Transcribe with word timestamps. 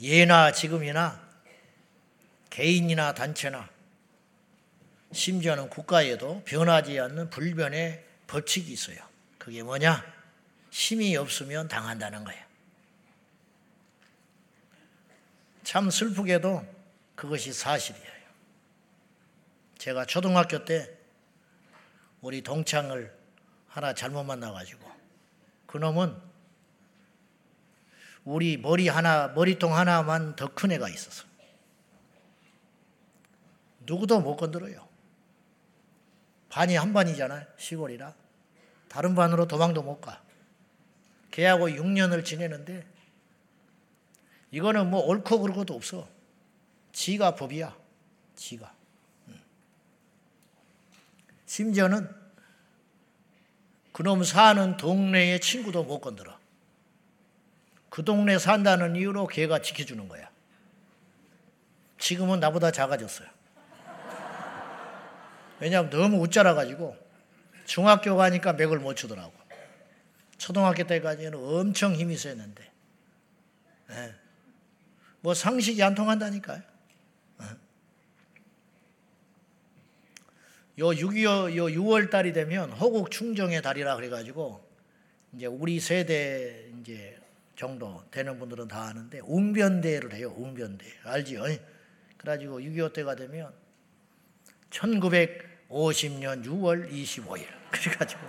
예나 0.00 0.52
지금이나 0.52 1.22
개인이나 2.50 3.14
단체나 3.14 3.68
심지어는 5.12 5.70
국가에도 5.70 6.42
변하지 6.44 6.98
않는 6.98 7.30
불변의 7.30 8.04
법칙이 8.26 8.72
있어요. 8.72 8.98
그게 9.38 9.62
뭐냐? 9.62 10.04
힘이 10.70 11.16
없으면 11.16 11.68
당한다는 11.68 12.24
거예요. 12.24 12.42
참 15.62 15.90
슬프게도 15.90 16.66
그것이 17.14 17.52
사실이에요. 17.52 18.14
제가 19.78 20.04
초등학교 20.06 20.64
때 20.64 20.90
우리 22.20 22.42
동창을 22.42 23.14
하나 23.68 23.94
잘못 23.94 24.24
만나가지고 24.24 24.90
그놈은 25.66 26.16
우리 28.24 28.56
머리 28.56 28.88
하나, 28.88 29.28
머리통 29.28 29.76
하나만 29.76 30.34
더 30.36 30.48
큰 30.48 30.72
애가 30.72 30.88
있었어. 30.88 31.24
누구도 33.80 34.20
못 34.20 34.36
건드려요. 34.36 34.88
반이 36.48 36.76
한 36.76 36.92
반이잖아요. 36.92 37.46
시골이라. 37.58 38.14
다른 38.88 39.14
반으로 39.14 39.46
도망도 39.46 39.82
못 39.82 40.00
가. 40.00 40.22
걔하고 41.32 41.68
6년을 41.68 42.24
지내는데 42.24 42.86
이거는 44.52 44.88
뭐 44.88 45.00
옳고 45.00 45.40
그르고도 45.40 45.74
없어. 45.74 46.08
지가 46.92 47.34
법이야. 47.34 47.76
지가. 48.36 48.72
심지어는 51.46 52.08
그놈 53.92 54.24
사는 54.24 54.76
동네의 54.76 55.40
친구도 55.40 55.82
못 55.84 56.00
건드려. 56.00 56.38
그 57.94 58.02
동네 58.04 58.40
산다는 58.40 58.96
이유로 58.96 59.28
걔가 59.28 59.62
지켜주는 59.62 60.08
거야. 60.08 60.28
지금은 61.96 62.40
나보다 62.40 62.72
작아졌어요. 62.72 63.28
왜냐하면 65.60 65.90
너무 65.90 66.18
웃자라가지고 66.22 66.96
중학교 67.66 68.16
가니까 68.16 68.54
맥을 68.54 68.80
못 68.80 68.96
추더라고. 68.96 69.32
초등학교 70.38 70.84
때까지는 70.84 71.34
엄청 71.38 71.94
힘이 71.94 72.16
세는데. 72.16 72.68
네. 73.90 74.14
뭐 75.20 75.32
상식이 75.32 75.80
안 75.80 75.94
통한다니까요. 75.94 76.62
네. 77.38 77.46
요 80.80 80.86
6.25, 80.86 81.54
요 81.54 81.66
6월 81.66 82.10
달이 82.10 82.32
되면 82.32 82.72
호국 82.72 83.12
충정의 83.12 83.62
달이라 83.62 83.94
그래가지고 83.94 84.68
이제 85.32 85.46
우리 85.46 85.78
세대 85.78 86.72
이제 86.80 87.13
정도 87.56 88.02
되는 88.10 88.38
분들은 88.38 88.68
다 88.68 88.82
아는데 88.84 89.20
웅변대를 89.24 90.14
해요. 90.14 90.32
웅변대. 90.36 90.84
알지요? 91.04 91.44
그래가지고 92.16 92.60
6.25 92.60 92.92
때가 92.92 93.14
되면 93.14 93.52
1950년 94.70 96.44
6월 96.44 96.90
25일. 96.90 97.46
그래가지고 97.70 98.20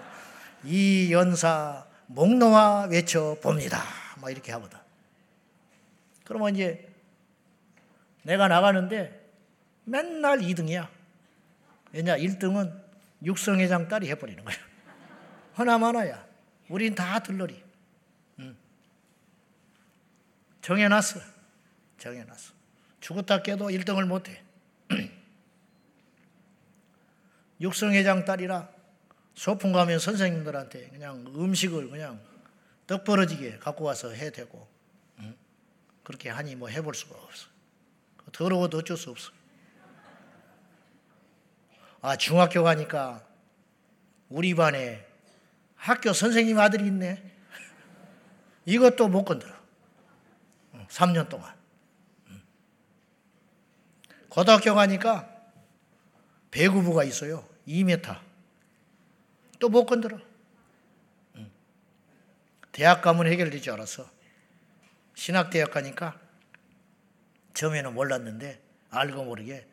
이 0.63 1.11
연사 1.11 1.85
목놓아 2.07 2.87
외쳐 2.91 3.37
봅니다. 3.41 3.83
막 4.21 4.29
이렇게 4.29 4.51
하거든. 4.53 4.77
그러면 6.23 6.55
이제 6.55 6.87
내가 8.23 8.47
나가는데 8.47 9.25
맨날 9.85 10.39
2등이야. 10.39 10.87
왜냐, 11.93 12.17
1등은 12.17 12.83
육성회장 13.23 13.87
딸이 13.87 14.09
해버리는 14.09 14.43
거야. 14.43 14.55
하나만아야. 15.53 16.25
우린 16.69 16.95
다 16.95 17.19
들러리. 17.19 17.63
응. 18.39 18.55
정해놨어. 20.66 21.19
정해놨어. 21.99 22.53
죽었다 22.99 23.44
깨도 23.44 23.67
1등을 23.67 24.08
못해. 24.08 24.41
육성회장 27.61 28.25
딸이라 28.25 28.67
소풍 29.35 29.73
가면 29.73 30.00
선생님들한테 30.00 30.89
그냥 30.89 31.23
음식을 31.28 31.91
그냥 31.91 32.19
떡 32.88 33.03
벌어지게 33.03 33.59
갖고 33.59 33.84
와서 33.84 34.09
해 34.09 34.31
대고 34.31 34.67
응? 35.19 35.35
그렇게 36.03 36.29
하니 36.29 36.56
뭐 36.56 36.68
해볼 36.68 36.95
수가 36.95 37.16
없어. 37.16 37.47
더러워도 38.31 38.79
어쩔 38.79 38.97
수 38.97 39.12
없어. 39.12 39.31
아 42.01 42.16
중학교 42.18 42.63
가니까 42.63 43.23
우리 44.29 44.56
반에 44.56 45.06
학교 45.75 46.12
선생님 46.12 46.57
아들이 46.57 46.88
있네. 46.88 47.22
이것도 48.66 49.09
못 49.09 49.25
건드려. 49.25 49.54
3년 50.90 51.29
동안. 51.29 51.53
고등학교 54.29 54.75
가니까 54.75 55.29
배구부가 56.51 57.03
있어요. 57.03 57.47
2m. 57.68 58.19
또 59.59 59.69
못 59.69 59.85
건드려. 59.85 60.19
대학 62.72 63.01
가면 63.01 63.28
해결되지 63.28 63.72
않아서 63.72 64.09
신학대학 65.16 65.72
가니까 65.72 66.19
처음에는 67.53 67.94
몰랐는데 67.94 68.62
알고 68.90 69.24
모르게 69.24 69.66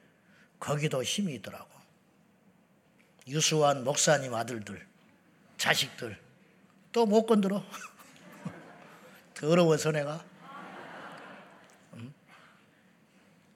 거기도 0.61 1.03
힘이 1.03 1.35
있더라고. 1.35 1.69
유수한 3.27 3.83
목사님 3.83 4.33
아들들, 4.35 4.87
자식들 5.59 6.17
또 6.93 7.07
못 7.07 7.27
건드려. 7.27 7.65
더러워서 9.35 9.91
내가. 9.91 10.25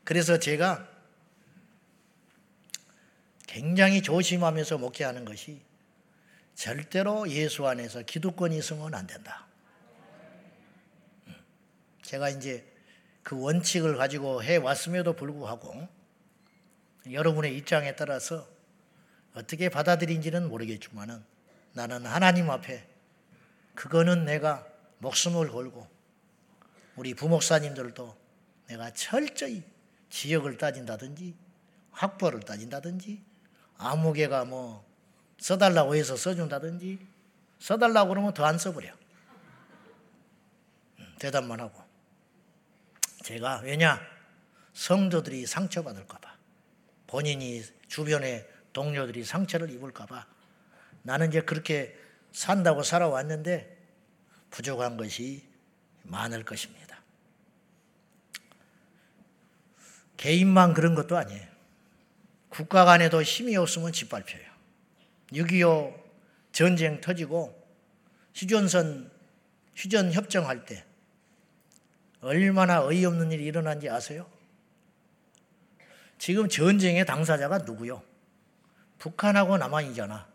그래서 0.06 0.38
제가 0.38 0.88
굉장히 3.48 4.02
조심하면서 4.02 4.78
목회하는 4.78 5.24
것이 5.24 5.60
절대로 6.54 7.28
예수 7.28 7.66
안에서 7.66 8.02
기득권이 8.02 8.56
있으면 8.56 8.94
안 8.94 9.08
된다. 9.08 9.48
제가 12.02 12.28
이제 12.28 12.64
그 13.24 13.36
원칙을 13.36 13.96
가지고 13.96 14.44
해 14.44 14.58
왔음에도 14.58 15.14
불구하고 15.14 15.88
여러분의 17.10 17.56
입장에 17.56 17.96
따라서 17.96 18.48
어떻게 19.34 19.68
받아들인지는 19.68 20.48
모르겠지만은 20.48 21.20
나는 21.72 22.06
하나님 22.06 22.48
앞에 22.48 22.86
그거는 23.74 24.24
내가 24.24 24.64
목숨을 24.98 25.48
걸고 25.48 25.88
우리 26.94 27.12
부목사님들도 27.12 28.16
내가 28.68 28.92
철저히 28.92 29.64
지역을 30.10 30.58
따진다든지 30.58 31.34
학벌을 31.92 32.40
따진다든지 32.40 33.22
아무개가 33.78 34.44
뭐 34.44 34.84
써달라고 35.38 35.94
해서 35.96 36.16
써준다든지 36.16 36.98
써달라고 37.58 38.10
그러면 38.10 38.34
더 38.34 38.44
안 38.44 38.58
써버려. 38.58 38.92
음, 40.98 41.14
대답만 41.18 41.60
하고. 41.60 41.82
제가 43.24 43.60
왜냐? 43.60 44.00
성도들이 44.74 45.46
상처받을까봐. 45.46 46.36
본인이 47.06 47.62
주변의 47.88 48.46
동료들이 48.72 49.24
상처를 49.24 49.70
입을까봐. 49.70 50.26
나는 51.02 51.28
이제 51.28 51.40
그렇게 51.40 51.98
산다고 52.32 52.82
살아왔는데 52.82 53.74
부족한 54.50 54.96
것이 54.96 55.48
많을 56.02 56.44
것입니다. 56.44 56.85
개인만 60.16 60.74
그런 60.74 60.94
것도 60.94 61.16
아니에요. 61.16 61.46
국가 62.48 62.84
간에도 62.84 63.22
힘이 63.22 63.56
없으면 63.56 63.92
짓밟혀요. 63.92 64.44
6.25 65.32 65.94
전쟁 66.52 67.00
터지고 67.00 67.54
휴전선, 68.34 69.10
휴전 69.74 70.12
협정할 70.12 70.64
때 70.64 70.84
얼마나 72.20 72.82
어이없는 72.84 73.30
일이 73.32 73.44
일어난지 73.44 73.88
아세요? 73.88 74.26
지금 76.18 76.48
전쟁의 76.48 77.04
당사자가 77.04 77.58
누구요? 77.58 78.02
북한하고 78.98 79.58
남한이잖아. 79.58 80.26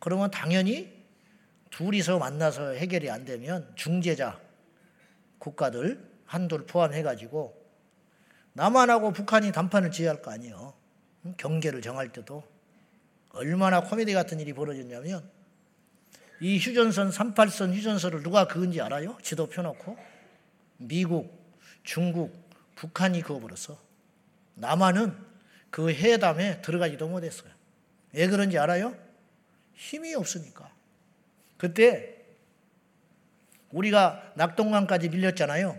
그러면 0.00 0.30
당연히 0.30 0.92
둘이서 1.70 2.18
만나서 2.18 2.72
해결이 2.72 3.10
안 3.10 3.24
되면 3.24 3.72
중재자 3.76 4.40
국가들 5.38 6.04
한둘 6.26 6.66
포함해가지고 6.66 7.63
남한하고 8.54 9.12
북한이 9.12 9.52
담판을 9.52 9.90
지어야 9.90 10.10
할 10.12 10.22
거 10.22 10.30
아니에요. 10.30 10.74
경계를 11.36 11.82
정할 11.82 12.12
때도 12.12 12.44
얼마나 13.30 13.80
코미디 13.80 14.12
같은 14.12 14.40
일이 14.40 14.52
벌어졌냐면 14.52 15.28
이 16.40 16.58
휴전선 16.58 17.10
38선 17.10 17.72
휴전선을 17.74 18.22
누가 18.22 18.46
그은지 18.46 18.80
알아요? 18.80 19.16
지도 19.22 19.48
펴놓고 19.48 19.96
미국, 20.76 21.32
중국, 21.82 22.32
북한이 22.76 23.22
그어버렸어. 23.22 23.78
남한은 24.56 25.16
그 25.70 25.90
회담에 25.90 26.60
들어가지도 26.62 27.08
못했어요. 27.08 27.50
왜 28.12 28.28
그런지 28.28 28.58
알아요? 28.58 28.96
힘이 29.74 30.14
없으니까. 30.14 30.70
그때 31.56 32.24
우리가 33.70 34.32
낙동강까지 34.36 35.08
밀렸잖아요. 35.08 35.76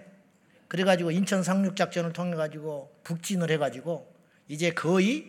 그래가지고 0.75 1.11
인천 1.11 1.41
상륙작전을 1.41 2.11
통해 2.11 2.35
가지고 2.35 2.93
북진을 3.05 3.49
해가지고 3.51 4.13
이제 4.49 4.71
거의 4.71 5.25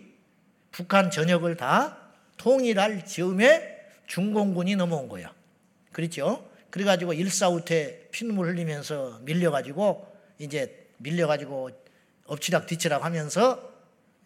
북한 0.73 1.09
전역을 1.09 1.57
다 1.57 2.11
통일할 2.37 3.07
즈음에 3.07 3.79
중공군이 4.09 4.75
넘어온 4.75 5.09
거야. 5.09 5.33
그렇죠? 5.93 6.51
그래가지고 6.71 7.13
일사후퇴 7.13 8.09
피눈물 8.11 8.49
흘리면서 8.49 9.21
밀려가지고 9.23 10.13
이제 10.41 10.89
밀려가지고 10.97 11.71
엎치락 12.27 12.67
뒤치락 12.67 13.05
하면서 13.05 13.73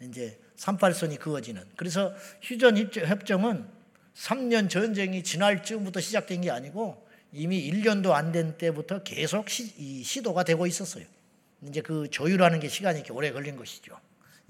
이제 0.00 0.38
38선이 0.56 1.18
그어지는. 1.18 1.62
그래서 1.76 2.14
휴전 2.40 2.78
협정은 2.78 3.66
3년 4.14 4.70
전쟁이 4.70 5.22
지날 5.22 5.62
즈음부터 5.62 6.00
시작된 6.00 6.40
게 6.40 6.50
아니고 6.50 7.06
이미 7.32 7.70
1년도 7.70 8.12
안 8.12 8.32
된 8.32 8.56
때부터 8.58 9.02
계속 9.02 9.48
시, 9.48 10.02
시도가 10.02 10.44
되고 10.44 10.66
있었어요. 10.66 11.04
이제 11.62 11.80
그 11.80 12.08
조율하는 12.10 12.60
게 12.60 12.68
시간이 12.68 12.98
이렇게 12.98 13.12
오래 13.12 13.32
걸린 13.32 13.56
것이죠. 13.56 13.98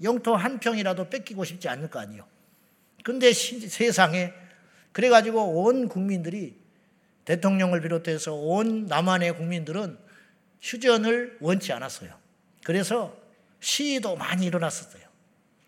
영토 0.01 0.35
한 0.35 0.59
평이라도 0.59 1.09
뺏기고 1.09 1.43
싶지 1.43 1.69
않을 1.69 1.89
거 1.89 1.99
아니에요. 1.99 2.25
근데 3.03 3.31
시, 3.33 3.59
세상에 3.67 4.33
그래가지고 4.91 5.63
온 5.63 5.87
국민들이 5.87 6.55
대통령을 7.25 7.81
비롯해서 7.81 8.33
온 8.33 8.85
남한의 8.87 9.35
국민들은 9.37 9.97
휴전을 10.61 11.37
원치 11.39 11.71
않았어요. 11.73 12.13
그래서 12.63 13.15
시위도 13.59 14.15
많이 14.15 14.45
일어났었어요. 14.45 15.03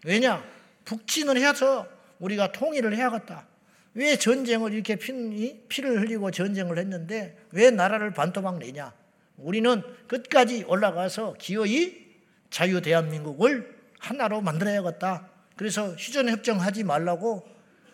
왜냐? 0.05 0.43
북진을 0.85 1.37
해서 1.37 1.87
우리가 2.19 2.51
통일을 2.51 2.95
해야겠다. 2.95 3.47
왜 3.95 4.15
전쟁을 4.17 4.73
이렇게 4.73 4.95
피, 4.95 5.65
피를 5.67 6.01
흘리고 6.01 6.31
전쟁을 6.31 6.77
했는데 6.77 7.37
왜 7.51 7.69
나라를 7.69 8.11
반토막 8.13 8.57
내냐? 8.59 8.93
우리는 9.37 9.81
끝까지 10.07 10.63
올라가서 10.63 11.33
기어이 11.39 12.03
자유 12.49 12.81
대한민국을 12.81 13.75
하나로 13.99 14.41
만들어야겠다. 14.41 15.29
그래서 15.55 15.89
휴전 15.93 16.29
협정하지 16.29 16.83
말라고 16.83 17.47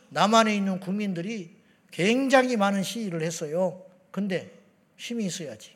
남한에 0.10 0.56
있는 0.56 0.80
국민들이 0.80 1.56
굉장히 1.92 2.58
많은 2.58 2.84
시위를 2.84 3.22
했어요. 3.22 3.86
근데 4.12 4.52
힘이 4.98 5.26
있어야지. 5.26 5.76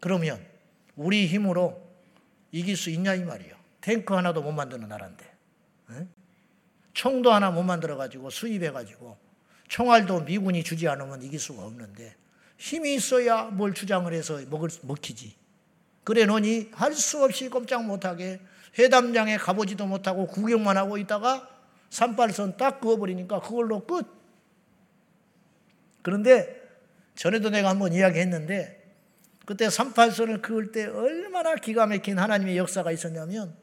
그러면 0.00 0.44
우리 0.96 1.26
힘으로 1.26 1.80
이길 2.50 2.76
수 2.76 2.90
있냐 2.90 3.14
이 3.14 3.24
말이에요. 3.24 3.54
탱크 3.80 4.14
하나도 4.14 4.42
못 4.42 4.52
만드는 4.52 4.88
나라인데. 4.88 5.32
총도 6.92 7.32
하나 7.32 7.50
못 7.50 7.62
만들어 7.62 7.96
가지고 7.96 8.30
수입해 8.30 8.70
가지고 8.70 9.16
총알도 9.72 10.24
미군이 10.24 10.64
주지 10.64 10.86
않으면 10.86 11.22
이길 11.22 11.40
수가 11.40 11.64
없는데 11.64 12.14
힘이 12.58 12.94
있어야 12.94 13.44
뭘 13.44 13.72
주장을 13.72 14.12
해서 14.12 14.38
먹을 14.50 14.68
먹히지. 14.82 15.34
그래 16.04 16.26
놓니 16.26 16.72
할 16.72 16.92
수 16.92 17.24
없이 17.24 17.48
꼼짝 17.48 17.86
못하게 17.86 18.38
회담장에 18.78 19.38
가보지도 19.38 19.86
못하고 19.86 20.26
구경만 20.26 20.76
하고 20.76 20.98
있다가 20.98 21.48
산발선 21.88 22.58
딱 22.58 22.82
그어버리니까 22.82 23.40
그걸로 23.40 23.86
끝. 23.86 24.06
그런데 26.02 26.60
전에도 27.14 27.48
내가 27.48 27.70
한번 27.70 27.94
이야기했는데 27.94 28.94
그때 29.46 29.68
38선을 29.68 30.42
그을 30.42 30.70
때 30.70 30.84
얼마나 30.84 31.54
기가 31.54 31.86
막힌 31.86 32.18
하나님의 32.18 32.58
역사가 32.58 32.92
있었냐면 32.92 33.56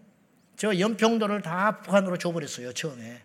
저 0.56 0.76
연평도를 0.76 1.44
다 1.44 1.82
북한으로 1.82 2.18
줘버렸어요 2.18 2.74
처음에 2.74 3.22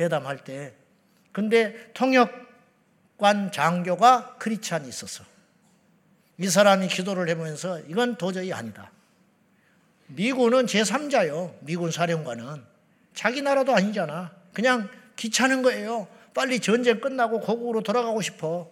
회담할 0.00 0.42
때. 0.42 0.87
근데 1.32 1.90
통역관 1.94 3.52
장교가 3.52 4.36
크리찬이 4.38 4.88
있었어. 4.88 5.24
이 6.38 6.48
사람이 6.48 6.88
기도를 6.88 7.28
해보면서 7.28 7.80
이건 7.88 8.16
도저히 8.16 8.52
아니다. 8.52 8.90
미군은 10.06 10.66
제3자요. 10.66 11.54
미군 11.60 11.90
사령관은. 11.90 12.62
자기 13.14 13.42
나라도 13.42 13.74
아니잖아. 13.74 14.32
그냥 14.52 14.88
귀찮은 15.16 15.62
거예요. 15.62 16.06
빨리 16.34 16.60
전쟁 16.60 17.00
끝나고 17.00 17.40
고국으로 17.40 17.82
돌아가고 17.82 18.20
싶어. 18.22 18.70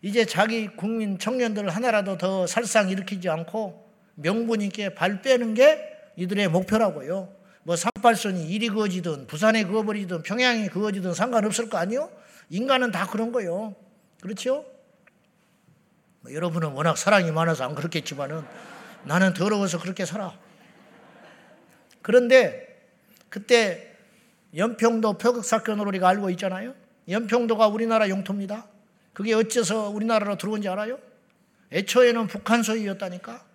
이제 0.00 0.24
자기 0.24 0.68
국민 0.68 1.18
청년들 1.18 1.68
하나라도 1.68 2.16
더 2.18 2.46
살상 2.46 2.88
일으키지 2.88 3.28
않고 3.28 3.88
명분 4.14 4.60
있게 4.62 4.94
발 4.94 5.22
빼는 5.22 5.54
게 5.54 5.80
이들의 6.16 6.48
목표라고요. 6.48 7.33
뭐 7.64 7.76
삼팔선이 7.76 8.48
이리 8.48 8.68
그어지든 8.68 9.26
부산에 9.26 9.64
그어버리든 9.64 10.22
평양에 10.22 10.68
그어지든 10.68 11.14
상관없을 11.14 11.68
거 11.68 11.78
아니요? 11.78 12.10
인간은 12.50 12.90
다 12.90 13.06
그런 13.06 13.32
거요. 13.32 13.74
그렇죠? 14.20 14.64
뭐 16.20 16.32
여러분은 16.32 16.72
워낙 16.72 16.96
사랑이 16.96 17.30
많아서 17.30 17.64
안 17.64 17.74
그렇겠지만은 17.74 18.44
나는 19.04 19.34
더러워서 19.34 19.80
그렇게 19.80 20.04
살아. 20.04 20.38
그런데 22.02 22.88
그때 23.30 23.96
연평도 24.54 25.18
표격 25.18 25.44
사건으로 25.44 25.88
우리가 25.88 26.08
알고 26.08 26.30
있잖아요. 26.30 26.74
연평도가 27.08 27.68
우리나라 27.68 28.08
영토입니다. 28.08 28.66
그게 29.14 29.32
어째서 29.34 29.88
우리나라로 29.88 30.36
들어온 30.36 30.60
지 30.60 30.68
알아요? 30.68 30.98
애초에는 31.72 32.26
북한 32.26 32.62
소유였다니까. 32.62 33.53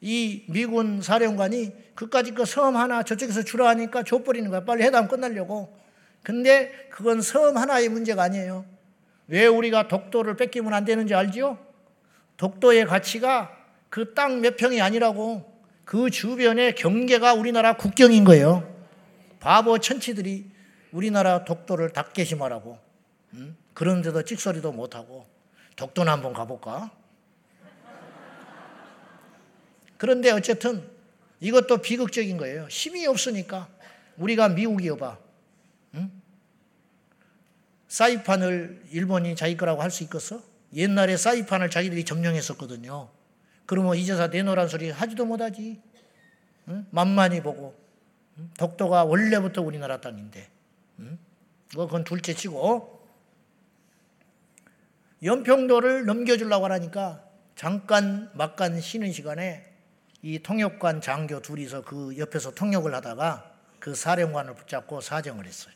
이 0.00 0.44
미군 0.48 1.02
사령관이 1.02 1.72
그까지 1.94 2.32
그 2.32 2.44
섬 2.44 2.76
하나 2.76 3.02
저쪽에서 3.02 3.42
주라 3.42 3.68
하니까 3.70 4.02
줘버리는 4.04 4.48
거야. 4.50 4.64
빨리 4.64 4.84
해담 4.84 5.08
끝나려고. 5.08 5.76
근데 6.22 6.70
그건 6.90 7.20
섬 7.20 7.56
하나의 7.56 7.88
문제가 7.88 8.22
아니에요. 8.24 8.64
왜 9.26 9.46
우리가 9.46 9.88
독도를 9.88 10.36
뺏기면 10.36 10.72
안 10.72 10.84
되는지 10.84 11.14
알지요? 11.14 11.58
독도의 12.36 12.86
가치가 12.86 13.54
그 13.90 14.14
땅 14.14 14.40
몇 14.40 14.56
평이 14.56 14.80
아니라고 14.80 15.50
그 15.84 16.10
주변의 16.10 16.74
경계가 16.76 17.34
우리나라 17.34 17.76
국경인 17.76 18.24
거예요. 18.24 18.62
바보 19.40 19.78
천치들이 19.78 20.46
우리나라 20.92 21.44
독도를 21.44 21.90
닭게심하라고. 21.92 22.78
음? 23.34 23.56
그런데도 23.74 24.22
찍소리도 24.22 24.72
못하고 24.72 25.26
독도나 25.76 26.12
한번 26.12 26.32
가볼까? 26.32 26.90
그런데 29.98 30.30
어쨌든 30.30 30.88
이것도 31.40 31.78
비극적인 31.78 32.36
거예요. 32.38 32.66
힘이 32.68 33.06
없으니까 33.06 33.68
우리가 34.16 34.48
미국이어봐. 34.48 35.18
응? 35.94 36.10
사이판을 37.88 38.84
일본이 38.90 39.36
자기 39.36 39.56
거라고 39.56 39.82
할 39.82 39.90
수 39.90 40.02
있겠어? 40.04 40.42
옛날에 40.74 41.16
사이판을 41.16 41.70
자기들이 41.70 42.04
점령했었거든요. 42.04 43.10
그러면 43.66 43.96
이제서 43.96 44.28
내놓으란 44.28 44.68
소리 44.68 44.90
하지도 44.90 45.26
못하지. 45.26 45.80
응? 46.68 46.86
만만히 46.90 47.42
보고. 47.42 47.74
응? 48.38 48.50
독도가 48.58 49.04
원래부터 49.04 49.62
우리나라 49.62 50.00
땅인데. 50.00 50.48
응? 51.00 51.18
뭐 51.74 51.86
그건 51.86 52.04
둘째 52.04 52.34
치고 52.34 52.98
연평도를 55.22 56.04
넘겨주려고 56.06 56.66
하니까 56.66 57.24
잠깐 57.56 58.30
막간 58.34 58.80
쉬는 58.80 59.12
시간에 59.12 59.67
이 60.22 60.38
통역관 60.40 61.00
장교 61.00 61.40
둘이서 61.40 61.82
그 61.82 62.16
옆에서 62.18 62.52
통역을 62.52 62.94
하다가 62.94 63.52
그 63.78 63.94
사령관을 63.94 64.54
붙잡고 64.54 65.00
사정을 65.00 65.46
했어요. 65.46 65.74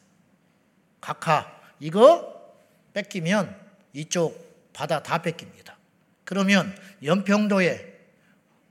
각하, 1.01 1.61
이거 1.79 2.55
뺏기면 2.93 3.57
이쪽 3.93 4.73
바다 4.73 5.03
다 5.03 5.23
뺏깁니다. 5.23 5.77
그러면 6.25 6.75
연평도에 7.03 7.93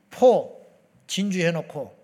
포 0.10 0.62
진주해놓고 1.08 2.00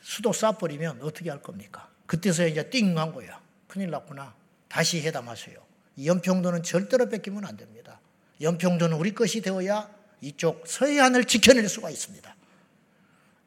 수도 0.00 0.30
쏴버리면 0.30 1.02
어떻게 1.02 1.30
할 1.30 1.42
겁니까? 1.42 1.90
그때서 2.06 2.46
이제 2.46 2.70
띵 2.70 2.96
한 2.96 3.12
거야. 3.12 3.40
큰일 3.66 3.90
났구나. 3.90 4.34
다시 4.68 5.00
회담하세요. 5.00 5.58
연평도는 6.04 6.62
절대로 6.62 7.08
뺏기면 7.08 7.44
안 7.44 7.56
됩니다. 7.56 8.00
연평도는 8.40 8.96
우리 8.96 9.14
것이 9.14 9.40
되어야 9.40 9.90
이쪽 10.20 10.66
서해안을 10.66 11.24
지켜낼 11.24 11.68
수가 11.68 11.90
있습니다. 11.90 12.35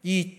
이 0.04 0.38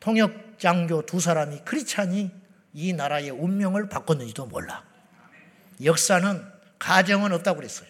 통역 0.00 0.58
장교 0.58 1.04
두 1.04 1.20
사람이 1.20 1.60
크리찬이 1.64 2.30
이 2.74 2.92
나라의 2.92 3.30
운명을 3.30 3.88
바꿨는지도 3.88 4.46
몰라. 4.46 4.84
역사는 5.82 6.44
가정은 6.78 7.32
없다고 7.32 7.56
그랬어요. 7.58 7.88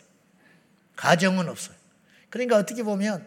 가정은 0.97 1.49
없어요. 1.49 1.76
그러니까 2.30 2.56
어떻게 2.56 2.82
보면 2.82 3.26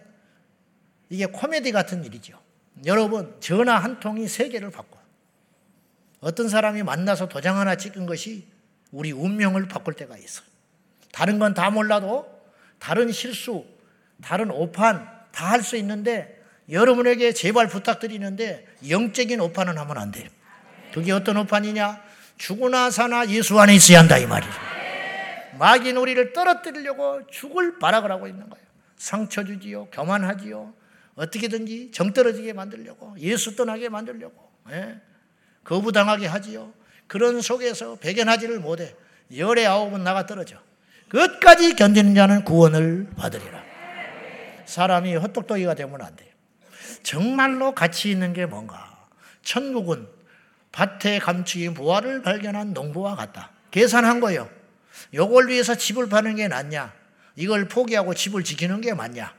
이게 1.09 1.25
코미디 1.25 1.71
같은 1.71 2.03
일이죠. 2.03 2.39
여러분, 2.85 3.35
전화 3.39 3.77
한 3.77 3.99
통이 3.99 4.27
세계를 4.27 4.71
바꿔. 4.71 4.99
어떤 6.19 6.49
사람이 6.49 6.83
만나서 6.83 7.27
도장 7.29 7.57
하나 7.57 7.75
찍은 7.75 8.05
것이 8.05 8.47
우리 8.91 9.11
운명을 9.11 9.67
바꿀 9.67 9.93
때가 9.93 10.17
있어요. 10.17 10.45
다른 11.11 11.39
건 11.39 11.53
다 11.53 11.69
몰라도 11.69 12.27
다른 12.79 13.11
실수, 13.11 13.65
다른 14.21 14.51
오판 14.51 15.07
다 15.31 15.49
할 15.51 15.61
수 15.63 15.75
있는데 15.77 16.34
여러분에게 16.69 17.33
제발 17.33 17.67
부탁드리는데 17.67 18.65
영적인 18.89 19.39
오판은 19.39 19.77
하면 19.77 19.97
안 19.97 20.11
돼요. 20.11 20.27
그게 20.93 21.11
어떤 21.11 21.37
오판이냐? 21.37 22.01
죽으나 22.37 22.89
사나 22.89 23.29
예수 23.29 23.59
안에 23.59 23.75
있어야 23.75 23.99
한다 23.99 24.17
이 24.17 24.25
말이죠. 24.25 24.51
마귀는 25.59 26.01
우리를 26.01 26.33
떨어뜨리려고 26.33 27.25
죽을 27.27 27.79
발악을 27.79 28.11
하고 28.11 28.27
있는 28.27 28.49
거예요. 28.49 28.65
상처 28.97 29.43
주지요, 29.43 29.85
교만하지요, 29.91 30.73
어떻게든지 31.15 31.91
정 31.93 32.13
떨어지게 32.13 32.53
만들려고 32.53 33.15
예수 33.19 33.55
떠나게 33.55 33.89
만들려고 33.89 34.51
예? 34.71 34.99
거부당하게 35.63 36.27
하지요. 36.27 36.73
그런 37.07 37.41
속에서 37.41 37.95
배견하지를 37.95 38.59
못해 38.59 38.95
열의 39.35 39.65
아홉은 39.67 40.03
나가 40.03 40.25
떨어져. 40.25 40.57
끝까지 41.09 41.75
견디는 41.75 42.15
자는 42.15 42.43
구원을 42.43 43.07
받으리라. 43.15 43.63
사람이 44.65 45.15
헛똑똑이가 45.15 45.75
되면 45.75 46.01
안 46.01 46.15
돼요. 46.15 46.29
정말로 47.03 47.73
가치 47.73 48.11
있는 48.11 48.33
게 48.33 48.45
뭔가? 48.45 49.07
천국은 49.43 50.07
밭에 50.71 51.19
감추인 51.19 51.73
부활을 51.73 52.21
발견한 52.21 52.73
농부와 52.73 53.15
같다. 53.15 53.51
계산한 53.71 54.19
거예요. 54.19 54.49
요걸 55.13 55.49
위해서 55.49 55.75
집을 55.75 56.09
파는 56.09 56.35
게 56.35 56.47
낫냐? 56.47 56.93
이걸 57.35 57.67
포기하고 57.67 58.13
집을 58.13 58.43
지키는 58.43 58.81
게 58.81 58.93
맞냐? 58.93 59.33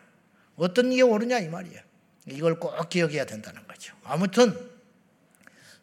어떤 0.56 0.90
게 0.90 1.02
옳으냐 1.02 1.38
이 1.40 1.48
말이에요. 1.48 1.80
이걸 2.26 2.58
꼭 2.58 2.88
기억해야 2.88 3.24
된다는 3.24 3.66
거죠. 3.66 3.94
아무튼 4.04 4.54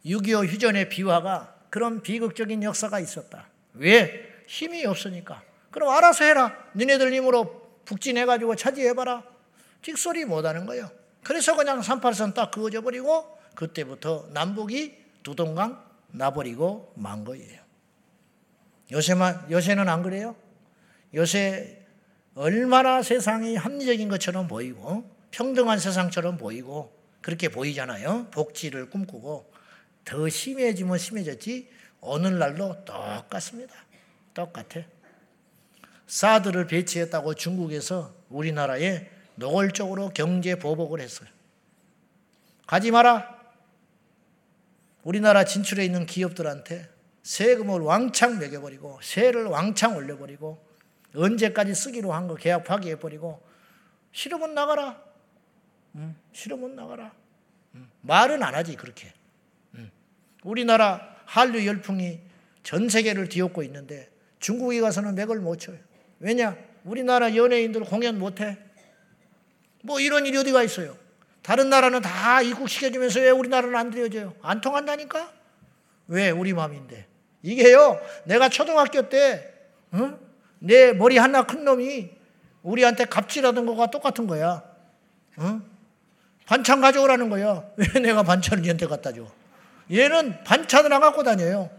6.25 0.06 0.48
휴전의 0.48 0.90
비화가 0.90 1.56
그런 1.70 2.02
비극적인 2.02 2.64
역사가 2.64 3.00
있었다. 3.00 3.48
왜? 3.74 4.44
힘이 4.48 4.86
없으니까. 4.86 5.42
그럼 5.72 5.90
알아서 5.90 6.26
해라. 6.26 6.56
니네들 6.76 7.12
힘으로 7.14 7.82
북진해가지고 7.86 8.56
차지해봐라. 8.56 9.24
찍소리 9.82 10.26
못하는 10.26 10.66
거예요. 10.66 10.92
그래서 11.24 11.56
그냥 11.56 11.80
38선 11.80 12.34
딱 12.34 12.52
그어져 12.52 12.82
버리고 12.82 13.38
그때부터 13.56 14.30
남북이 14.32 14.98
두동강 15.24 15.84
나버리고 16.12 16.94
만 16.96 17.24
거예요. 17.24 17.62
요새만 18.92 19.48
요새는 19.50 19.90
안 19.90 20.04
그래요? 20.04 20.36
요새 21.14 21.86
얼마나 22.36 23.02
세상이 23.02 23.56
합리적인 23.56 24.10
것처럼 24.10 24.48
보이고 24.48 25.10
평등한 25.32 25.80
세상처럼 25.80 26.38
보이고 26.38 26.94
그렇게 27.22 27.50
보이잖아요. 27.50 28.28
복지를 28.32 28.90
꿈꾸고 28.90 29.52
더 30.04 30.30
심해지면 30.30 30.98
심해졌지 30.98 31.70
오늘날도 32.02 32.86
똑같습니다. 32.86 33.74
똑같아. 34.34 34.82
사드를 36.06 36.68
배치했다고 36.68 37.36
중국에서 37.36 38.14
우리나라에 38.30 39.10
노골적으로 39.36 40.10
경제 40.10 40.56
보복을 40.56 41.00
했어요. 41.02 41.30
가지 42.68 42.92
마라. 42.92 43.42
우리나라 45.04 45.44
진출해 45.44 45.84
있는 45.84 46.06
기업들한테 46.06 46.90
세금을 47.24 47.82
왕창 47.82 48.40
매겨버리고 48.40 49.00
세를 49.02 49.46
왕창 49.46 49.96
올려버리고 49.96 50.64
언제까지 51.16 51.76
쓰기로 51.76 52.14
한 52.14 52.28
거 52.28 52.36
계약 52.36 52.64
파기해버리고 52.64 53.42
싫으면 54.12 54.54
나가라. 54.54 55.02
응, 55.96 56.16
싫으면 56.32 56.76
나가라. 56.76 57.12
응, 57.76 57.88
말은 58.02 58.42
안 58.44 58.56
하지 58.56 58.76
그렇게. 58.76 59.14
응. 59.76 59.92
우리나라 60.44 61.16
한류 61.26 61.66
열풍이 61.66 62.20
전 62.64 62.90
세계를 62.90 63.30
뒤엎고 63.30 63.64
있는데 63.64 64.10
중국에 64.40 64.80
가서는 64.82 65.16
맥을 65.16 65.40
못 65.40 65.58
쳐요. 65.60 65.78
왜냐? 66.20 66.58
우리나라 66.84 67.36
연예인들 67.36 67.82
공연 67.86 68.18
못해. 68.20 68.58
뭐 69.84 70.00
이런 70.00 70.26
일이 70.26 70.38
어디가 70.38 70.64
있어요? 70.64 70.98
다른 71.44 71.70
나라는 71.70 72.02
다 72.02 72.42
입국시켜주면서 72.42 73.20
왜 73.20 73.30
우리나라는 73.30 73.76
안 73.76 73.92
들여줘요? 73.92 74.34
안 74.42 74.62
통한다니까? 74.62 75.32
왜? 76.08 76.32
우리 76.32 76.54
마음인데. 76.54 77.06
이게요, 77.44 78.00
내가 78.24 78.48
초등학교 78.48 79.10
때, 79.10 79.54
응? 79.94 80.18
내 80.60 80.94
머리 80.94 81.18
하나 81.18 81.44
큰 81.44 81.66
놈이 81.66 82.10
우리한테 82.62 83.06
갑질하던 83.06 83.66
거가 83.66 83.88
똑같은 83.92 84.26
거야. 84.26 84.64
응? 85.40 85.62
반찬 86.46 86.80
가져오라는 86.80 87.30
거야. 87.30 87.64
왜 87.76 88.00
내가 88.00 88.24
반찬을 88.24 88.64
얘한테 88.64 88.88
갖다 88.88 89.12
줘? 89.12 89.28
얘는 89.92 90.46
반찬을 90.46 90.94
안 90.94 91.02
갖고 91.02 91.24
다녀요. 91.24 91.70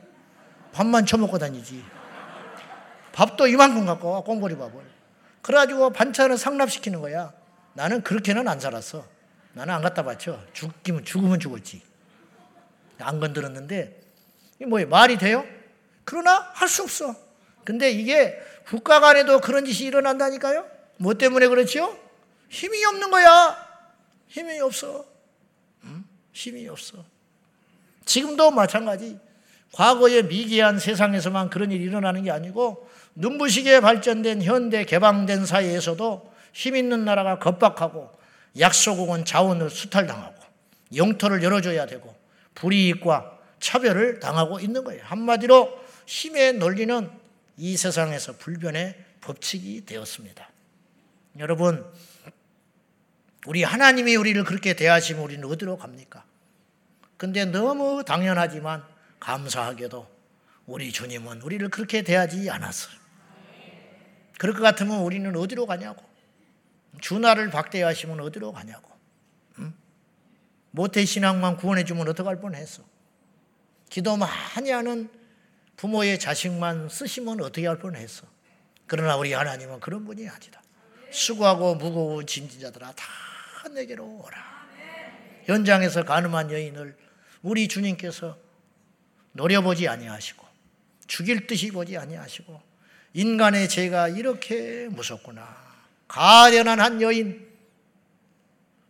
밥만 0.73 1.07
처먹고 1.07 1.39
다니지. 1.39 1.83
밥도 3.13 3.47
이만큼 3.47 3.87
갖고 3.87 4.11
와, 4.11 4.21
꽁보리 4.21 4.59
밥을. 4.59 4.75
그래가지고 5.41 5.91
반찬을 5.91 6.37
상납시키는 6.37 7.01
거야. 7.01 7.33
나는 7.75 8.03
그렇게는 8.03 8.49
안 8.49 8.59
살았어. 8.61 9.07
나는 9.53 9.75
안 9.75 9.83
갖다 9.83 10.03
바쳐. 10.03 10.41
죽기면 10.53 11.05
죽으면 11.05 11.39
죽었지. 11.41 11.83
안 12.99 13.21
건드렸는데 13.21 14.01
이게 14.57 14.67
뭐예요? 14.67 14.89
말이 14.89 15.19
돼요? 15.19 15.45
그러나 16.05 16.51
할 16.55 16.69
수 16.69 16.83
없어. 16.83 17.15
근데 17.65 17.91
이게 17.91 18.39
국가 18.67 19.01
간에도 19.01 19.41
그런 19.41 19.65
짓이 19.65 19.89
일어난다니까요? 19.89 20.67
뭐 20.99 21.15
때문에 21.15 21.49
그렇지요? 21.49 21.97
힘이 22.49 22.85
없는 22.85 23.11
거야. 23.11 23.57
힘이 24.29 24.61
없어. 24.61 25.05
응? 25.85 26.05
힘이 26.33 26.69
없어. 26.69 27.05
지금도 28.05 28.51
마찬가지. 28.51 29.19
과거의 29.73 30.25
미개한 30.27 30.79
세상에서만 30.79 31.51
그런 31.51 31.73
일이 31.73 31.85
일어나는 31.85 32.23
게 32.23 32.31
아니고 32.31 32.89
눈부시게 33.17 33.81
발전된 33.81 34.43
현대 34.43 34.85
개방된 34.85 35.47
사회에서도 35.47 36.33
힘 36.55 36.77
있는 36.77 37.05
나라가 37.05 37.39
겁박하고 37.39 38.11
약소국은 38.59 39.25
자원을 39.25 39.69
수탈당하고 39.69 40.35
영토를 40.95 41.43
열어줘야 41.43 41.87
되고 41.87 42.15
불이익과 42.55 43.39
차별을 43.59 44.21
당하고 44.21 44.61
있는 44.61 44.85
거예요. 44.85 45.03
한마디로 45.05 45.85
힘의 46.07 46.55
논리는 46.55 47.11
이 47.57 47.77
세상에서 47.77 48.37
불변의 48.37 48.95
법칙이 49.21 49.85
되었습니다. 49.85 50.49
여러분, 51.39 51.85
우리 53.47 53.65
하나님이 53.65 54.15
우리를 54.17 54.45
그렇게 54.45 54.75
대하시면 54.75 55.23
우리는 55.23 55.45
어디로 55.49 55.77
갑니까? 55.77 56.25
근데 57.17 57.45
너무 57.45 58.05
당연하지만 58.05 58.85
감사하게도 59.19 60.07
우리 60.67 60.93
주님은 60.93 61.43
우리를 61.43 61.69
그렇게 61.71 62.03
대하지 62.03 62.49
않았어요. 62.49 62.95
그럴 64.39 64.55
것 64.55 64.63
같으면 64.63 65.01
우리는 65.01 65.35
어디로 65.35 65.67
가냐고. 65.67 66.14
주나를 67.01 67.51
박대하시면 67.51 68.21
어디로 68.21 68.53
가냐고. 68.53 68.91
응? 69.59 69.75
모태 70.71 71.05
신앙만 71.05 71.57
구원해 71.57 71.85
주면 71.85 72.09
어떡할 72.09 72.41
뻔했어. 72.41 72.83
기도 73.89 74.17
많이 74.17 74.71
하는 74.71 75.09
부모의 75.77 76.19
자식만 76.19 76.89
쓰시면 76.89 77.41
어떻게 77.41 77.67
할 77.67 77.79
뻔했어. 77.79 78.27
그러나 78.87 79.17
우리 79.17 79.33
하나님은 79.33 79.81
그런 79.81 80.05
분이 80.05 80.29
아니다. 80.29 80.63
수고하고 81.11 81.77
무거운 81.77 82.27
짐진자들아 82.27 82.93
다 82.93 83.69
내게로 83.69 84.05
오라. 84.05 84.55
현장에서 85.45 86.05
가늠한 86.05 86.51
여인을 86.51 86.97
우리 87.43 87.69
주님께서 87.69 88.39
노려보지 89.33 89.89
아니하시고 89.89 90.45
죽일 91.07 91.47
듯이 91.47 91.71
보지 91.71 91.97
아니하시고 91.99 92.61
인간의 93.13 93.69
죄가 93.69 94.09
이렇게 94.09 94.89
무섭구나. 94.89 95.64
가련한 96.09 96.81
한 96.81 97.01
여인 97.03 97.51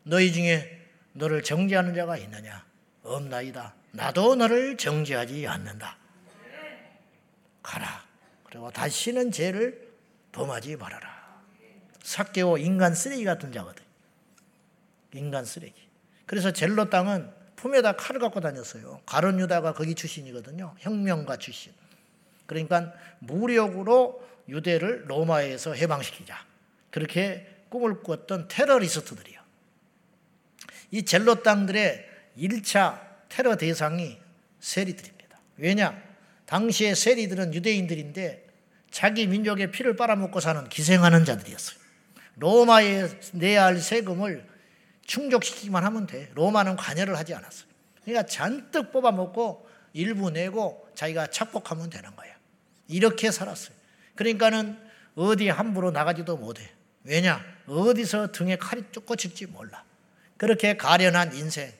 너희 0.02 0.32
중에 0.32 0.80
너를 1.12 1.42
정죄하는 1.42 1.94
자가 1.94 2.16
있느냐? 2.18 2.64
없나이다. 3.02 3.74
나도 3.92 4.34
너를 4.34 4.76
정죄하지 4.76 5.46
않는다. 5.46 5.96
가라. 7.62 8.04
그리고 8.44 8.70
다시는 8.70 9.32
죄를 9.32 9.92
범하지 10.32 10.76
말아라. 10.76 11.14
삭개오 12.02 12.58
인간 12.58 12.94
쓰레기 12.94 13.24
같은 13.24 13.52
자거든. 13.52 13.84
인간 15.14 15.44
쓰레기. 15.44 15.88
그래서 16.26 16.52
젤로 16.52 16.90
땅은 16.90 17.32
품에다 17.56 17.96
칼을 17.96 18.20
갖고 18.20 18.40
다녔어요. 18.40 19.00
가론 19.06 19.40
유다가 19.40 19.72
거기 19.72 19.94
출신이거든요. 19.94 20.74
혁명가 20.78 21.38
출신. 21.38 21.72
그러니까 22.46 22.92
무력으로 23.20 24.22
유대를 24.48 25.04
로마에서 25.06 25.72
해방시키자. 25.72 26.44
그렇게 26.94 27.44
꿈을 27.70 28.04
꾸었던 28.04 28.46
테러리스트들이요. 28.46 29.40
이 30.92 31.04
젤로 31.04 31.42
땅들의 31.42 32.08
1차 32.38 33.00
테러 33.28 33.56
대상이 33.56 34.20
세리들입니다. 34.60 35.40
왜냐? 35.56 36.00
당시의 36.46 36.94
세리들은 36.94 37.52
유대인들인데 37.52 38.46
자기 38.92 39.26
민족의 39.26 39.72
피를 39.72 39.96
빨아먹고 39.96 40.38
사는 40.38 40.68
기생하는 40.68 41.24
자들이었어요. 41.24 41.80
로마에 42.36 43.08
내야 43.32 43.64
할 43.64 43.78
세금을 43.78 44.46
충족시키기만 45.04 45.82
하면 45.82 46.06
돼. 46.06 46.30
로마는 46.36 46.76
관여를 46.76 47.18
하지 47.18 47.34
않았어요. 47.34 47.68
그러니까 48.04 48.24
잔뜩 48.26 48.92
뽑아먹고 48.92 49.68
일부 49.94 50.30
내고 50.30 50.88
자기가 50.94 51.26
착복하면 51.26 51.90
되는 51.90 52.14
거예요. 52.14 52.36
이렇게 52.86 53.32
살았어요. 53.32 53.74
그러니까는 54.14 54.78
어디 55.16 55.48
함부로 55.48 55.90
나가지도 55.90 56.36
못해. 56.36 56.70
왜냐? 57.04 57.44
어디서 57.66 58.32
등에 58.32 58.56
칼이 58.56 58.82
쫓겨질지 58.90 59.46
몰라. 59.46 59.84
그렇게 60.36 60.76
가련한 60.76 61.34
인생. 61.34 61.70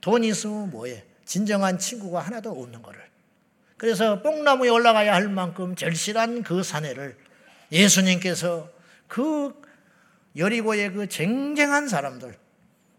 돈 0.00 0.24
있으면 0.24 0.70
뭐해? 0.70 1.04
진정한 1.24 1.78
친구가 1.78 2.20
하나도 2.20 2.50
없는 2.50 2.82
거를. 2.82 3.00
그래서 3.76 4.20
뽕나무에 4.22 4.68
올라가야 4.68 5.14
할 5.14 5.28
만큼 5.28 5.74
절실한 5.76 6.42
그 6.42 6.62
사내를 6.62 7.16
예수님께서 7.70 8.70
그 9.06 9.54
여리고의 10.36 10.92
그 10.92 11.08
쟁쟁한 11.08 11.88
사람들, 11.88 12.36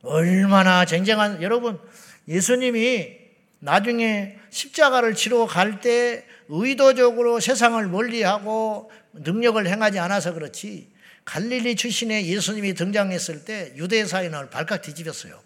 얼마나 0.03 0.85
쟁쟁한 0.85 1.41
여러분 1.41 1.79
예수님이 2.27 3.19
나중에 3.59 4.37
십자가를 4.49 5.13
치러 5.13 5.45
갈 5.45 5.81
때 5.81 6.25
의도적으로 6.49 7.39
세상을 7.39 7.85
멀리하고 7.87 8.91
능력을 9.13 9.65
행하지 9.67 9.99
않아서 9.99 10.33
그렇지 10.33 10.90
갈릴리 11.31 11.77
출신의 11.77 12.27
예수님이 12.27 12.73
등장했을 12.73 13.45
때 13.45 13.71
유대 13.77 14.05
사회는 14.05 14.49
발칵 14.49 14.81
뒤집었어요. 14.81 15.41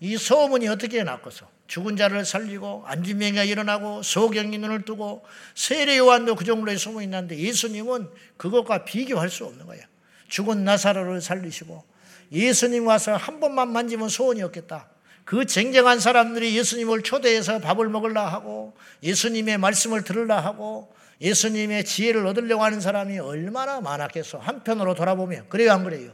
이 0.00 0.16
소문이 0.16 0.66
어떻게 0.66 1.02
났겠어? 1.02 1.46
죽은 1.66 1.98
자를 1.98 2.24
살리고 2.24 2.84
안진명이가 2.86 3.44
일어나고 3.44 4.02
소경이 4.02 4.56
눈을 4.56 4.86
뜨고 4.86 5.26
세례 5.54 5.98
요한도 5.98 6.36
그 6.36 6.46
정도의 6.46 6.78
소문이 6.78 7.06
났는데 7.08 7.38
예수님은 7.38 8.08
그것과 8.38 8.86
비교할 8.86 9.28
수 9.28 9.44
없는 9.44 9.66
거야. 9.66 9.82
죽은 10.28 10.64
나사로를 10.64 11.20
살리시고 11.20 11.84
예수님 12.32 12.86
와서 12.86 13.14
한 13.14 13.40
번만 13.40 13.70
만지면 13.70 14.08
소원이 14.08 14.40
없겠다. 14.40 14.88
그 15.26 15.44
쟁쟁한 15.44 16.00
사람들이 16.00 16.56
예수님을 16.56 17.02
초대해서 17.02 17.58
밥을 17.58 17.90
먹으려 17.90 18.22
하고 18.22 18.74
예수님의 19.02 19.58
말씀을 19.58 20.02
들으려 20.02 20.38
하고 20.38 20.90
예수님의 21.20 21.84
지혜를 21.84 22.26
얻으려고 22.26 22.62
하는 22.62 22.80
사람이 22.80 23.18
얼마나 23.18 23.80
많았겠어. 23.80 24.38
한편으로 24.38 24.94
돌아보면 24.94 25.48
그래요 25.48 25.72
안 25.72 25.84
그래요? 25.84 26.12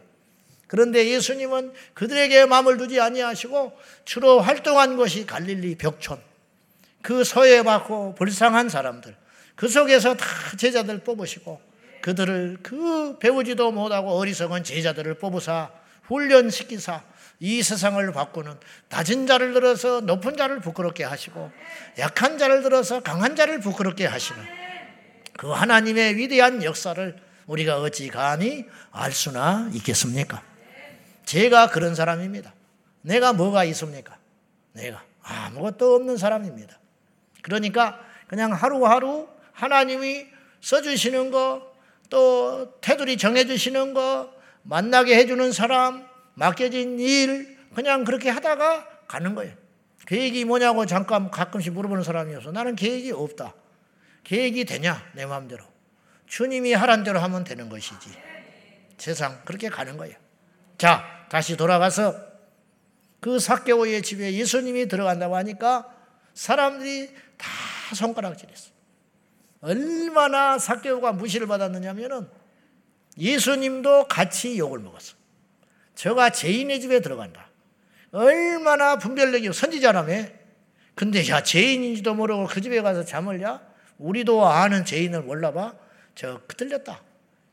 그런데 0.66 1.06
예수님은 1.08 1.72
그들에게 1.92 2.46
마음을 2.46 2.78
두지 2.78 3.00
아니하시고 3.00 3.78
주로 4.04 4.40
활동한 4.40 4.96
것이 4.96 5.26
갈릴리 5.26 5.76
벽촌. 5.76 6.18
그 7.02 7.22
서해받고 7.22 8.14
불쌍한 8.14 8.70
사람들. 8.70 9.14
그 9.56 9.68
속에서 9.68 10.14
다 10.14 10.26
제자들 10.56 11.00
뽑으시고 11.00 11.60
그들을 12.00 12.58
그 12.62 13.18
배우지도 13.18 13.72
못하고 13.72 14.12
어리석은 14.12 14.64
제자들을 14.64 15.14
뽑으사 15.14 15.70
훈련시키사 16.04 17.02
이 17.40 17.62
세상을 17.62 18.12
바꾸는 18.12 18.54
낮은 18.88 19.26
자를 19.26 19.52
들어서 19.52 20.00
높은 20.00 20.36
자를 20.36 20.60
부끄럽게 20.60 21.04
하시고 21.04 21.50
약한 21.98 22.38
자를 22.38 22.62
들어서 22.62 23.00
강한 23.00 23.36
자를 23.36 23.60
부끄럽게 23.60 24.06
하시는 24.06 24.63
그 25.36 25.48
하나님의 25.48 26.16
위대한 26.16 26.62
역사를 26.62 27.16
우리가 27.46 27.80
어찌 27.80 28.08
감히 28.08 28.64
알 28.90 29.12
수나 29.12 29.70
있겠습니까? 29.74 30.42
제가 31.24 31.70
그런 31.70 31.94
사람입니다. 31.94 32.54
내가 33.02 33.32
뭐가 33.32 33.64
있습니까? 33.64 34.16
내가 34.72 35.02
아무것도 35.22 35.94
없는 35.94 36.16
사람입니다. 36.16 36.78
그러니까 37.42 38.00
그냥 38.28 38.52
하루하루 38.52 39.28
하나님이 39.52 40.26
써주시는 40.60 41.30
거, 41.30 41.72
또 42.08 42.78
테두리 42.80 43.16
정해주시는 43.16 43.94
거, 43.94 44.32
만나게 44.62 45.16
해주는 45.16 45.52
사람, 45.52 46.06
맡겨진 46.34 46.98
일, 46.98 47.58
그냥 47.74 48.04
그렇게 48.04 48.30
하다가 48.30 48.88
가는 49.06 49.34
거예요. 49.34 49.54
계획이 50.06 50.44
뭐냐고 50.44 50.86
잠깐 50.86 51.30
가끔씩 51.30 51.72
물어보는 51.72 52.02
사람이어서 52.02 52.52
나는 52.52 52.76
계획이 52.76 53.12
없다. 53.12 53.54
계획이 54.24 54.64
되냐? 54.64 55.10
내 55.14 55.26
마음대로. 55.26 55.64
주님이 56.26 56.72
하란 56.72 57.04
대로 57.04 57.20
하면 57.20 57.44
되는 57.44 57.68
것이지. 57.68 58.10
세상 58.98 59.42
그렇게 59.44 59.68
가는 59.68 59.96
거예요. 59.96 60.16
자, 60.78 61.04
다시 61.28 61.56
돌아가서 61.56 62.14
그 63.20 63.38
사개오의 63.38 64.02
집에 64.02 64.32
예수님이 64.34 64.88
들어간다고 64.88 65.36
하니까 65.36 65.88
사람들이 66.34 67.10
다 67.36 67.48
손가락질했어. 67.94 68.70
얼마나 69.60 70.58
사개오가 70.58 71.12
무시를 71.12 71.46
받았느냐면은 71.46 72.28
예수님도 73.16 74.08
같이 74.08 74.58
욕을 74.58 74.78
먹었어. 74.80 75.14
저가 75.94 76.30
죄인의 76.30 76.80
집에 76.80 77.00
들어간다. 77.00 77.48
얼마나 78.10 78.98
분별력이 78.98 79.52
선지자라며. 79.52 80.26
근데 80.94 81.28
야 81.28 81.42
죄인인지도 81.42 82.14
모르고 82.14 82.46
그 82.46 82.60
집에 82.60 82.82
가서 82.82 83.04
잠을 83.04 83.40
자? 83.40 83.73
우리도 84.04 84.46
아는 84.46 84.84
죄인을 84.84 85.22
몰라봐? 85.22 85.74
저 86.14 86.40
틀렸다. 86.46 87.02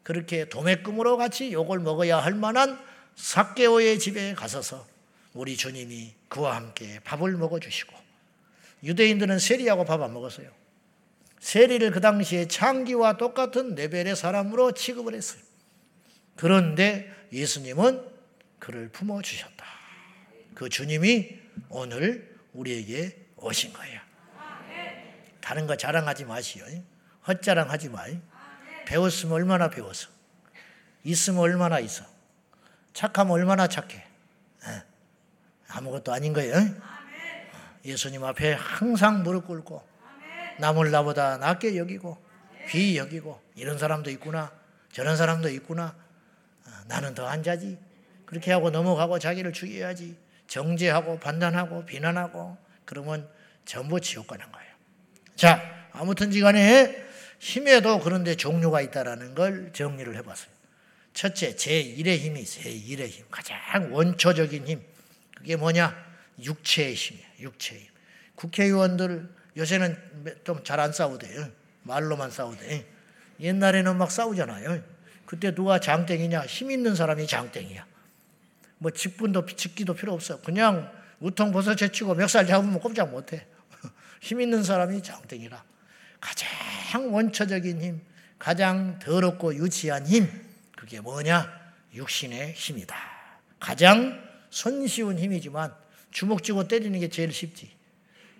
그렇게 0.03 0.49
도매금으로 0.49 1.15
같이 1.15 1.53
욕을 1.53 1.79
먹어야 1.79 2.17
할 2.17 2.33
만한 2.33 2.77
사개오의 3.15 3.99
집에 3.99 4.33
가서서 4.33 4.85
우리 5.33 5.55
주님이 5.55 6.13
그와 6.27 6.57
함께 6.57 6.99
밥을 7.05 7.37
먹어주시고 7.37 7.93
유대인들은 8.83 9.39
세리하고 9.39 9.85
밥 9.85 10.01
안 10.01 10.13
먹었어요. 10.13 10.49
세리를 11.39 11.89
그 11.91 12.01
당시에 12.01 12.47
창기와 12.47 13.15
똑같은 13.17 13.75
레벨의 13.75 14.15
사람으로 14.17 14.73
취급을 14.73 15.13
했어요. 15.13 15.41
그런데 16.35 17.09
예수님은 17.31 18.05
그를 18.59 18.89
품어주셨다. 18.89 19.65
그 20.53 20.67
주님이 20.67 21.29
오늘 21.69 22.35
우리에게 22.53 23.17
오신 23.37 23.71
거예요. 23.71 24.10
다른 25.41 25.67
거 25.67 25.75
자랑하지 25.75 26.25
마시오. 26.25 26.65
헛자랑하지 27.27 27.89
마. 27.89 28.05
배웠으면 28.85 29.33
얼마나 29.33 29.69
배웠어. 29.69 30.09
있으면 31.03 31.39
얼마나 31.39 31.79
있어. 31.79 32.05
착하면 32.93 33.31
얼마나 33.33 33.67
착해. 33.67 34.05
아무것도 35.69 36.13
아닌 36.13 36.33
거예요. 36.33 36.53
예수님 37.85 38.23
앞에 38.23 38.53
항상 38.53 39.23
무릎 39.23 39.47
꿇고 39.47 39.87
남을 40.59 40.91
나보다 40.91 41.37
낫게 41.37 41.77
여기고 41.77 42.21
귀 42.69 42.97
여기고 42.97 43.41
이런 43.55 43.77
사람도 43.77 44.09
있구나. 44.11 44.51
저런 44.91 45.15
사람도 45.15 45.49
있구나. 45.49 45.95
나는 46.87 47.15
더 47.15 47.27
안 47.27 47.41
자지. 47.41 47.79
그렇게 48.25 48.51
하고 48.51 48.69
넘어가고 48.69 49.17
자기를 49.19 49.53
죽여야지. 49.53 50.17
정죄하고 50.47 51.19
판단하고 51.19 51.85
비난하고 51.85 52.57
그러면 52.85 53.29
전부 53.65 53.99
지옥 54.01 54.27
가는 54.27 54.51
거예요. 54.51 54.60
자, 55.41 55.87
아무튼지 55.93 56.39
간에 56.39 57.03
힘에도 57.39 57.99
그런데 57.99 58.35
종류가 58.35 58.79
있다라는 58.81 59.33
걸 59.33 59.71
정리를 59.73 60.15
해봤어요. 60.17 60.51
첫째, 61.15 61.55
제1의 61.55 62.19
힘이 62.19 62.43
제1의 62.43 63.07
힘. 63.07 63.25
가장 63.31 63.91
원초적인 63.91 64.67
힘. 64.67 64.83
그게 65.35 65.55
뭐냐? 65.55 65.97
육체의 66.43 66.93
힘이에요. 66.93 67.25
육체의 67.39 67.81
힘. 67.81 67.89
국회의원들 68.35 69.27
요새는 69.57 69.97
좀 70.43 70.63
잘 70.63 70.79
안 70.79 70.93
싸우대요. 70.93 71.49
말로만 71.81 72.29
싸우대. 72.29 72.85
옛날에는 73.39 73.97
막 73.97 74.11
싸우잖아요. 74.11 74.83
그때 75.25 75.55
누가 75.55 75.79
장땡이냐? 75.79 76.41
힘 76.45 76.69
있는 76.69 76.93
사람이 76.93 77.25
장땡이야. 77.25 77.83
뭐 78.77 78.91
직분도 78.91 79.47
직기도 79.47 79.95
필요 79.95 80.13
없어. 80.13 80.39
그냥 80.41 80.91
우통 81.19 81.51
벗어 81.51 81.75
제치고 81.75 82.13
멱살 82.13 82.45
잡으면 82.45 82.79
꼼짝 82.79 83.09
못해. 83.09 83.47
힘 84.21 84.39
있는 84.39 84.63
사람이 84.63 85.03
장땡이라. 85.03 85.63
가장 86.21 87.13
원초적인 87.13 87.81
힘, 87.81 88.01
가장 88.39 88.99
더럽고 88.99 89.53
유치한 89.55 90.05
힘, 90.07 90.29
그게 90.75 91.01
뭐냐? 91.01 91.51
육신의 91.93 92.53
힘이다. 92.53 92.95
가장 93.59 94.23
손쉬운 94.49 95.17
힘이지만 95.17 95.73
주먹 96.11 96.43
쥐고 96.43 96.67
때리는 96.67 96.99
게 96.99 97.09
제일 97.09 97.31
쉽지. 97.31 97.71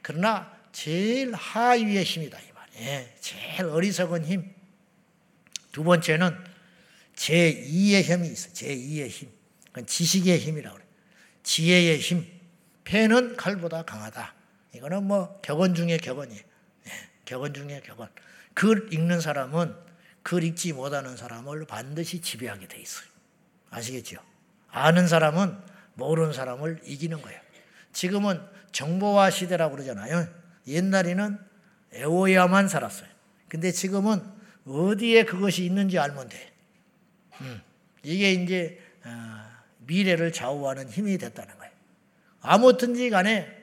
그러나 0.01 0.55
제일 0.71 1.33
하위의 1.33 2.03
힘이다 2.03 2.39
이 2.39 2.51
말이에요. 2.53 3.05
제일 3.19 3.65
어리석은 3.65 4.25
힘. 4.25 4.53
두 5.71 5.83
번째는 5.83 6.35
제 7.15 7.53
2의 7.53 8.03
힘이 8.03 8.29
있어. 8.29 8.51
제 8.53 8.75
2의 8.75 9.09
힘. 9.09 9.29
그건 9.67 9.85
지식의 9.85 10.39
힘이라고 10.39 10.75
그래. 10.75 10.85
지혜의 11.43 11.99
힘. 11.99 12.25
패는 12.83 13.37
칼보다 13.37 13.83
강하다. 13.83 14.40
이거는 14.73 15.03
뭐 15.03 15.39
격언 15.41 15.75
중에 15.75 15.97
격언이에요. 15.97 16.41
네, 16.85 16.91
격언 17.25 17.53
중에 17.53 17.81
격언. 17.83 18.09
글 18.53 18.91
읽는 18.93 19.21
사람은 19.21 19.75
글 20.23 20.43
읽지 20.43 20.73
못하는 20.73 21.17
사람을 21.17 21.65
반드시 21.65 22.21
지배하게 22.21 22.67
돼 22.67 22.79
있어요. 22.79 23.07
아시겠죠? 23.69 24.17
아는 24.69 25.07
사람은 25.07 25.57
모르는 25.95 26.33
사람을 26.33 26.81
이기는 26.85 27.21
거예요. 27.21 27.39
지금은 27.93 28.41
정보화 28.71 29.29
시대라고 29.29 29.75
그러잖아요. 29.75 30.27
옛날에는 30.67 31.37
애워야만 31.93 32.67
살았어요. 32.69 33.09
근데 33.49 33.71
지금은 33.71 34.21
어디에 34.65 35.25
그것이 35.25 35.65
있는지 35.65 35.99
알면 35.99 36.29
돼. 36.29 36.53
음, 37.41 37.61
이게 38.03 38.31
이제 38.31 38.79
어, 39.03 39.09
미래를 39.79 40.31
좌우하는 40.31 40.89
힘이 40.89 41.17
됐다는 41.17 41.57
거예요. 41.57 41.73
아무튼지 42.41 43.09
간에 43.09 43.60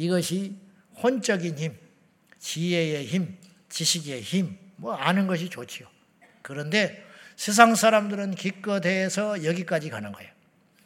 이것이 0.00 0.56
혼적인 1.02 1.58
힘, 1.58 1.76
지혜의 2.38 3.04
힘, 3.04 3.36
지식의 3.68 4.22
힘, 4.22 4.56
뭐 4.76 4.94
아는 4.94 5.26
것이 5.26 5.50
좋지요. 5.50 5.86
그런데 6.40 7.04
세상 7.36 7.74
사람들은 7.74 8.34
기껏해서 8.34 9.44
여기까지 9.44 9.90
가는 9.90 10.10
거예요. 10.10 10.30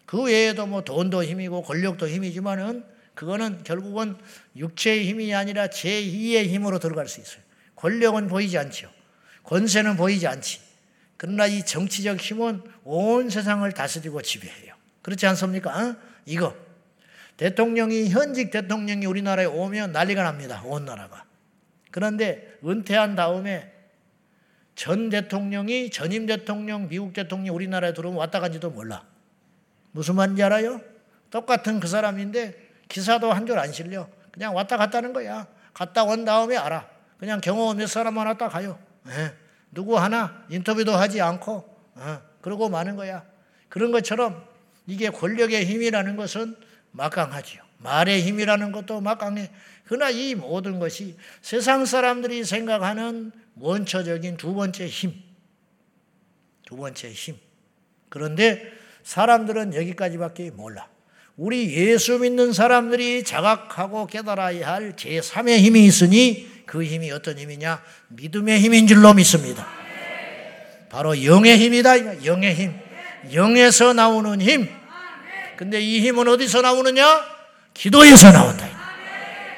그 0.05 0.25
외에도 0.25 0.67
뭐 0.67 0.83
돈도 0.83 1.23
힘이고 1.23 1.63
권력도 1.63 2.09
힘이지만은 2.09 2.85
그거는 3.15 3.63
결국은 3.63 4.17
육체의 4.57 5.07
힘이 5.07 5.33
아니라 5.33 5.69
제2의 5.69 6.49
힘으로 6.49 6.81
들어갈 6.81 7.07
수 7.07 7.21
있어요. 7.21 7.41
권력은 7.77 8.27
보이지 8.27 8.59
않죠. 8.59 8.91
권세는 9.45 9.97
보이지 9.97 10.27
않지. 10.27 10.61
그러나 11.17 11.47
이 11.47 11.65
정치적 11.65 12.21
힘은 12.21 12.63
온 12.83 13.31
세상을 13.31 13.71
다스리고 13.71 14.23
지배해요. 14.23 14.75
그렇지 15.03 15.25
않습니까? 15.29 15.71
어? 15.71 15.97
이거 16.27 16.64
대통령이 17.37 18.11
현직 18.11 18.51
대통령이 18.51 19.07
우리나라에 19.07 19.47
오면 19.47 19.93
난리가 19.93 20.23
납니다. 20.23 20.63
온 20.65 20.85
나라가. 20.85 21.25
그런데 21.91 22.59
은퇴한 22.65 23.15
다음에 23.17 23.73
전 24.75 25.09
대통령이 25.09 25.91
전임 25.91 26.27
대통령, 26.27 26.89
미국 26.89 27.13
대통령 27.13 27.55
우리나라에 27.55 27.93
들어오면 27.93 28.19
왔다 28.19 28.41
간지도 28.41 28.71
몰라. 28.71 29.05
무슨 29.93 30.17
말인지 30.17 30.43
알아요? 30.43 30.81
똑같은 31.31 31.81
그 31.81 31.87
사람인데 31.87 32.55
기사도 32.89 33.33
한 33.33 33.47
줄 33.47 33.59
안 33.59 33.73
실려. 33.73 34.09
그냥 34.33 34.55
왔다 34.55 34.77
갔다는 34.77 35.13
거야. 35.13 35.47
갔다 35.73 36.05
온 36.05 36.25
다음에 36.25 36.57
알아. 36.57 36.89
그냥 37.19 37.41
경호 37.41 37.75
몇 37.75 37.87
사람만 37.87 38.27
왔다 38.27 38.49
가요. 38.49 38.79
네. 39.05 39.33
누구 39.71 39.99
하나 39.99 40.45
인터뷰도 40.51 40.93
하지 40.93 41.21
않고 41.21 41.69
어, 41.95 42.23
그러고 42.41 42.69
마는 42.69 42.97
거야. 42.97 43.25
그런 43.69 43.91
것처럼 43.93 44.45
이게 44.87 45.11
권력의 45.11 45.65
힘이라는 45.67 46.17
것은 46.17 46.57
막강하지요. 46.95 47.63
말의 47.79 48.23
힘이라는 48.23 48.73
것도 48.73 49.01
막강해. 49.01 49.51
그러나 49.85 50.11
이 50.11 50.35
모든 50.35 50.79
것이 50.79 51.17
세상 51.43 51.85
사람들이 51.85 52.45
생각하는 52.45 53.33
원초적인 53.57 54.37
두 54.37 54.55
번째 54.55 54.87
힘. 54.87 55.13
두 56.65 56.77
번째 56.77 57.11
힘. 57.13 57.37
그런데 58.09 58.63
사람들은 59.03 59.75
여기까지밖에 59.75 60.51
몰라. 60.51 60.89
우리 61.37 61.75
예수 61.75 62.19
믿는 62.19 62.53
사람들이 62.53 63.25
자각하고 63.25 64.07
깨달아야 64.07 64.73
할 64.73 64.93
제3의 64.97 65.59
힘이 65.59 65.85
있으니 65.85 66.49
그 66.65 66.83
힘이 66.85 67.11
어떤 67.11 67.39
힘이냐? 67.39 67.83
믿음의 68.09 68.61
힘인 68.61 68.87
줄로 68.87 69.13
믿습니다. 69.13 69.67
바로 70.89 71.23
영의 71.25 71.59
힘이다. 71.59 72.25
영의 72.25 72.55
힘. 72.55 72.73
영에서 73.33 73.93
나오는 73.93 74.41
힘. 74.41 74.84
근데 75.57 75.81
이 75.81 76.01
힘은 76.01 76.29
어디서 76.29 76.63
나오느냐? 76.63 77.25
기도에서 77.75 78.33
나온다. 78.33 78.69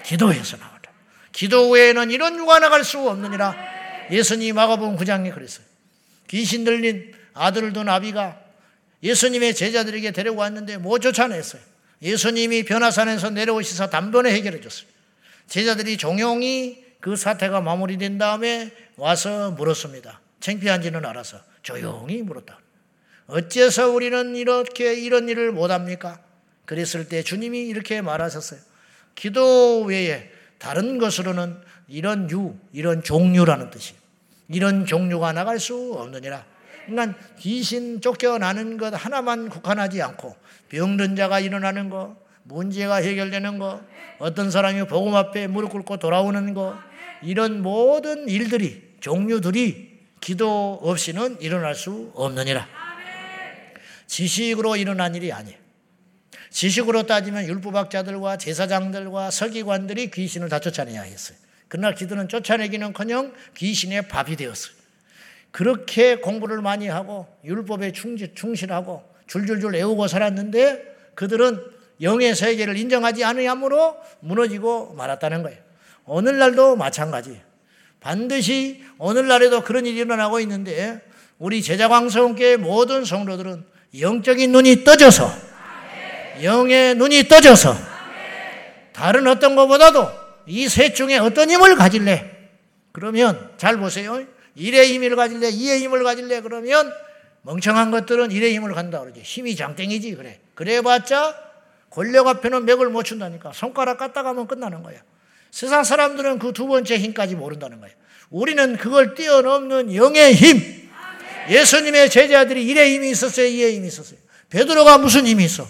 기도에서 0.05 0.57
나온다. 0.57 0.91
기도 1.33 1.71
외에는 1.71 2.11
이런 2.11 2.39
유가 2.39 2.59
나갈 2.59 2.85
수 2.85 2.99
없느니라. 3.09 3.55
예수님 4.11 4.55
마가복음 4.55 4.97
9장에 4.97 5.35
그랬어요. 5.35 5.67
귀신 6.29 6.65
들린 6.65 7.13
아들을 7.35 7.73
둔 7.73 7.89
아비가 7.89 8.41
예수님의 9.03 9.55
제자들에게 9.55 10.13
데리고 10.13 10.37
왔는데 10.37 10.79
못 10.79 11.01
쫓아냈어요. 11.01 11.61
예수님이 12.03 12.65
변화산에서 12.65 13.31
내려오시사 13.31 13.91
단번에 13.91 14.33
해결해 14.33 14.61
줬어요. 14.61 14.89
제자들이 15.49 15.97
종용이 15.97 16.85
그 17.01 17.17
사태가 17.17 17.61
마무리된 17.61 18.19
다음에 18.19 18.73
와서 18.97 19.51
물었습니다. 19.53 20.21
창피한지는 20.41 21.05
알아서 21.05 21.41
조용히 21.63 22.23
물었다. 22.23 22.59
어째서 23.29 23.91
우리는 23.91 24.37
이렇게 24.37 24.95
이런 24.95 25.29
일을 25.29 25.53
못합니까? 25.53 26.21
그랬을 26.65 27.09
때 27.09 27.23
주님이 27.23 27.67
이렇게 27.67 28.01
말하셨어요. 28.01 28.61
기도 29.15 29.83
외에 29.83 30.31
다른 30.59 30.99
것으로는 30.99 31.57
이런 31.89 32.31
유, 32.31 32.55
이런 32.73 33.03
종류라는 33.03 33.71
뜻이 33.71 33.95
이런 34.49 34.87
종류가 34.87 35.33
나갈 35.33 35.59
수 35.59 35.95
없느니라. 35.95 36.45
그러니까 36.87 37.19
귀신 37.39 38.01
쫓겨나는 38.01 38.79
것 38.79 38.95
하나만 38.95 39.49
국한하지 39.49 40.03
않고 40.03 40.37
병든 40.69 41.17
자가 41.17 41.41
일어나는 41.41 41.91
거, 41.91 42.17
문제가 42.45 42.97
해결되는 42.97 43.59
거, 43.59 43.81
어떤 44.19 44.51
사람이 44.51 44.87
복음 44.87 45.15
앞에 45.15 45.49
무릎 45.49 45.73
꿇고 45.73 45.97
돌아오는 45.97 46.55
거, 46.55 46.79
이런 47.23 47.63
모든 47.63 48.29
일들이 48.29 48.83
종류들이 49.01 49.97
기도 50.21 50.79
없이는 50.83 51.41
일어날 51.41 51.75
수 51.75 52.13
없느니라. 52.15 52.86
지식으로 54.07 54.77
일어난 54.77 55.15
일이 55.15 55.33
아니에요. 55.33 55.59
지식으로 56.51 57.05
따지면 57.05 57.47
율법학자들과 57.47 58.39
제사장들과 58.39 59.31
서기관들이 59.31 60.11
귀신을 60.11 60.49
다 60.49 60.59
쫓아내야 60.59 61.03
했어요. 61.03 61.37
그러나 61.69 61.95
기도는 61.95 62.29
쫓아내기는커녕 62.29 63.33
귀신의 63.57 64.09
밥이 64.09 64.37
되었어요. 64.37 64.75
그렇게 65.51 66.17
공부를 66.17 66.63
많이 66.63 66.89
하고 66.89 67.27
율법에 67.45 67.93
충실하고 67.93 69.03
줄줄줄 69.27 69.73
외우고 69.73 70.07
살았는데 70.07 70.97
그들은 71.15 71.61
영의 72.03 72.35
세계를 72.35 72.77
인정하지 72.77 73.25
않으므로 73.25 73.97
무너지고 74.21 74.95
말았다는 74.95 75.43
거예요. 75.43 75.59
오늘날도 76.05 76.77
마찬가지. 76.77 77.41
반드시 78.01 78.85
오늘날에도 78.99 79.63
그런 79.63 79.87
일이 79.87 79.99
일어나고 79.99 80.41
있는데 80.41 81.01
우리 81.39 81.63
제자광성교회 81.63 82.57
모든 82.59 83.05
성도들은 83.05 83.65
영적인 84.01 84.53
눈이 84.53 84.85
떠져서 84.85 85.33
영의 86.43 86.95
눈이 86.95 87.29
떠져서 87.29 87.75
다른 88.93 89.27
어떤 89.27 89.57
것보다도 89.57 90.09
이 90.47 90.69
셋 90.69 90.95
중에 90.95 91.19
어떤 91.19 91.51
힘을 91.51 91.75
가질래? 91.77 92.31
그러면 92.93 93.51
잘 93.57 93.77
보세요. 93.79 94.23
일의 94.55 94.93
힘을 94.93 95.17
가질래? 95.17 95.49
이의 95.51 95.81
힘을 95.81 96.03
가질래? 96.05 96.41
그러면 96.41 96.93
멍청한 97.43 97.91
것들은 97.91 98.31
일의 98.31 98.55
힘을 98.55 98.73
간다 98.75 99.01
그러지. 99.01 99.21
힘이 99.21 99.55
장땡이지 99.57 100.15
그래. 100.15 100.41
그래봤자 100.55 101.35
권력 101.91 102.27
앞에는 102.29 102.65
맥을 102.65 102.89
못 102.89 103.03
춘다니까. 103.05 103.53
손가락 103.53 103.99
갖다 103.99 104.23
가면 104.23 104.47
끝나는 104.47 104.83
거야. 104.83 104.99
세상 105.51 105.85
사람들은 105.85 106.39
그 106.39 106.53
두 106.53 106.67
번째 106.67 106.99
힘까지 106.99 107.35
모른다는 107.35 107.81
거예요. 107.81 107.95
우리는 108.31 108.77
그걸 108.77 109.15
뛰어넘는 109.15 109.95
영의 109.95 110.35
힘. 110.35 110.86
예수님의 111.51 112.11
제자들이 112.11 112.67
일의 112.67 112.95
힘이 112.95 113.11
있었어요, 113.11 113.47
이의 113.47 113.77
힘이 113.77 113.89
있었어요. 113.89 114.19
베드로가 114.51 114.99
무슨 114.99 115.27
힘이 115.27 115.45
있어? 115.45 115.67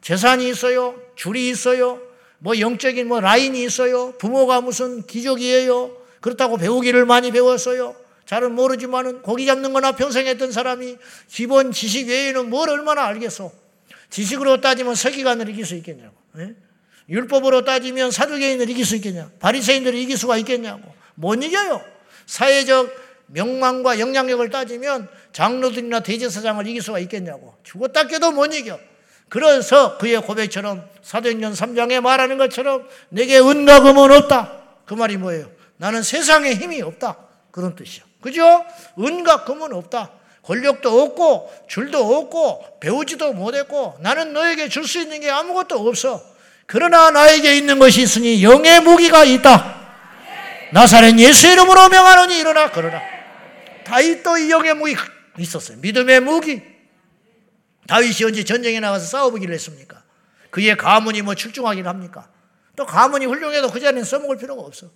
재산이 0.00 0.48
있어요, 0.48 1.00
줄이 1.16 1.48
있어요, 1.48 2.00
뭐 2.38 2.58
영적인 2.58 3.06
뭐 3.08 3.20
라인이 3.20 3.62
있어요. 3.64 4.12
부모가 4.18 4.60
무슨 4.60 5.06
기적이에요. 5.06 5.96
그렇다고 6.20 6.56
배우기를 6.56 7.04
많이 7.04 7.30
배웠어요. 7.30 7.96
잘은 8.26 8.54
모르지만은 8.54 9.22
고기 9.22 9.46
잡는 9.46 9.72
거나 9.72 9.92
평생 9.92 10.26
했던 10.26 10.52
사람이 10.52 10.96
기본 11.28 11.72
지식 11.72 12.08
외에는 12.08 12.50
뭘 12.50 12.68
얼마나 12.68 13.06
알겠어. 13.06 13.50
지식으로 14.10 14.60
따지면 14.60 14.94
서기관을 14.94 15.48
이길 15.48 15.64
수 15.64 15.74
있겠냐고. 15.76 16.14
예? 16.38 16.54
율법으로 17.08 17.64
따지면 17.64 18.10
사두개인을 18.10 18.68
이길 18.68 18.84
수 18.84 18.96
있겠냐? 18.96 19.30
바리새인들을 19.40 19.98
이길 19.98 20.16
수가 20.18 20.36
있겠냐고. 20.38 20.94
못 21.14 21.42
이겨요. 21.42 21.82
사회적 22.26 23.07
명망과 23.28 23.98
영향력을 23.98 24.48
따지면 24.50 25.08
장로들이나 25.32 26.00
대제사장을 26.00 26.66
이길 26.66 26.82
수가 26.82 26.98
있겠냐고. 27.00 27.54
죽었다 27.62 28.06
깨도 28.06 28.32
못 28.32 28.52
이겨. 28.54 28.78
그래서 29.28 29.98
그의 29.98 30.20
고백처럼 30.22 30.88
사도행전 31.02 31.52
3장에 31.52 32.00
말하는 32.00 32.38
것처럼 32.38 32.88
내게 33.10 33.38
은과 33.38 33.80
금은 33.80 34.10
없다. 34.12 34.52
그 34.86 34.94
말이 34.94 35.16
뭐예요? 35.16 35.50
나는 35.76 36.02
세상에 36.02 36.54
힘이 36.54 36.80
없다. 36.82 37.16
그런 37.50 37.76
뜻이요. 37.76 38.04
그죠? 38.20 38.64
은과 38.98 39.44
금은 39.44 39.72
없다. 39.72 40.12
권력도 40.42 41.02
없고 41.02 41.52
줄도 41.68 42.16
없고 42.16 42.78
배우지도 42.80 43.34
못했고 43.34 43.96
나는 44.00 44.32
너에게 44.32 44.68
줄 44.70 44.86
수 44.86 44.98
있는 44.98 45.20
게 45.20 45.30
아무것도 45.30 45.86
없어. 45.86 46.22
그러나 46.64 47.10
나에게 47.10 47.56
있는 47.56 47.78
것이 47.78 48.02
있으니 48.02 48.42
영의 48.42 48.80
무기가 48.80 49.24
있다. 49.24 49.76
나사렛 50.72 51.18
예수 51.18 51.48
이름으로 51.48 51.88
명하노니 51.90 52.38
일어나 52.38 52.70
그러나 52.70 53.00
다윗도 53.88 54.36
이 54.36 54.50
영의 54.50 54.74
무기 54.74 54.94
있었어요. 55.38 55.78
믿음의 55.78 56.20
무기. 56.20 56.62
다윗이 57.86 58.24
언제 58.26 58.44
전쟁에 58.44 58.80
나가서 58.80 59.06
싸워보기를 59.06 59.54
했습니까? 59.54 60.02
그의 60.50 60.76
가문이 60.76 61.22
뭐 61.22 61.34
출중하기를 61.34 61.88
합니까? 61.88 62.28
또 62.76 62.84
가문이 62.84 63.24
훌륭해도 63.24 63.70
그 63.70 63.80
자리는 63.80 64.04
써먹을 64.04 64.36
필요가 64.36 64.62
없어. 64.62 64.90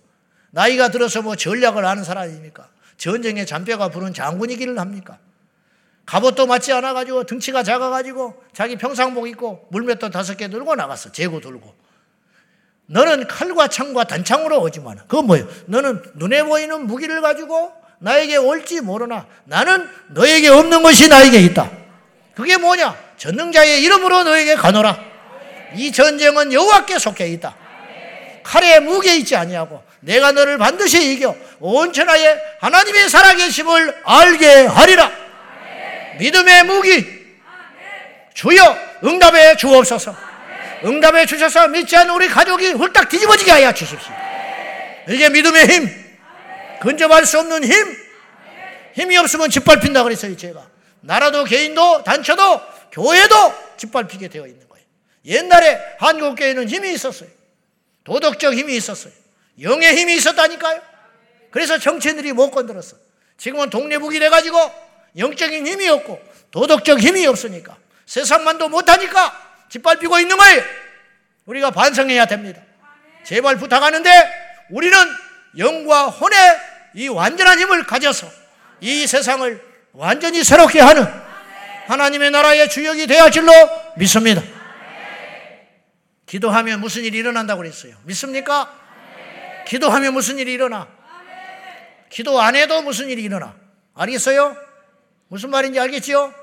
나이가 0.51 0.89
들어서 0.89 1.23
뭐 1.23 1.35
전략을 1.35 1.83
아는 1.83 2.03
사람입니까? 2.03 2.69
전쟁에 2.97 3.45
잔뼈가 3.45 3.89
부른 3.89 4.13
장군이기를 4.13 4.77
합니까? 4.77 5.17
갑옷도 6.05 6.45
맞지 6.45 6.71
않아가지고 6.73 7.23
등치가 7.23 7.63
작아가지고 7.63 8.43
자기 8.53 8.75
평상복 8.75 9.27
입고 9.27 9.69
물맷도 9.71 10.11
다섯 10.11 10.37
개 10.37 10.49
들고 10.49 10.75
나갔어. 10.75 11.11
재고 11.11 11.41
들고. 11.41 11.73
너는 12.85 13.27
칼과 13.27 13.69
창과 13.69 14.03
단창으로 14.03 14.61
오지만 14.61 14.97
그건 15.07 15.25
뭐예요? 15.25 15.47
너는 15.65 16.03
눈에 16.15 16.43
보이는 16.43 16.85
무기를 16.85 17.21
가지고 17.21 17.82
나에게 18.03 18.35
올지 18.35 18.81
모르나 18.81 19.25
나는 19.45 19.89
너에게 20.09 20.49
없는 20.49 20.83
것이 20.83 21.07
나에게 21.07 21.39
있다. 21.39 21.71
그게 22.35 22.57
뭐냐? 22.57 22.95
전능자의 23.17 23.81
이름으로 23.81 24.23
너에게 24.23 24.55
가노라. 24.55 24.99
이 25.75 25.89
전쟁은 25.91 26.51
여호와께 26.51 26.99
속해 26.99 27.27
있다. 27.29 27.55
칼에 28.43 28.81
무게 28.81 29.15
있지 29.15 29.37
아니하고 29.37 29.81
내가 30.01 30.33
너를 30.33 30.57
반드시 30.57 31.13
이겨 31.13 31.33
온 31.61 31.93
천하에 31.93 32.37
하나님의 32.59 33.09
살아계심을 33.09 34.01
알게 34.03 34.65
하리라. 34.65 35.09
믿음의 36.19 36.63
무기 36.65 37.05
주여 38.33 38.77
응답해 39.05 39.55
주옵소서. 39.55 40.13
응답해 40.83 41.25
주셔서 41.25 41.69
믿지 41.69 41.95
않는 41.95 42.13
우리 42.13 42.27
가족이 42.27 42.73
홀딱 42.73 43.07
뒤집어지게 43.07 43.49
하여 43.49 43.73
주십시오. 43.73 44.13
이게 45.07 45.29
믿음의 45.29 45.67
힘. 45.67 46.02
근접할 46.83 47.25
수 47.25 47.39
없는 47.39 47.63
힘. 47.63 47.97
힘이 48.93 49.17
없으면 49.17 49.49
짓밟힌다 49.49 50.03
그랬어요, 50.03 50.35
제가. 50.35 50.67
나라도 51.01 51.45
개인도 51.45 52.03
단체도 52.03 52.61
교회도 52.91 53.35
짓밟히게 53.77 54.27
되어 54.27 54.45
있는 54.45 54.67
거예요. 54.67 54.85
옛날에 55.25 55.79
한국 55.97 56.35
교회는 56.35 56.69
힘이 56.69 56.93
있었어요. 56.93 57.29
도덕적 58.03 58.53
힘이 58.53 58.75
있었어요. 58.75 59.13
영의 59.61 59.95
힘이 59.95 60.15
있었다니까요. 60.15 60.81
그래서 61.51 61.77
정치인들이 61.77 62.33
못 62.33 62.51
건드렸어. 62.51 62.97
지금은 63.37 63.69
동네북이 63.69 64.19
돼가지고 64.19 64.57
영적인 65.17 65.65
힘이 65.65 65.87
없고 65.87 66.21
도덕적 66.51 66.99
힘이 66.99 67.25
없으니까 67.25 67.77
세상만도 68.05 68.69
못하니까 68.69 69.65
짓밟히고 69.69 70.19
있는 70.19 70.37
거예요. 70.37 70.61
우리가 71.45 71.71
반성해야 71.71 72.25
됩니다. 72.25 72.61
제발 73.23 73.57
부탁하는데 73.57 74.09
우리는 74.69 74.97
영과 75.57 76.07
혼의 76.07 76.37
이 76.93 77.07
완전한 77.07 77.59
힘을 77.59 77.85
가져서 77.85 78.29
이 78.81 79.07
세상을 79.07 79.61
완전히 79.93 80.43
새롭게 80.43 80.79
하는 80.79 81.05
하나님의 81.87 82.31
나라의 82.31 82.69
주역이 82.69 83.07
되어 83.07 83.29
줄로 83.29 83.51
믿습니다. 83.97 84.41
기도하면 86.25 86.79
무슨 86.79 87.03
일이 87.03 87.17
일어난다고 87.19 87.59
그랬어요. 87.61 87.95
믿습니까? 88.03 88.73
기도하면 89.67 90.13
무슨 90.13 90.37
일이 90.37 90.53
일어나? 90.53 90.87
기도 92.09 92.39
안 92.39 92.55
해도 92.55 92.81
무슨 92.81 93.09
일이 93.09 93.23
일어나? 93.23 93.55
알겠어요? 93.95 94.55
무슨 95.27 95.49
말인지 95.49 95.79
알겠지요? 95.79 96.33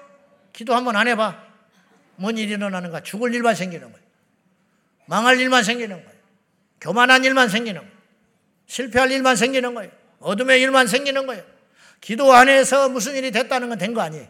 기도 0.52 0.74
한번 0.74 0.96
안 0.96 1.08
해봐. 1.08 1.36
뭔 2.16 2.36
일이 2.38 2.52
일어나는가? 2.52 3.00
죽을 3.02 3.34
일만 3.34 3.54
생기는 3.54 3.90
거예요. 3.90 4.06
망할 5.06 5.40
일만 5.40 5.64
생기는 5.64 5.96
거예요. 5.96 6.20
교만한 6.80 7.24
일만 7.24 7.48
생기는 7.48 7.80
거예요. 7.80 7.94
실패할 8.66 9.10
일만 9.10 9.36
생기는 9.36 9.74
거예요. 9.74 9.90
어둠의 10.20 10.60
일만 10.62 10.86
생기는 10.86 11.26
거예요. 11.26 11.42
기도 12.00 12.32
안에서 12.32 12.88
무슨 12.88 13.14
일이 13.14 13.30
됐다는 13.30 13.68
건 13.68 13.78
된 13.78 13.94
거 13.94 14.00
아니에요. 14.02 14.26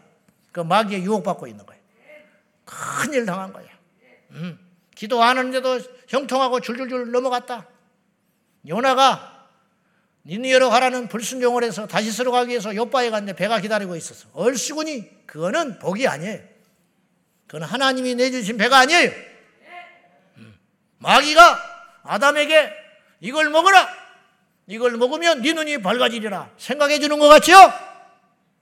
그 0.51 0.59
마귀에 0.61 1.01
유혹받고 1.03 1.47
있는 1.47 1.65
거예요. 1.65 1.81
큰 2.65 3.13
일 3.13 3.25
당한 3.25 3.53
거예요. 3.53 3.69
음. 4.31 4.59
기도 4.95 5.23
안 5.23 5.37
하는데도 5.37 5.79
형통하고 6.07 6.59
줄줄줄 6.59 7.11
넘어갔다. 7.11 7.67
요나가 8.67 9.47
니느웨로 10.25 10.69
가라는 10.69 11.07
불순종을 11.07 11.63
해서 11.63 11.87
다시스로 11.87 12.31
가기 12.31 12.51
위해서 12.51 12.75
요바에 12.75 13.09
갔는데 13.09 13.35
배가 13.35 13.59
기다리고 13.59 13.95
있었어. 13.95 14.27
얼씨구니 14.33 15.25
그거는 15.25 15.79
복이 15.79 16.07
아니에요. 16.07 16.39
그건 17.47 17.63
하나님이 17.63 18.15
내주신 18.15 18.57
배가 18.57 18.79
아니에요. 18.79 19.11
음. 20.37 20.55
마귀가 20.99 22.01
아담에게 22.03 22.71
이걸 23.21 23.49
먹어라. 23.49 24.00
이걸 24.67 24.97
먹으면 24.97 25.41
네 25.41 25.53
눈이 25.53 25.81
밝아지리라 25.81 26.51
생각해 26.57 26.99
주는 26.99 27.19
것 27.19 27.27
같죠? 27.27 27.53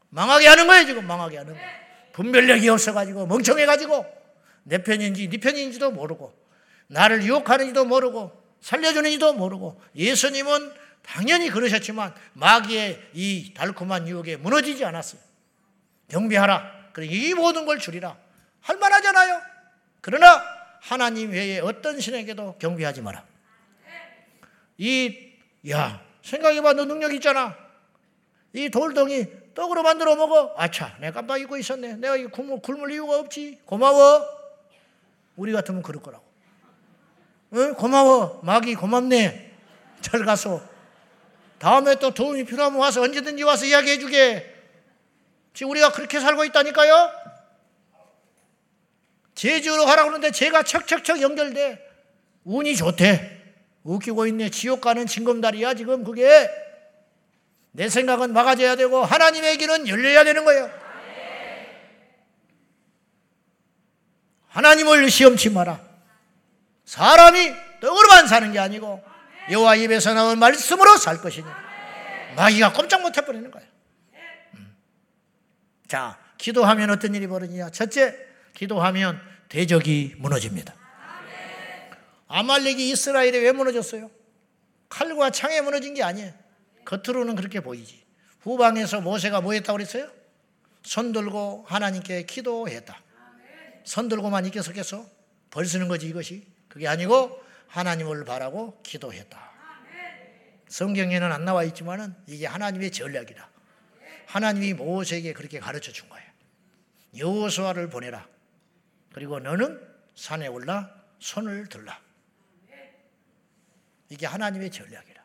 망하게 0.10 0.48
하는 0.48 0.68
거예요 0.68 0.86
지금. 0.86 1.06
망하게 1.06 1.38
하는 1.38 1.54
거예요 1.54 1.70
분별력이 2.14 2.68
없어가지고 2.70 3.28
멍청해가지고. 3.28 4.20
내 4.64 4.84
편인지 4.84 5.30
네 5.30 5.38
편인지도 5.38 5.92
모르고 5.92 6.34
나를 6.88 7.24
유혹하는지도 7.24 7.86
모르고 7.86 8.32
살려주는지도 8.62 9.34
모르고 9.34 9.82
예수님은 9.96 10.74
당연히 11.02 11.50
그러셨지만 11.50 12.14
마귀의 12.34 13.10
이 13.14 13.54
달콤한 13.56 14.08
유혹에 14.08 14.36
무너지지 14.38 14.86
않았어요. 14.86 15.22
경비하라. 16.10 16.92
그리고 16.94 17.14
이 17.14 17.34
모든 17.34 17.66
걸 17.66 17.80
줄이라. 17.80 18.18
할 18.62 18.78
만하잖아요. 18.78 19.42
그러나 20.02 20.44
하나님 20.82 21.32
외에 21.32 21.60
어떤 21.60 22.00
신에게도 22.00 22.58
경비하지 22.60 23.02
마라. 23.02 23.24
이 24.78 25.29
야, 25.70 26.02
생각해봐. 26.24 26.74
너 26.74 26.86
능력 26.86 27.14
있잖아. 27.14 27.56
이 28.54 28.70
돌덩이 28.70 29.28
떡으로 29.54 29.84
만들어 29.84 30.16
먹어. 30.16 30.54
아차, 30.58 30.96
내가 31.00 31.16
깜빡 31.16 31.42
잊고 31.42 31.58
있었네. 31.58 31.96
내가 31.96 32.16
이 32.16 32.26
굶을, 32.26 32.62
굶을 32.62 32.92
이유가 32.92 33.20
없지. 33.20 33.60
고마워. 33.66 34.26
우리 35.36 35.52
같으면 35.52 35.82
그럴 35.82 36.02
거라고. 36.02 36.24
응? 37.54 37.74
고마워. 37.74 38.40
마귀 38.44 38.76
고맙네. 38.76 39.54
잘 40.02 40.24
가서. 40.24 40.62
다음에 41.58 41.96
또 41.96 42.12
도움이 42.12 42.46
필요하면 42.46 42.80
와서 42.80 43.02
언제든지 43.02 43.44
와서 43.44 43.66
이야기해 43.66 44.00
주게. 44.00 44.56
지금 45.54 45.72
우리가 45.72 45.92
그렇게 45.92 46.20
살고 46.20 46.46
있다니까요. 46.46 47.12
제주로 49.36 49.86
가라고 49.86 50.10
그러는데 50.10 50.32
제가 50.32 50.64
척척척 50.64 51.22
연결돼. 51.22 51.86
운이 52.46 52.76
좋대. 52.76 53.39
웃기고 53.84 54.28
있네. 54.28 54.50
지옥 54.50 54.82
가는 54.82 55.06
징검다리야, 55.06 55.74
지금 55.74 56.04
그게. 56.04 56.50
내 57.72 57.88
생각은 57.88 58.34
막아져야 58.34 58.76
되고, 58.76 59.04
하나님의 59.04 59.58
길은 59.58 59.88
열려야 59.88 60.24
되는 60.24 60.44
거예요. 60.46 60.70
하나님을 64.48 65.10
시험치 65.10 65.52
마라. 65.52 65.80
사람이 66.86 67.54
떡으로만 67.82 68.28
사는 68.28 68.52
게 68.52 68.60
아니고, 68.60 69.04
여호와 69.52 69.76
입에서 69.76 70.14
나온 70.14 70.40
말씀으로 70.40 70.98
살 70.98 71.22
것이니. 71.22 71.48
마귀가 72.36 72.74
꼼짝 72.74 73.02
못 73.02 73.18
해버리는 73.18 73.50
거예요. 73.50 73.68
음. 74.56 74.76
자, 75.88 76.18
기도하면 76.38 76.90
어떤 76.90 77.16
일이 77.16 77.28
벌어지냐? 77.28 77.70
첫째, 77.70 78.16
기도하면 78.54 79.22
대적이 79.50 80.16
무너집니다. 80.18 80.79
아말렉이 82.30 82.92
이스라엘에 82.92 83.40
왜 83.40 83.52
무너졌어요? 83.52 84.10
칼과 84.88 85.32
창에 85.32 85.62
무너진 85.62 85.94
게 85.94 86.04
아니에요. 86.04 86.32
겉으로는 86.86 87.36
그렇게 87.36 87.60
보이지. 87.60 88.04
후방에서 88.42 89.02
모세가 89.02 89.42
뭐 89.42 89.54
했다고 89.54 89.78
그랬어요? 89.78 90.10
손 90.84 91.12
들고 91.12 91.66
하나님께 91.68 92.24
기도했다. 92.24 93.02
손 93.84 94.08
들고만 94.08 94.46
있게 94.46 94.62
섰겠어? 94.62 95.06
벌 95.50 95.66
쓰는 95.66 95.88
거지 95.88 96.08
이것이. 96.08 96.46
그게 96.68 96.88
아니고 96.88 97.44
하나님을 97.68 98.26
바라고 98.26 98.80
기도했다. 98.84 99.50
성경에는 100.68 101.32
안 101.32 101.46
나와 101.46 101.64
있지만은 101.64 102.16
이게 102.28 102.46
하나님의 102.46 102.92
전략이다. 102.92 103.50
하나님이 104.28 104.74
모세에게 104.74 105.34
그렇게 105.34 105.60
가르쳐 105.60 105.92
준 105.92 106.08
거예요. 106.10 106.30
여호수아를 107.18 107.90
보내라. 107.90 108.28
그리고 109.14 109.40
너는 109.40 109.82
산에 110.14 110.46
올라 110.46 110.94
손을 111.18 111.68
들라. 111.68 112.00
이게 114.10 114.26
하나님의 114.26 114.72
전략이라. 114.72 115.22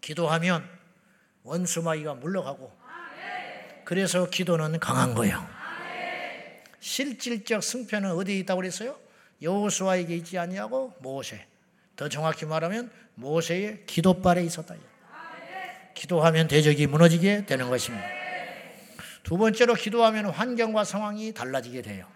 기도하면 0.00 0.68
원수마귀가 1.42 2.14
물러가고 2.14 2.72
그래서 3.84 4.28
기도는 4.28 4.78
강한 4.78 5.14
거예요. 5.14 5.46
실질적 6.80 7.62
승패는 7.62 8.10
어디에 8.12 8.38
있다고 8.40 8.60
그랬어요? 8.60 8.98
여호수아에게 9.40 10.14
있지 10.16 10.38
아니하고 10.38 10.94
모세. 11.00 11.46
더 11.96 12.08
정확히 12.08 12.44
말하면 12.44 12.90
모세의 13.14 13.84
기도발에 13.86 14.42
있었다. 14.44 14.74
기도하면 15.94 16.48
대적이 16.48 16.86
무너지게 16.86 17.46
되는 17.46 17.70
것입니다. 17.70 18.06
두 19.22 19.38
번째로 19.38 19.74
기도하면 19.74 20.26
환경과 20.26 20.84
상황이 20.84 21.32
달라지게 21.32 21.82
돼요. 21.82 22.06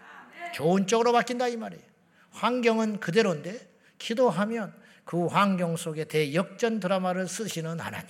좋은 0.53 0.85
쪽으로 0.85 1.11
바뀐다 1.11 1.47
이 1.47 1.57
말이에요. 1.57 1.83
환경은 2.31 2.99
그대로인데 2.99 3.59
기도하면 3.97 4.73
그 5.09 5.25
환경 5.25 5.75
속에 5.75 6.03
대역전 6.03 6.79
드라마를 6.79 7.27
쓰시는 7.27 7.79
하나님. 7.79 8.09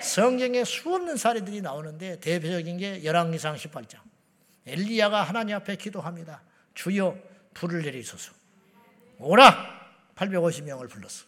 성경에 0.00 0.64
수없는 0.64 1.18
사례들이 1.18 1.60
나오는데 1.60 2.20
대표적인 2.20 2.78
게 2.78 3.04
열왕기상 3.04 3.56
18장. 3.56 3.98
엘리야가 4.64 5.24
하나님 5.24 5.56
앞에 5.56 5.76
기도합니다. 5.76 6.40
주여 6.72 7.18
불을 7.52 7.82
내리소서. 7.82 8.32
오라 9.18 9.54
850명을 10.14 10.88
불렀어. 10.88 11.26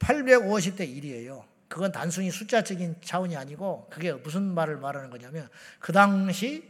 850대 0.00 0.80
1이에요. 0.80 1.44
그건 1.68 1.92
단순히 1.92 2.32
숫자적인 2.32 2.96
차원이 3.04 3.36
아니고 3.36 3.86
그게 3.90 4.12
무슨 4.12 4.42
말을 4.42 4.78
말하는 4.78 5.10
거냐면 5.10 5.48
그 5.78 5.92
당시 5.92 6.68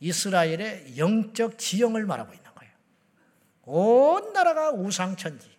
이스라엘의 0.00 0.96
영적 0.96 1.58
지형을 1.58 2.06
말하고 2.06 2.32
있는 2.32 2.50
거예요. 2.54 2.72
온 3.66 4.32
나라가 4.32 4.70
우상천지. 4.70 5.57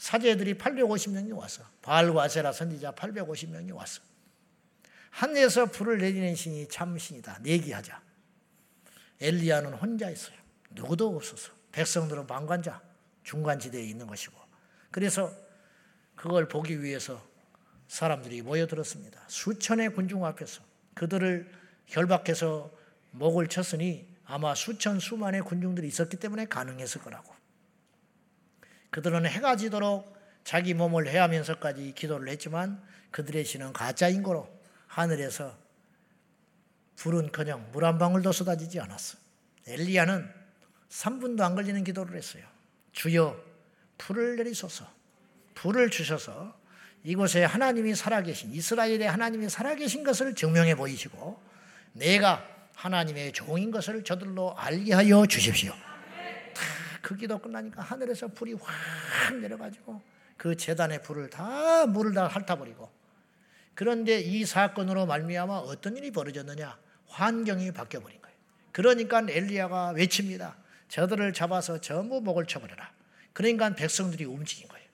사제들이 0.00 0.54
850명이 0.54 1.36
왔어. 1.36 1.62
바알과 1.82 2.22
아세라 2.22 2.52
선지자 2.52 2.92
850명이 2.92 3.74
왔어. 3.74 4.00
하늘에서 5.10 5.66
불을 5.66 5.98
내리는 5.98 6.34
신이 6.34 6.68
참 6.68 6.96
신이다. 6.96 7.40
내기하자. 7.42 8.00
엘리야는 9.20 9.74
혼자 9.74 10.08
있어요. 10.08 10.36
누구도 10.70 11.14
없었어. 11.14 11.52
백성들은 11.72 12.26
방관자, 12.26 12.80
중간지대에 13.24 13.84
있는 13.84 14.06
것이고. 14.06 14.34
그래서 14.90 15.30
그걸 16.16 16.48
보기 16.48 16.82
위해서 16.82 17.22
사람들이 17.88 18.40
모여들었습니다. 18.40 19.22
수천의 19.28 19.92
군중 19.92 20.24
앞에서 20.24 20.62
그들을 20.94 21.52
결박해서 21.84 22.72
목을 23.10 23.48
쳤으니 23.48 24.08
아마 24.24 24.54
수천 24.54 24.98
수만의 24.98 25.42
군중들이 25.42 25.86
있었기 25.88 26.16
때문에 26.16 26.46
가능했을 26.46 27.02
거라고. 27.02 27.39
그들은 28.90 29.26
해가 29.26 29.56
지도록 29.56 30.18
자기 30.44 30.74
몸을 30.74 31.08
해하면서까지 31.08 31.92
기도를 31.94 32.28
했지만 32.28 32.82
그들의 33.10 33.44
신은 33.44 33.72
가짜인 33.72 34.22
거로 34.22 34.48
하늘에서 34.86 35.56
불은커녕 36.96 37.70
물 37.72 37.84
한 37.84 37.98
방울도 37.98 38.32
쏟아지지 38.32 38.80
않았어. 38.80 39.18
엘리야는 39.66 40.28
3분도 40.90 41.40
안 41.42 41.54
걸리는 41.54 41.84
기도를 41.84 42.16
했어요. 42.16 42.44
주여 42.92 43.40
불을 43.98 44.36
내리소서. 44.36 44.86
불을 45.54 45.90
주셔서 45.90 46.58
이곳에 47.04 47.44
하나님이 47.44 47.94
살아계신 47.94 48.52
이스라엘의 48.52 49.02
하나님이 49.04 49.48
살아계신 49.48 50.04
것을 50.04 50.34
증명해 50.34 50.74
보이시고 50.74 51.40
내가 51.92 52.44
하나님의 52.74 53.32
종인 53.32 53.70
것을 53.70 54.04
저들로 54.04 54.54
알게 54.56 54.94
하여 54.94 55.26
주십시오. 55.26 55.72
다그 57.10 57.16
기도 57.16 57.38
끝나니까 57.38 57.82
하늘에서 57.82 58.28
불이 58.28 58.54
확 58.54 59.36
내려가지고 59.36 60.00
그 60.36 60.56
재단의 60.56 61.02
불을 61.02 61.28
다 61.28 61.86
물을 61.86 62.14
다 62.14 62.28
핥아버리고 62.28 62.88
그런데 63.74 64.20
이 64.20 64.44
사건으로 64.44 65.06
말미암아 65.06 65.58
어떤 65.58 65.96
일이 65.96 66.12
벌어졌느냐 66.12 66.78
환경이 67.08 67.72
바뀌어버린 67.72 68.22
거예요. 68.22 68.36
그러니까 68.70 69.24
엘리야가 69.28 69.90
외칩니다. 69.90 70.56
저들을 70.88 71.32
잡아서 71.32 71.80
전부 71.80 72.20
목을 72.20 72.46
쳐버려라. 72.46 72.92
그러니까 73.32 73.74
백성들이 73.74 74.24
움직인 74.24 74.68
거예요. 74.68 74.86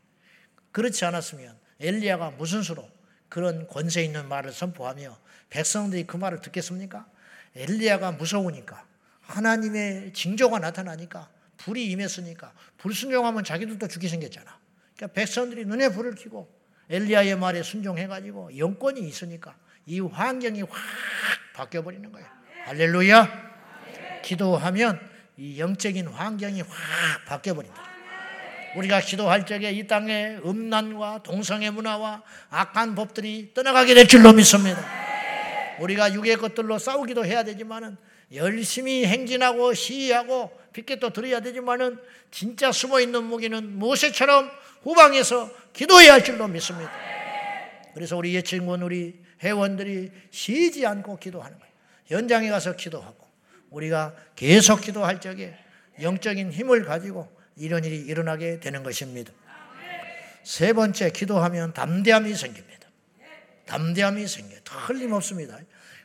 그렇지 0.72 1.05
않았으면 1.05 1.59
엘리야가 1.81 2.33
무슨 2.33 2.62
수로 2.62 2.88
그런 3.29 3.66
권세 3.68 4.02
있는 4.02 4.29
말을 4.29 4.52
선포하며 4.52 5.18
백성들이 5.50 6.07
그 6.07 6.16
말을 6.16 6.40
듣겠습니까? 6.40 7.07
엘리야가 7.55 8.12
무서우니까 8.12 8.87
하나님의 9.22 10.12
징조가 10.14 10.61
나타나니까 10.61 11.36
불이 11.56 11.90
임했으니까 11.90 12.52
불순종하면 12.78 13.44
자기들도 13.44 13.88
죽게 13.88 14.08
생겼잖아. 14.08 14.58
그러니까 14.96 15.14
백성들이 15.14 15.64
눈에 15.64 15.88
불을 15.90 16.14
켜고 16.14 16.48
엘리야의 16.88 17.36
말에 17.36 17.62
순종해가지고 17.62 18.56
영권이 18.56 19.00
있으니까 19.00 19.56
이 19.86 20.00
환경이 20.00 20.62
확 20.62 20.70
바뀌어 21.54 21.82
버리는 21.82 22.10
거예요. 22.10 22.26
할렐루야! 22.64 23.46
기도하면 24.22 25.00
이 25.36 25.58
영적인 25.60 26.08
환경이 26.08 26.62
확 26.62 26.70
바뀌어 27.26 27.54
버린다. 27.54 27.86
우리가 28.76 29.00
기도할 29.00 29.46
적에 29.46 29.70
이 29.72 29.86
땅의 29.86 30.40
음란과 30.44 31.22
동성애 31.22 31.70
문화와 31.70 32.22
악한 32.50 32.94
법들이 32.94 33.52
떠나가게 33.54 33.94
될 33.94 34.06
줄로 34.06 34.32
믿습니다. 34.32 34.84
우리가 35.80 36.12
육의 36.12 36.36
것들로 36.36 36.78
싸우기도 36.78 37.24
해야 37.24 37.42
되지만은 37.42 37.96
열심히 38.34 39.06
행진하고 39.06 39.72
시위하고 39.72 40.50
빗게또 40.76 41.10
드려야 41.10 41.40
되지만은 41.40 41.98
진짜 42.30 42.70
숨어 42.70 43.00
있는 43.00 43.24
무기는 43.24 43.78
모세처럼 43.78 44.50
후방에서 44.82 45.50
기도해야 45.72 46.12
할 46.12 46.24
줄로 46.24 46.46
믿습니다. 46.48 46.92
그래서 47.94 48.16
우리 48.16 48.34
예친군 48.34 48.82
우리 48.82 49.18
회원들이 49.42 50.10
쉬지 50.30 50.86
않고 50.86 51.18
기도하는 51.18 51.58
거예요. 51.58 51.72
현장에 52.06 52.50
가서 52.50 52.76
기도하고 52.76 53.26
우리가 53.70 54.14
계속 54.36 54.82
기도할 54.82 55.20
적에 55.20 55.56
영적인 56.02 56.52
힘을 56.52 56.84
가지고 56.84 57.34
이런 57.56 57.84
일이 57.84 57.96
일어나게 57.96 58.60
되는 58.60 58.82
것입니다. 58.82 59.32
세 60.44 60.74
번째 60.74 61.10
기도하면 61.10 61.72
담대함이 61.72 62.34
생깁니다. 62.34 62.88
담대함이 63.64 64.28
생겨요. 64.28 64.60
틀림없습니다. 64.86 65.58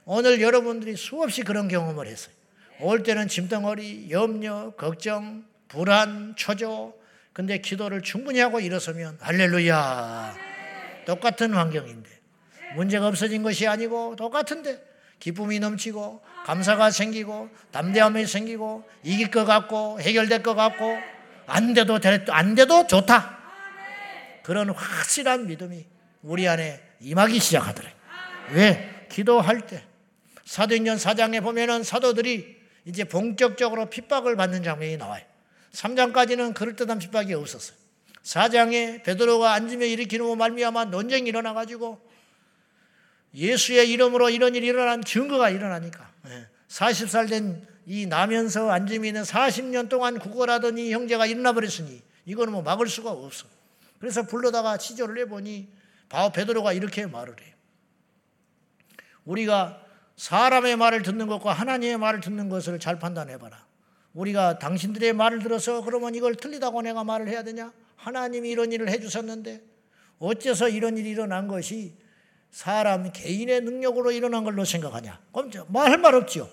오늘 0.05 0.41
여러분들이 0.41 0.95
수없이 0.95 1.43
그런 1.43 1.67
경험을 1.67 2.07
했어요. 2.07 2.33
올 2.81 3.03
때는 3.03 3.27
짐덩어리, 3.27 4.09
염려, 4.09 4.71
걱정, 4.71 5.45
불안, 5.67 6.33
초조. 6.35 6.95
근데 7.31 7.59
기도를 7.59 8.01
충분히 8.01 8.39
하고 8.39 8.59
일어서면 8.59 9.17
할렐루야. 9.21 10.35
똑같은 11.05 11.53
환경인데 11.53 12.09
문제가 12.75 13.07
없어진 13.07 13.43
것이 13.43 13.67
아니고 13.67 14.15
똑같은데 14.15 14.81
기쁨이 15.19 15.59
넘치고 15.59 16.21
감사가 16.45 16.89
생기고 16.89 17.49
담대함이 17.71 18.25
생기고 18.25 18.89
이길 19.03 19.29
것 19.29 19.45
같고 19.45 20.01
해결될 20.01 20.41
것 20.41 20.55
같고 20.55 20.97
안 21.45 21.73
돼도 21.73 21.99
안 22.29 22.55
돼도 22.55 22.87
좋다. 22.87 23.39
그런 24.43 24.71
확실한 24.71 25.47
믿음이 25.47 25.85
우리 26.23 26.47
안에 26.47 26.81
임하기 26.99 27.39
시작하더래. 27.39 27.93
왜? 28.51 29.07
기도할 29.09 29.61
때 29.67 29.83
사도행전 30.45 30.97
4장에 30.97 31.43
보면은 31.43 31.83
사도들이 31.83 32.60
이제 32.85 33.03
본격적으로 33.03 33.89
핍박을 33.89 34.35
받는 34.35 34.63
장면이 34.63 34.97
나와요. 34.97 35.23
3장까지는 35.73 36.53
그럴듯한 36.53 36.99
핍박이 36.99 37.33
없었어요. 37.33 37.77
4장에 38.23 39.03
베드로가 39.03 39.53
앉으며 39.53 39.85
일으키는 39.85 40.37
말미암아 40.37 40.85
논쟁이 40.85 41.27
일어나 41.29 41.53
가지고 41.53 41.99
예수의 43.33 43.89
이름으로 43.91 44.29
이런 44.29 44.55
일이 44.55 44.67
일어난 44.67 45.03
증거가 45.03 45.49
일어나니까 45.49 46.11
40살 46.67 47.29
된 47.29 47.71
이 47.85 48.05
나면서 48.05 48.71
있는 49.07 49.23
40년 49.23 49.89
동안 49.89 50.19
구걸하던 50.19 50.77
이 50.77 50.93
형제가 50.93 51.25
일어나 51.25 51.53
버렸으니 51.53 52.01
이거는 52.25 52.53
뭐 52.53 52.61
막을 52.61 52.87
수가 52.87 53.11
없어. 53.11 53.47
그래서 53.99 54.23
불러다가 54.23 54.77
치조를 54.77 55.17
해보니 55.19 55.67
바오 56.09 56.31
베드로가 56.31 56.73
이렇게 56.73 57.05
말을 57.07 57.35
해요. 57.41 57.53
우리가 59.25 59.83
사람의 60.21 60.75
말을 60.75 61.01
듣는 61.01 61.25
것과 61.25 61.51
하나님의 61.51 61.97
말을 61.97 62.19
듣는 62.19 62.47
것을 62.47 62.77
잘 62.77 62.99
판단해봐라. 62.99 63.65
우리가 64.13 64.59
당신들의 64.59 65.13
말을 65.13 65.39
들어서 65.39 65.81
그러면 65.81 66.13
이걸 66.13 66.35
틀리다고 66.35 66.83
내가 66.83 67.03
말을 67.03 67.27
해야 67.27 67.41
되냐? 67.41 67.73
하나님이 67.95 68.51
이런 68.51 68.71
일을 68.71 68.87
해주셨는데 68.89 69.63
어째서 70.19 70.69
이런 70.69 70.95
일이 70.99 71.09
일어난 71.09 71.47
것이 71.47 71.97
사람 72.51 73.11
개인의 73.11 73.61
능력으로 73.61 74.11
일어난 74.11 74.43
걸로 74.43 74.63
생각하냐? 74.63 75.19
그럼 75.33 75.49
말할 75.69 75.97
말 75.97 76.13
없지요. 76.13 76.47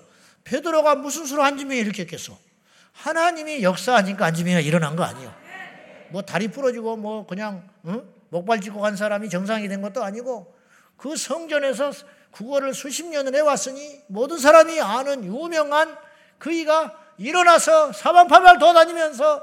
베드로가 0.44 0.94
무슨 0.94 1.26
수로 1.26 1.42
안지명이 1.42 1.78
일으켰겠어? 1.80 2.38
하나님이 2.92 3.62
역사하니까 3.62 4.24
안지명이 4.24 4.64
일어난 4.64 4.96
거 4.96 5.02
아니에요. 5.02 5.30
뭐 6.08 6.22
다리 6.22 6.48
부러지고 6.48 6.96
뭐 6.96 7.26
그냥 7.26 7.68
응? 7.84 8.02
목발 8.30 8.62
짚고 8.62 8.80
간 8.80 8.96
사람이 8.96 9.28
정상이 9.28 9.68
된 9.68 9.82
것도 9.82 10.02
아니고 10.02 10.56
그 10.96 11.14
성전에서 11.16 11.92
국어를 12.30 12.74
수십 12.74 13.06
년을 13.06 13.34
해왔으니 13.34 14.02
모든 14.06 14.38
사람이 14.38 14.80
아는 14.80 15.24
유명한 15.24 15.96
그이가 16.38 16.94
일어나서 17.18 17.92
사방팔방 17.92 18.58
돌아다니면서 18.58 19.42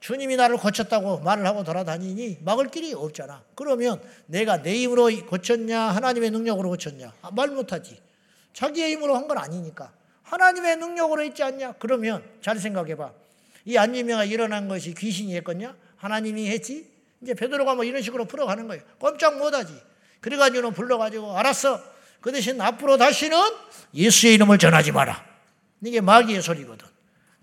주님이 0.00 0.36
나를 0.36 0.58
고쳤다고 0.58 1.20
말을 1.20 1.46
하고 1.46 1.64
돌아다니니 1.64 2.38
막을 2.42 2.68
길이 2.70 2.92
없잖아. 2.92 3.42
그러면 3.54 4.02
내가 4.26 4.60
내 4.62 4.74
힘으로 4.76 5.08
고쳤냐 5.26 5.80
하나님의 5.80 6.30
능력으로 6.30 6.68
고쳤냐 6.70 7.12
아, 7.22 7.30
말 7.32 7.48
못하지. 7.48 7.98
자기의 8.52 8.92
힘으로 8.92 9.16
한 9.16 9.26
건 9.26 9.38
아니니까 9.38 9.92
하나님의 10.24 10.76
능력으로 10.76 11.22
했지 11.22 11.42
않냐? 11.42 11.74
그러면 11.78 12.22
잘 12.42 12.58
생각해봐. 12.58 13.12
이 13.66 13.76
안지명가 13.78 14.24
일어난 14.24 14.68
것이 14.68 14.92
귀신이 14.94 15.34
했겠냐? 15.36 15.74
하나님이 15.96 16.48
했지? 16.50 16.90
이제 17.22 17.32
베드로가 17.32 17.74
뭐 17.74 17.84
이런 17.84 18.02
식으로 18.02 18.26
풀어가는 18.26 18.68
거예요. 18.68 18.82
꼼짝 18.98 19.38
못하지. 19.38 19.72
그래가지고 20.20 20.72
불러가지고 20.72 21.36
알았어. 21.36 21.80
그 22.24 22.32
대신 22.32 22.58
앞으로 22.58 22.96
다시는 22.96 23.36
예수의 23.92 24.32
이름을 24.36 24.56
전하지 24.56 24.92
마라. 24.92 25.22
이게 25.84 26.00
마귀의 26.00 26.40
소리거든. 26.40 26.88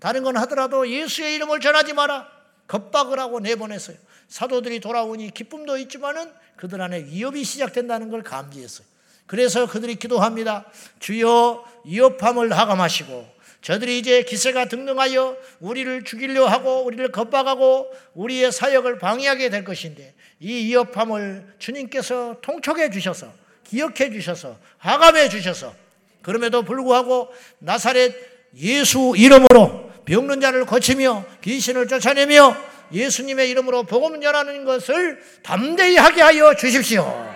다른 0.00 0.24
건 0.24 0.36
하더라도 0.38 0.90
예수의 0.90 1.36
이름을 1.36 1.60
전하지 1.60 1.92
마라. 1.92 2.26
겁박을 2.66 3.20
하고 3.20 3.38
내보냈어요. 3.38 3.96
사도들이 4.26 4.80
돌아오니 4.80 5.30
기쁨도 5.34 5.78
있지만은 5.78 6.32
그들 6.56 6.82
안에 6.82 7.04
위협이 7.04 7.44
시작된다는 7.44 8.10
걸 8.10 8.24
감지했어요. 8.24 8.84
그래서 9.26 9.68
그들이 9.68 9.94
기도합니다. 9.94 10.64
주여 10.98 11.64
위협함을 11.84 12.52
하감하시고 12.52 13.24
저들이 13.60 14.00
이제 14.00 14.24
기세가 14.24 14.64
등등하여 14.64 15.36
우리를 15.60 16.02
죽이려 16.02 16.46
하고 16.46 16.84
우리를 16.84 17.12
겁박하고 17.12 17.88
우리의 18.14 18.50
사역을 18.50 18.98
방해하게 18.98 19.48
될 19.48 19.62
것인데 19.62 20.12
이 20.40 20.52
위협함을 20.52 21.54
주님께서 21.60 22.38
통촉해 22.42 22.90
주셔서 22.90 23.41
기억해 23.72 24.10
주셔서 24.10 24.58
하감해 24.76 25.30
주셔서 25.30 25.74
그럼에도 26.20 26.62
불구하고 26.62 27.34
나사렛 27.58 28.14
예수 28.58 29.14
이름으로 29.16 29.90
병든 30.04 30.42
자를 30.42 30.66
고치며 30.66 31.24
귀신을 31.40 31.88
쫓아내며 31.88 32.54
예수님의 32.92 33.48
이름으로 33.48 33.84
복음 33.84 34.20
전하는 34.20 34.66
것을 34.66 35.22
담대히 35.42 35.96
하게 35.96 36.20
하여 36.20 36.54
주십시오. 36.54 37.34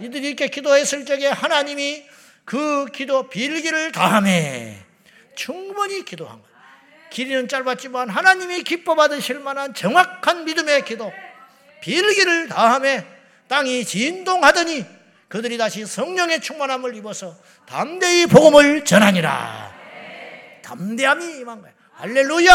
이들이 0.00 0.28
이렇게 0.28 0.48
기도했을 0.48 1.04
적에 1.04 1.26
하나님이 1.26 2.04
그 2.46 2.86
기도 2.86 3.28
빌기를 3.28 3.92
다함에 3.92 4.78
충분히 5.34 6.06
기도한 6.06 6.40
거예요. 6.40 6.50
길이는 7.10 7.48
짧았지만 7.48 8.08
하나님이 8.08 8.62
기뻐 8.62 8.94
받으실 8.94 9.40
만한 9.40 9.74
정확한 9.74 10.46
믿음의 10.46 10.86
기도 10.86 11.12
빌기를 11.82 12.48
다함에 12.48 13.04
땅이 13.48 13.84
진동하더니 13.84 14.99
그들이 15.30 15.56
다시 15.58 15.86
성령의 15.86 16.40
충만함을 16.40 16.96
입어서 16.96 17.36
담대히 17.64 18.26
복음을 18.26 18.84
전하니라. 18.84 19.72
담대함이 20.60 21.38
임한 21.38 21.60
거예요. 21.62 21.74
할렐루야! 21.92 22.50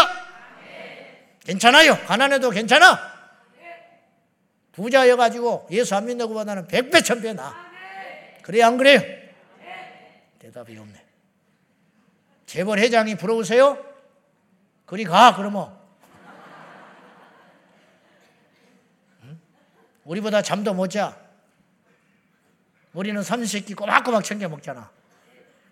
괜찮아요. 1.40 1.96
가난해도 2.04 2.50
괜찮아. 2.50 3.16
부자여가지고 4.72 5.68
예수 5.70 5.96
안 5.96 6.04
믿는 6.04 6.28
것보다는 6.28 6.68
백배 6.68 7.00
천배 7.00 7.32
나. 7.32 7.56
그래 8.42 8.62
안 8.62 8.76
그래요? 8.76 9.00
대답이 10.38 10.76
없네. 10.76 11.02
재벌 12.44 12.78
회장이 12.78 13.14
부러우세요? 13.14 13.82
그리 14.84 15.04
가 15.04 15.34
그러면 15.34 15.74
응? 19.22 19.40
우리보다 20.04 20.42
잠도 20.42 20.74
못 20.74 20.88
자. 20.88 21.25
우리는 22.96 23.22
삼시세끼 23.22 23.74
꼬박꼬박 23.74 24.24
챙겨 24.24 24.48
먹잖아. 24.48 24.90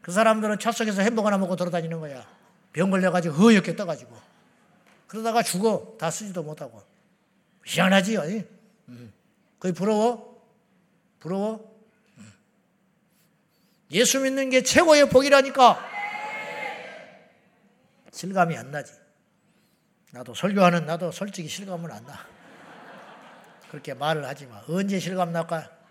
그 0.02 0.12
사람들은 0.12 0.58
첫 0.58 0.72
속에서 0.72 1.00
햄버거나 1.00 1.38
먹고 1.38 1.56
돌아다니는 1.56 1.98
거야. 1.98 2.26
병 2.74 2.90
걸려가지고 2.90 3.34
허옇게 3.34 3.76
떠가지고. 3.76 4.14
그러다가 5.06 5.42
죽어. 5.42 5.96
다 5.98 6.10
쓰지도 6.10 6.42
못하고. 6.42 6.82
희한하지요. 7.64 8.20
응. 8.90 9.12
거의 9.58 9.72
부러워? 9.72 10.46
부러워? 11.18 11.74
예수 13.90 14.20
믿는 14.20 14.50
게 14.50 14.62
최고의 14.62 15.08
복이라니까. 15.08 15.82
실감이 18.12 18.54
안 18.54 18.70
나지. 18.70 18.92
나도 20.10 20.34
설교하는 20.34 20.84
나도 20.84 21.10
솔직히 21.10 21.48
실감은 21.48 21.90
안 21.90 22.04
나. 22.04 22.18
그렇게 23.70 23.94
말을 23.94 24.26
하지 24.26 24.44
마. 24.44 24.62
언제 24.68 24.98
실감 24.98 25.32
날까? 25.32 25.83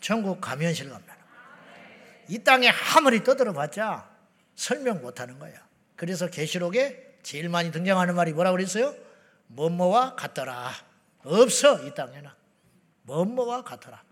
천국 0.00 0.40
가면 0.40 0.74
실감 0.74 1.02
나는 1.06 1.22
이 2.28 2.38
땅에 2.44 2.68
아무리 2.68 3.24
떠들어 3.24 3.52
봤자 3.52 4.08
설명 4.54 5.00
못 5.00 5.20
하는 5.20 5.38
거야. 5.38 5.66
그래서 5.96 6.28
계시록에 6.28 7.18
제일 7.22 7.48
많이 7.48 7.72
등장하는 7.72 8.14
말이 8.14 8.32
뭐라고 8.32 8.56
그랬어요? 8.56 8.94
뭐뭐와 9.48 10.14
같더라. 10.14 10.72
없어, 11.24 11.86
이 11.86 11.94
땅에는. 11.94 12.30
뭐뭐와 13.02 13.64
같더라. 13.64 14.02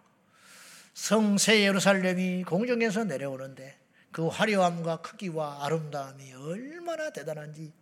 성새 0.94 1.62
예루살렘이 1.62 2.44
공중에서 2.44 3.04
내려오는데 3.04 3.78
그 4.10 4.28
화려함과 4.28 5.02
크기와 5.02 5.64
아름다움이 5.64 6.32
얼마나 6.32 7.10
대단한지 7.10 7.72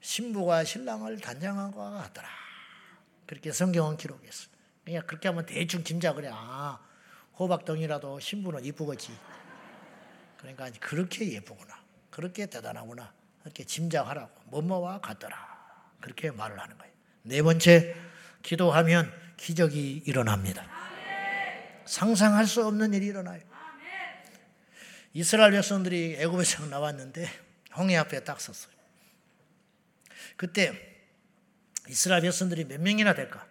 신부가 0.00 0.64
신랑을 0.64 1.20
단장한 1.20 1.72
것 1.72 1.90
같더라. 1.90 2.28
그렇게 3.26 3.52
성경은 3.52 3.98
기록했어. 3.98 4.48
그냥 4.84 5.02
그렇게 5.06 5.28
하면 5.28 5.44
대충 5.44 5.84
짐작을 5.84 6.24
해. 6.24 6.30
아, 6.32 6.78
호박덩이라도 7.38 8.20
신부는 8.20 8.64
이쁘겠지. 8.64 9.16
그러니까 10.38 10.70
그렇게 10.80 11.32
예쁘구나. 11.32 11.82
그렇게 12.10 12.46
대단하구나. 12.46 13.12
그렇게 13.40 13.64
짐작하라고. 13.64 14.30
뭐뭐와 14.46 15.00
같더라. 15.00 15.36
그렇게 16.00 16.30
말을 16.30 16.58
하는 16.58 16.76
거예요. 16.78 16.92
네 17.22 17.42
번째, 17.42 17.94
기도하면 18.42 19.12
기적이 19.36 20.02
일어납니다. 20.06 20.66
상상할 21.84 22.46
수 22.46 22.66
없는 22.66 22.92
일이 22.94 23.06
일어나요. 23.06 23.40
이스라엘 25.14 25.52
백성들이 25.52 26.16
애굽에서 26.18 26.66
나왔는데 26.70 27.28
홍해 27.76 27.96
앞에 27.96 28.24
딱 28.24 28.40
섰어요. 28.40 28.72
그때 30.36 30.72
이스라엘 31.88 32.22
백성들이 32.22 32.64
몇 32.64 32.80
명이나 32.80 33.14
될까? 33.14 33.46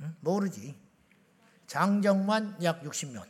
응? 0.00 0.14
모르지. 0.20 0.74
장정만 1.68 2.56
약 2.64 2.82
60명. 2.82 3.24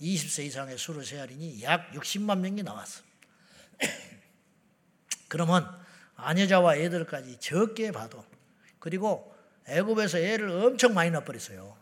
20세 0.00 0.44
이상의 0.44 0.76
수를 0.76 1.04
세하리니 1.04 1.62
약 1.62 1.92
60만 1.92 2.38
명이 2.40 2.62
나왔어. 2.62 3.02
그러면 5.28 5.66
아내자와 6.16 6.76
애들까지 6.76 7.38
적게 7.40 7.92
봐도 7.92 8.24
그리고 8.78 9.34
애굽에서 9.66 10.18
애를 10.18 10.50
엄청 10.50 10.92
많이 10.92 11.10
낳버렸어요. 11.10 11.76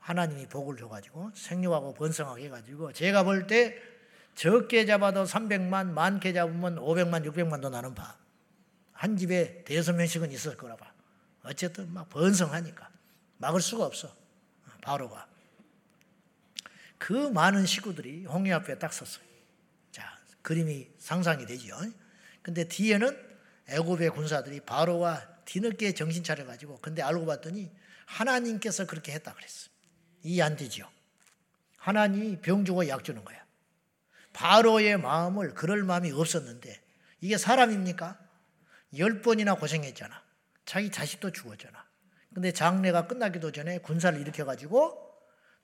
하나님이 0.00 0.46
복을 0.46 0.76
줘가지고 0.76 1.30
생육하고 1.34 1.94
번성하게 1.94 2.46
해가지고 2.46 2.92
제가 2.92 3.22
볼 3.22 3.46
때 3.46 3.76
적게 4.34 4.84
잡아도 4.84 5.22
300만, 5.24 5.90
많게 5.92 6.32
잡으면 6.32 6.76
500만, 6.76 7.24
600만도 7.24 7.70
나는 7.70 7.94
봐. 7.94 8.16
한 8.92 9.16
집에 9.16 9.62
대여섯 9.64 9.94
명씩은 9.94 10.32
있을 10.32 10.56
거라 10.56 10.76
봐. 10.76 10.92
어쨌든 11.44 11.92
막 11.92 12.08
번성하니까 12.08 12.90
막을 13.38 13.60
수가 13.60 13.84
없어. 13.84 14.12
바로가. 14.82 15.33
그 17.04 17.12
많은 17.12 17.66
식구들이 17.66 18.24
홍해 18.24 18.50
앞에 18.52 18.78
딱 18.78 18.90
섰어요. 18.90 19.26
자, 19.92 20.18
그림이 20.40 20.88
상상이 20.96 21.44
되죠. 21.44 21.76
근데 22.40 22.64
뒤에는 22.64 23.14
애굽의 23.68 24.08
군사들이 24.08 24.60
바로가 24.60 25.42
뒤늦게 25.44 25.92
정신 25.92 26.24
차려가지고 26.24 26.78
근데 26.80 27.02
알고 27.02 27.26
봤더니 27.26 27.70
하나님께서 28.06 28.86
그렇게 28.86 29.12
했다 29.12 29.34
그랬어. 29.34 29.68
이해 30.22 30.40
안 30.40 30.56
되죠. 30.56 30.90
하나님이 31.76 32.40
병 32.40 32.64
주고 32.64 32.88
약 32.88 33.04
주는 33.04 33.22
거야. 33.22 33.44
바로의 34.32 34.96
마음을 34.96 35.52
그럴 35.52 35.82
마음이 35.82 36.10
없었는데 36.10 36.80
이게 37.20 37.36
사람입니까? 37.36 38.18
열 38.96 39.20
번이나 39.20 39.56
고생했잖아. 39.56 40.22
자기 40.64 40.90
자식도 40.90 41.32
죽었잖아. 41.32 41.84
근데 42.32 42.50
장례가 42.50 43.08
끝나기도 43.08 43.52
전에 43.52 43.76
군사를 43.76 44.18
일으켜가지고 44.18 45.04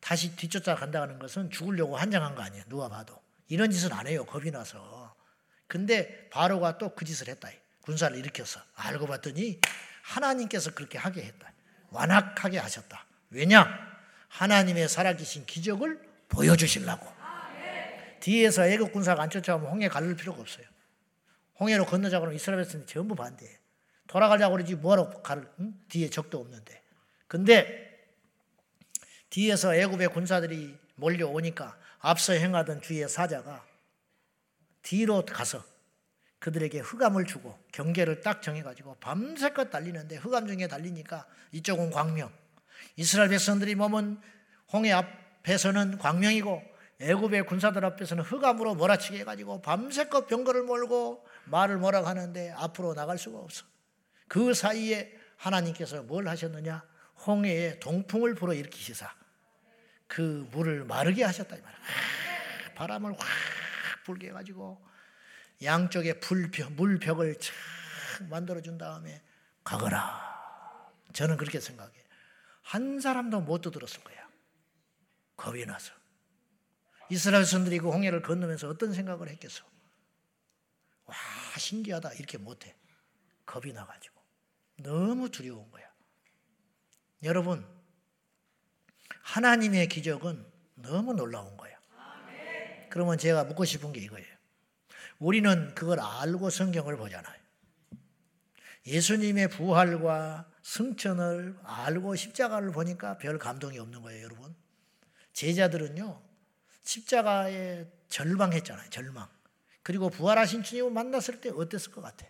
다시 0.00 0.34
뒤쫓아 0.34 0.74
간다는 0.74 1.18
것은 1.18 1.50
죽으려고 1.50 1.96
한장한 1.96 2.34
거 2.34 2.42
아니에요. 2.42 2.64
누가 2.68 2.88
봐도. 2.88 3.20
이런 3.48 3.70
짓은 3.70 3.92
안 3.92 4.06
해요. 4.06 4.24
겁이 4.24 4.50
나서. 4.50 5.14
근데 5.66 6.28
바로가 6.30 6.78
또 6.78 6.94
그 6.94 7.04
짓을 7.04 7.28
했다. 7.28 7.48
군사를 7.82 8.16
일으켜서. 8.16 8.60
알고 8.74 9.06
봤더니 9.06 9.60
하나님께서 10.02 10.72
그렇게 10.72 10.98
하게 10.98 11.22
했다. 11.22 11.52
완악하게 11.90 12.58
하셨다. 12.58 13.06
왜냐? 13.30 13.68
하나님의 14.28 14.88
살아계신 14.88 15.46
기적을 15.46 16.00
보여주시려고. 16.28 17.06
뒤에서 18.20 18.66
애국 18.66 18.92
군사가 18.92 19.22
안 19.22 19.30
쫓아오면 19.30 19.70
홍해 19.70 19.88
갈릴 19.88 20.14
필요가 20.16 20.40
없어요. 20.40 20.66
홍해로 21.58 21.86
건너자고 21.86 22.26
하면 22.26 22.36
이스라엘 22.36 22.62
백성이 22.62 22.86
전부 22.86 23.14
반대해. 23.14 23.58
돌아가자고 24.06 24.56
그러지 24.56 24.76
뭐하러 24.76 25.22
갈, 25.22 25.48
응? 25.60 25.74
뒤에 25.88 26.10
적도 26.10 26.38
없는데. 26.40 26.82
근데 27.26 27.89
뒤에서 29.30 29.74
애굽의 29.74 30.08
군사들이 30.08 30.76
몰려오니까 30.96 31.76
앞서 32.00 32.32
행하던 32.32 32.82
주의 32.82 33.08
사자가 33.08 33.64
뒤로 34.82 35.24
가서 35.24 35.64
그들에게 36.40 36.80
흑암을 36.80 37.26
주고 37.26 37.58
경계를 37.72 38.22
딱 38.22 38.42
정해가지고 38.42 38.96
밤새껏 38.96 39.70
달리는데 39.70 40.16
흑암 40.16 40.46
중에 40.46 40.66
달리니까 40.66 41.26
이쪽은 41.52 41.90
광명. 41.90 42.32
이스라엘 42.96 43.28
백성들이 43.28 43.74
머문 43.74 44.20
홍해 44.72 44.92
앞에서는 44.92 45.98
광명이고 45.98 46.62
애굽의 47.00 47.46
군사들 47.46 47.84
앞에서는 47.84 48.24
흑암으로 48.24 48.74
몰아치게 48.74 49.20
해가지고 49.20 49.62
밤새껏 49.62 50.26
병거를 50.26 50.62
몰고 50.62 51.26
말을 51.44 51.78
몰아 51.78 52.02
가는데 52.02 52.50
앞으로 52.56 52.94
나갈 52.94 53.18
수가 53.18 53.38
없어. 53.38 53.64
그 54.28 54.54
사이에 54.54 55.12
하나님께서 55.36 56.02
뭘 56.02 56.28
하셨느냐? 56.28 56.82
홍해에 57.26 57.78
동풍을 57.80 58.34
불어일으키시사 58.34 59.19
그 60.10 60.48
물을 60.50 60.84
마르게 60.84 61.22
하셨다 61.22 61.56
이 61.56 61.60
말이야. 61.60 61.80
바람을 62.74 63.12
확 63.12 63.28
불게 64.04 64.28
해가지고 64.28 64.84
양쪽에 65.62 66.18
불벽, 66.18 66.72
물벽을 66.72 67.38
착 67.38 67.54
만들어 68.28 68.60
준 68.60 68.76
다음에 68.76 69.22
가거라. 69.62 70.90
저는 71.12 71.36
그렇게 71.36 71.60
생각해. 71.60 71.92
한 72.62 72.98
사람도 73.00 73.40
못 73.42 73.60
떠들었을 73.60 74.02
거야. 74.02 74.28
겁이 75.36 75.64
나서. 75.64 75.92
이스라엘 77.08 77.44
선들이 77.44 77.78
그 77.78 77.88
홍해를 77.88 78.22
건너면서 78.22 78.68
어떤 78.68 78.92
생각을 78.92 79.28
했겠어? 79.28 79.64
와, 81.04 81.14
신기하다. 81.56 82.14
이렇게 82.14 82.36
못해. 82.36 82.74
겁이 83.46 83.72
나가지고. 83.72 84.20
너무 84.78 85.30
두려운 85.30 85.70
거야. 85.70 85.88
여러분, 87.22 87.79
하나님의 89.30 89.86
기적은 89.88 90.44
너무 90.74 91.14
놀라운 91.14 91.56
거예요. 91.56 91.78
그러면 92.90 93.16
제가 93.16 93.44
묻고 93.44 93.64
싶은 93.64 93.92
게 93.92 94.00
이거예요. 94.00 94.26
우리는 95.20 95.72
그걸 95.76 96.00
알고 96.00 96.50
성경을 96.50 96.96
보잖아요. 96.96 97.38
예수님의 98.86 99.48
부활과 99.50 100.50
승천을 100.62 101.56
알고 101.62 102.16
십자가를 102.16 102.72
보니까 102.72 103.18
별 103.18 103.38
감동이 103.38 103.78
없는 103.78 104.02
거예요, 104.02 104.24
여러분. 104.24 104.54
제자들은요, 105.32 106.20
십자가에 106.82 107.86
절망했잖아요, 108.08 108.90
절망. 108.90 109.28
그리고 109.82 110.10
부활하신 110.10 110.64
주님을 110.64 110.90
만났을 110.90 111.40
때 111.40 111.50
어땠을 111.50 111.92
것 111.92 112.00
같아? 112.00 112.26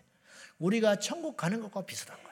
우리가 0.59 0.97
천국 0.97 1.35
가는 1.35 1.59
것과 1.61 1.83
비슷한 1.85 2.21
거예요. 2.21 2.30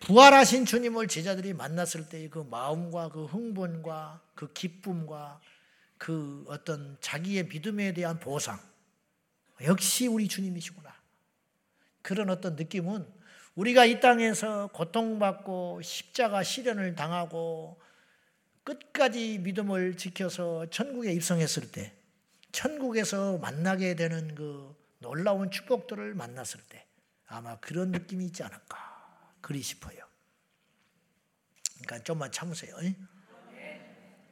부활하신 0.00 0.66
주님을 0.66 1.08
제자들이 1.08 1.52
만났을 1.54 2.08
때의 2.08 2.30
그 2.30 2.40
마음과 2.40 3.08
그 3.08 3.24
흥분과 3.24 4.20
그 4.34 4.52
기쁨과 4.52 5.40
그 5.98 6.44
어떤 6.48 6.96
자기의 7.00 7.46
믿음에 7.46 7.92
대한 7.92 8.20
보상. 8.20 8.60
역시 9.62 10.06
우리 10.06 10.28
주님이시구나. 10.28 10.94
그런 12.02 12.30
어떤 12.30 12.56
느낌은 12.56 13.06
우리가 13.54 13.86
이 13.86 14.00
땅에서 14.00 14.68
고통받고 14.68 15.80
십자가 15.82 16.42
시련을 16.42 16.94
당하고 16.94 17.80
끝까지 18.64 19.38
믿음을 19.38 19.96
지켜서 19.96 20.68
천국에 20.68 21.12
입성했을 21.12 21.72
때, 21.72 21.94
천국에서 22.52 23.38
만나게 23.38 23.94
되는 23.94 24.34
그 24.34 24.76
놀라운 24.98 25.50
축복들을 25.50 26.14
만났을 26.14 26.60
때, 26.68 26.84
아마 27.26 27.58
그런 27.60 27.92
느낌이 27.92 28.26
있지 28.26 28.42
않을까 28.42 28.95
그리 29.46 29.62
싶어요. 29.62 29.96
그러니까 31.74 32.02
좀만 32.02 32.32
참으세요. 32.32 32.76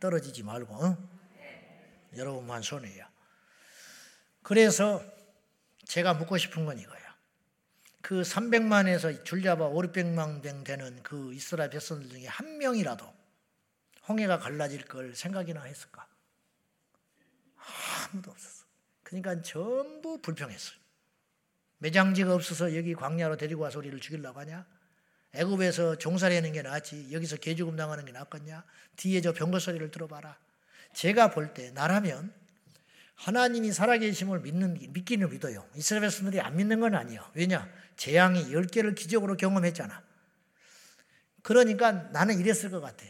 떨어지지 0.00 0.42
말고 0.42 0.74
어? 0.74 1.08
여러분만 2.16 2.62
손해야. 2.62 3.08
그래서 4.42 5.00
제가 5.84 6.14
묻고 6.14 6.36
싶은 6.36 6.64
건 6.64 6.80
이거야. 6.80 7.16
그 8.02 8.22
300만에서 8.22 9.24
줄잡아 9.24 9.66
5, 9.66 9.82
600만 9.82 10.42
명 10.42 10.64
되는 10.64 11.00
그 11.04 11.32
이스라엘 11.32 11.70
백성들 11.70 12.10
중에 12.10 12.26
한 12.26 12.58
명이라도 12.58 13.06
홍해가 14.08 14.40
갈라질 14.40 14.84
걸 14.84 15.14
생각이나 15.14 15.62
했을까? 15.62 16.08
아무도 18.10 18.32
없었어. 18.32 18.64
그러니까 19.04 19.40
전부 19.42 20.20
불평했어요. 20.20 20.76
매장지가 21.78 22.34
없어서 22.34 22.76
여기 22.76 22.94
광야로 22.94 23.36
데리고 23.36 23.62
와서 23.62 23.78
우리를 23.78 24.00
죽이려고 24.00 24.40
하냐? 24.40 24.73
애굽에서 25.34 25.98
종살이 25.98 26.34
하는 26.36 26.52
게 26.52 26.62
낫지. 26.62 27.08
여기서 27.12 27.36
개죽음 27.36 27.76
당하는 27.76 28.04
게 28.04 28.12
낫겠냐? 28.12 28.64
뒤에 28.96 29.20
저 29.20 29.32
병거 29.32 29.58
소리를 29.58 29.90
들어봐라. 29.90 30.38
제가 30.92 31.30
볼 31.30 31.54
때 31.54 31.70
나라면 31.72 32.32
하나님이 33.16 33.72
살아계심을 33.72 34.40
믿는 34.40 34.78
믿기는 34.90 35.28
믿어요. 35.30 35.66
이스라엘 35.76 36.02
백성들이 36.02 36.40
안 36.40 36.56
믿는 36.56 36.80
건 36.80 36.94
아니에요. 36.94 37.24
왜냐? 37.34 37.68
재앙이 37.96 38.52
열 38.52 38.66
개를 38.66 38.94
기적으로 38.94 39.36
경험했잖아. 39.36 40.02
그러니까 41.42 41.92
나는 41.92 42.38
이랬을 42.40 42.70
것 42.70 42.80
같아. 42.80 43.04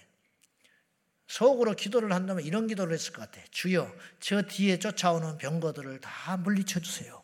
속으로 1.26 1.74
기도를 1.74 2.12
한다면 2.12 2.44
이런 2.44 2.66
기도를 2.66 2.92
했을 2.92 3.12
것 3.12 3.22
같아. 3.22 3.44
주여, 3.50 3.90
저 4.20 4.42
뒤에 4.42 4.78
쫓아오는 4.78 5.38
병거들을 5.38 6.00
다 6.00 6.36
물리쳐 6.36 6.80
주세요. 6.80 7.22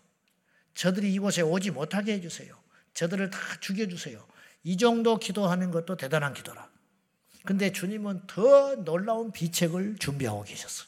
저들이 0.75 1.13
이곳에 1.13 1.43
오지 1.43 1.73
못하게 1.73 2.15
해주세요. 2.15 2.59
저들을 2.95 3.31
다 3.31 3.39
죽여주세요. 3.61 4.27
이 4.63 4.77
정도 4.77 5.19
기도하는 5.19 5.71
것도 5.71 5.97
대단한 5.97 6.35
기도라. 6.35 6.69
근데 7.45 7.73
주님은 7.73 8.27
더 8.27 8.77
놀라운 8.77 9.33
비책을 9.33 9.97
준비하고 9.99 10.45
계셨어. 10.45 10.85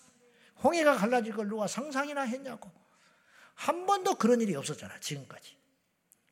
홍해가 0.62 0.97
갈라질 0.97 1.33
걸 1.35 1.49
누가 1.49 1.66
상상이나 1.66 2.23
했냐고. 2.23 2.70
한 3.55 3.87
번도 3.87 4.16
그런 4.16 4.41
일이 4.41 4.55
없었잖아, 4.55 4.99
지금까지. 5.01 5.57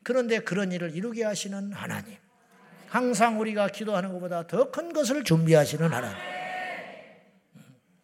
그런데 0.02 0.40
그런 0.40 0.72
일을 0.72 0.94
이루게 0.94 1.24
하시는 1.24 1.72
하나님. 1.72 2.16
항상 2.88 3.40
우리가 3.40 3.68
기도하는 3.68 4.12
것보다 4.12 4.46
더 4.46 4.70
큰 4.70 4.92
것을 4.92 5.24
준비하시는 5.24 5.92
하나님. 5.92 6.16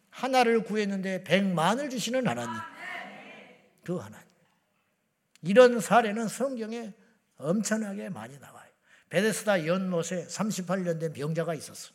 하나를 0.09 0.63
구했는데 0.63 1.23
백만을 1.23 1.89
주시는 1.89 2.27
하나님. 2.27 2.53
그 3.83 3.97
하나님. 3.97 4.25
이런 5.43 5.79
사례는 5.79 6.27
성경에 6.27 6.93
엄청나게 7.37 8.09
많이 8.09 8.37
나와요. 8.39 8.56
베데스다 9.09 9.65
연못에 9.65 10.27
38년 10.27 10.99
된 10.99 11.13
병자가 11.13 11.53
있었어. 11.53 11.91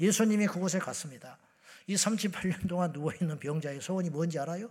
예수님이 0.00 0.46
그곳에 0.46 0.78
갔습니다. 0.78 1.38
이 1.86 1.94
38년 1.94 2.68
동안 2.68 2.92
누워있는 2.92 3.38
병자의 3.38 3.80
소원이 3.80 4.10
뭔지 4.10 4.38
알아요? 4.38 4.70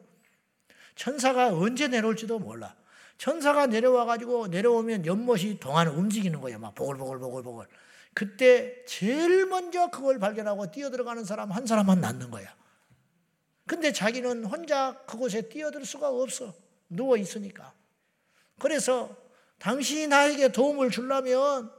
천사가 0.95 1.53
언제 1.53 1.87
내려올지도 1.87 2.39
몰라. 2.39 2.75
천사가 3.17 3.67
내려와가지고 3.67 4.47
내려오면 4.47 5.05
연못이 5.05 5.59
동안 5.59 5.87
움직이는 5.87 6.39
거예요. 6.41 6.59
막 6.59 6.75
보글보글보글보글. 6.75 7.65
그때 8.13 8.83
제일 8.85 9.45
먼저 9.45 9.89
그걸 9.89 10.19
발견하고 10.19 10.71
뛰어들어가는 10.71 11.23
사람 11.23 11.51
한 11.51 11.65
사람만 11.65 12.01
낳는 12.01 12.31
거야. 12.31 12.55
근데 13.65 13.91
자기는 13.91 14.45
혼자 14.45 14.97
그곳에 15.05 15.49
뛰어들 15.49 15.85
수가 15.85 16.09
없어. 16.09 16.53
누워 16.89 17.17
있으니까. 17.17 17.73
그래서 18.59 19.15
당신이 19.59 20.07
나에게 20.07 20.51
도움을 20.51 20.89
주려면 20.89 21.71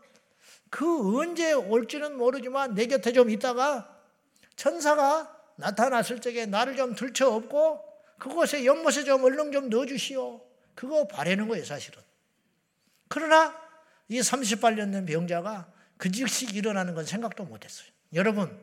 그 0.70 1.18
언제 1.18 1.52
올지는 1.52 2.16
모르지만 2.16 2.74
내 2.74 2.86
곁에 2.86 3.12
좀 3.12 3.30
있다가 3.30 3.96
천사가 4.56 5.34
나타났을 5.56 6.20
적에 6.20 6.46
나를 6.46 6.76
좀 6.76 6.94
들쳐업고 6.94 7.84
그곳에 8.18 8.64
연못에 8.64 9.04
좀 9.04 9.24
얼른 9.24 9.52
좀 9.52 9.70
넣어주시오. 9.70 10.40
그거 10.74 11.06
바라는 11.08 11.48
거예요, 11.48 11.64
사실은. 11.64 12.02
그러나 13.08 13.54
이 14.08 14.20
38년 14.20 14.92
된 14.92 15.06
병자가 15.06 15.72
그 15.96 16.10
즉시 16.10 16.46
일어나는 16.46 16.94
건 16.94 17.04
생각도 17.04 17.44
못 17.44 17.64
했어요. 17.64 17.88
여러분, 18.14 18.56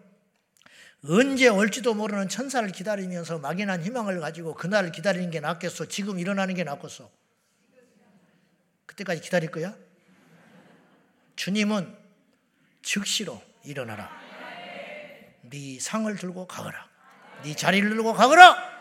언제 1.08 1.48
올지도 1.48 1.94
모르는 1.94 2.30
천사를 2.30 2.68
기다리면서 2.70 3.40
막연한 3.40 3.84
희망을 3.84 4.20
가지고 4.20 4.56
그날을 4.56 4.92
기다리는 4.92 5.30
게 5.30 5.40
낫겠어? 5.40 5.86
지금 5.86 6.20
일어나는 6.20 6.56
게 6.56 6.64
낫겠어? 6.64 7.10
그때까지 8.86 9.22
기다릴 9.22 9.52
거야? 9.52 9.76
주님은 11.36 11.96
즉시로 12.82 13.42
일어나라. 13.64 14.10
네 15.42 15.80
상을 15.80 16.14
들고 16.16 16.48
가거라. 16.48 16.90
네 17.44 17.56
자리를 17.56 17.90
들고 17.90 18.14
가거라. 18.14 18.76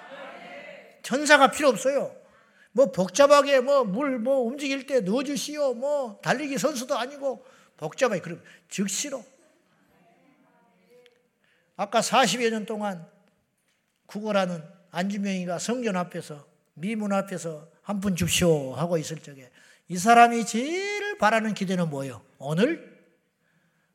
천사가 1.03 1.51
필요 1.51 1.69
없어요. 1.69 2.15
뭐 2.73 2.91
복잡하게 2.91 3.61
뭐 3.61 3.85
물뭐 3.85 4.19
뭐 4.19 4.39
움직일 4.41 4.87
때 4.87 5.01
넣어주시오. 5.01 5.75
뭐 5.75 6.19
달리기 6.23 6.59
선수도 6.59 6.97
아니고 6.99 7.45
복잡하게 7.77 8.21
그럼 8.21 8.43
즉시로. 8.69 9.25
아까 11.77 12.01
40여 12.01 12.51
년 12.51 12.67
동안 12.67 13.07
구걸하는 14.07 14.63
안주명이가 14.91 15.59
성전 15.59 15.97
앞에서 15.97 16.47
미문 16.75 17.13
앞에서 17.13 17.69
한 17.83 18.01
푼 18.01 18.17
줍시오 18.17 18.75
하고 18.75 18.97
있을 18.97 19.19
적에 19.19 19.51
이 19.89 19.99
사람이 19.99 20.47
제일 20.47 21.19
바라는 21.19 21.55
기대는 21.55 21.91
뭐예요? 21.91 22.23
오늘 22.39 22.95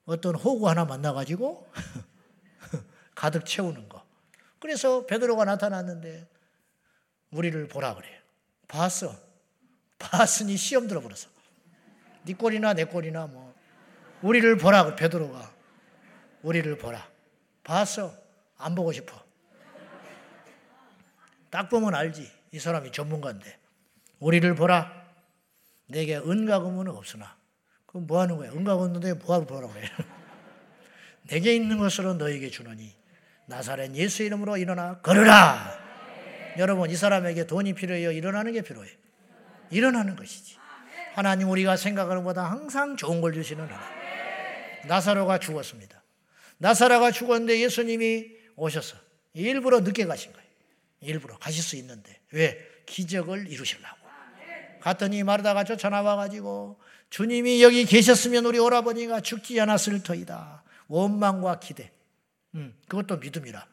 어떤 0.05 0.35
호구 0.35 0.69
하나 0.69 0.85
만나가지고 0.85 1.71
가득 3.15 3.45
채우는 3.45 3.89
거. 3.89 4.03
그래서 4.59 5.05
베드로가 5.05 5.45
나타났는데 5.45 6.27
우리를 7.31 7.67
보라 7.67 7.95
그래요. 7.95 8.19
봤어. 8.67 9.15
봤으니 9.97 10.57
시험 10.57 10.87
들어버렸어. 10.87 11.29
네 12.23 12.33
꼴이나 12.33 12.73
내 12.73 12.85
꼴이나 12.85 13.27
뭐 13.27 13.53
우리를 14.21 14.57
보라 14.57 14.85
그 14.85 14.95
베드로가 14.95 15.53
우리를 16.43 16.77
보라. 16.77 17.09
봤어. 17.63 18.13
안 18.57 18.75
보고 18.75 18.91
싶어. 18.91 19.21
딱 21.49 21.69
보면 21.69 21.95
알지. 21.95 22.29
이 22.51 22.59
사람이 22.59 22.91
전문가인데. 22.91 23.57
우리를 24.19 24.53
보라. 24.55 24.98
내게 25.89 26.17
은과 26.17 26.59
금은 26.59 26.87
없으나. 26.87 27.35
그럼 27.85 28.07
뭐 28.07 28.21
하는 28.21 28.37
거야? 28.37 28.51
은과 28.51 28.75
없는데 28.75 29.13
뭐하러 29.13 29.45
보라고 29.45 29.73
해. 29.75 29.89
내게 31.27 31.55
있는 31.55 31.77
것으로 31.77 32.13
너에게 32.13 32.49
주노니. 32.49 32.95
나사렛 33.47 33.95
예수 33.95 34.23
이름으로 34.23 34.57
일어나 34.57 34.99
걸으라. 34.99 35.79
여러분 36.57 36.89
이 36.89 36.95
사람에게 36.95 37.47
돈이 37.47 37.73
필요해요. 37.73 38.11
일어나는 38.11 38.53
게 38.53 38.61
필요해요. 38.61 38.93
일어나는 39.71 40.15
것이지. 40.15 40.57
하나님 41.15 41.49
우리가 41.49 41.75
생각하는 41.75 42.23
것보다 42.23 42.43
항상 42.43 42.95
좋은 42.95 43.21
걸 43.21 43.33
주시는 43.33 43.65
하나님. 43.65 44.87
나사로가 44.87 45.39
죽었습니다. 45.39 46.01
나사로가 46.59 47.11
죽었는데 47.11 47.59
예수님이 47.59 48.27
오셔서 48.55 48.97
일부러 49.33 49.79
늦게 49.79 50.05
가신 50.05 50.31
거예요. 50.33 50.47
일부러 51.01 51.37
가실 51.37 51.63
수 51.63 51.75
있는데 51.77 52.19
왜? 52.31 52.59
기적을 52.85 53.47
이루시려고. 53.47 53.98
갔더니 54.81 55.23
마르다가 55.23 55.63
쫓아나와 55.63 56.15
가지고 56.15 56.79
주님이 57.09 57.63
여기 57.63 57.85
계셨으면 57.85 58.45
우리 58.45 58.59
오라버니가 58.59 59.21
죽지 59.21 59.59
않았을 59.59 60.03
터이다. 60.03 60.63
원망과 60.87 61.59
기대. 61.59 61.91
음, 62.55 62.73
그것도 62.87 63.17
믿음이라. 63.17 63.65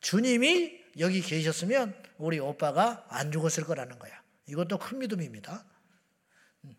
주님이 0.00 0.78
여기 0.98 1.20
계셨으면 1.20 1.94
우리 2.18 2.38
오빠가 2.38 3.04
안 3.08 3.32
죽었을 3.32 3.64
거라는 3.64 3.98
거야. 3.98 4.12
이것도 4.46 4.78
큰 4.78 4.98
믿음입니다. 4.98 5.64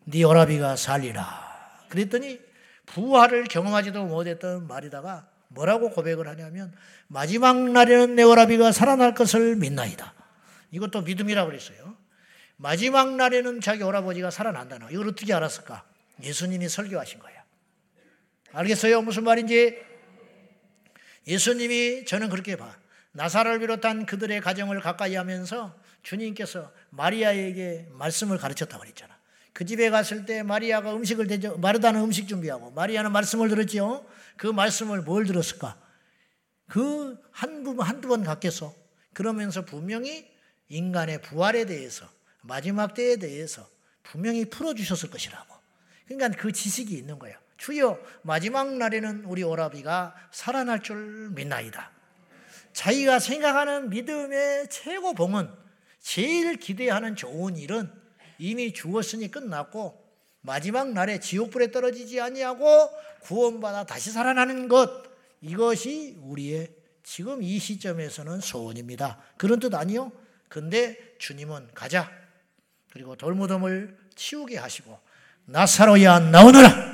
네 0.04 0.22
오라비가 0.22 0.76
살리라. 0.76 1.86
그랬더니 1.88 2.40
부활을 2.86 3.44
경험하지도 3.44 4.04
못했던 4.04 4.66
말이다가 4.66 5.28
뭐라고 5.48 5.90
고백을 5.90 6.28
하냐면 6.28 6.72
마지막 7.08 7.70
날에는 7.70 8.14
내 8.14 8.22
오라비가 8.22 8.72
살아날 8.72 9.14
것을 9.14 9.56
믿나이다. 9.56 10.14
이것도 10.70 11.02
믿음이라고 11.02 11.50
그랬어요. 11.50 11.96
마지막 12.62 13.16
날에는 13.16 13.60
자기 13.60 13.82
오라버지가 13.82 14.30
살아난다는 14.30 14.92
이걸 14.92 15.08
어떻게 15.08 15.34
알았을까? 15.34 15.84
예수님이 16.22 16.68
설교하신 16.68 17.18
거야. 17.18 17.42
알겠어요? 18.52 19.02
무슨 19.02 19.24
말인지? 19.24 19.76
예수님이 21.26 22.04
저는 22.04 22.28
그렇게 22.28 22.54
봐. 22.54 22.78
나사를 23.10 23.58
비롯한 23.58 24.06
그들의 24.06 24.40
가정을 24.40 24.80
가까이 24.80 25.16
하면서 25.16 25.76
주님께서 26.04 26.72
마리아에게 26.90 27.88
말씀을 27.94 28.38
가르쳤다고 28.38 28.82
그랬잖아. 28.82 29.12
그 29.52 29.64
집에 29.64 29.90
갔을 29.90 30.24
때 30.24 30.44
마리아가 30.44 30.94
음식을 30.94 31.26
대접, 31.26 31.58
마르다는 31.58 32.00
음식 32.00 32.28
준비하고 32.28 32.70
마리아는 32.70 33.10
말씀을 33.10 33.48
들었지요. 33.48 34.06
그 34.36 34.46
말씀을 34.46 35.02
뭘 35.02 35.26
들었을까? 35.26 35.76
그 36.68 37.18
한두 37.32 37.74
한두 37.80 38.06
번 38.06 38.22
갔겠어. 38.22 38.72
그러면서 39.14 39.64
분명히 39.64 40.30
인간의 40.68 41.22
부활에 41.22 41.64
대해서 41.66 42.06
마지막 42.42 42.94
때에 42.94 43.16
대해서 43.16 43.68
분명히 44.02 44.44
풀어주셨을 44.44 45.10
것이라고. 45.10 45.54
그러니까 46.06 46.40
그 46.40 46.52
지식이 46.52 46.94
있는 46.94 47.18
거예요. 47.18 47.36
주여 47.56 47.98
마지막 48.22 48.74
날에는 48.74 49.24
우리 49.24 49.42
오라비가 49.42 50.14
살아날 50.32 50.82
줄 50.82 51.30
믿나이다. 51.30 51.90
자기가 52.72 53.18
생각하는 53.18 53.90
믿음의 53.90 54.68
최고 54.70 55.14
봉은 55.14 55.48
제일 56.00 56.56
기대하는 56.56 57.14
좋은 57.14 57.56
일은 57.56 57.90
이미 58.38 58.72
죽었으니 58.72 59.30
끝났고 59.30 60.02
마지막 60.40 60.92
날에 60.92 61.20
지옥불에 61.20 61.70
떨어지지 61.70 62.20
아니하고 62.20 62.90
구원받아 63.20 63.84
다시 63.84 64.10
살아나는 64.10 64.66
것 64.66 65.04
이것이 65.40 66.16
우리의 66.20 66.74
지금 67.04 67.42
이 67.42 67.58
시점에서는 67.58 68.40
소원입니다. 68.40 69.20
그런 69.36 69.60
뜻 69.60 69.74
아니요? 69.74 70.10
근데 70.48 70.98
주님은 71.18 71.70
가자. 71.74 72.21
그리고 72.92 73.16
돌무덤을 73.16 73.96
치우게 74.14 74.58
하시고 74.58 74.98
나사로야 75.46 76.18
나오너라. 76.18 76.92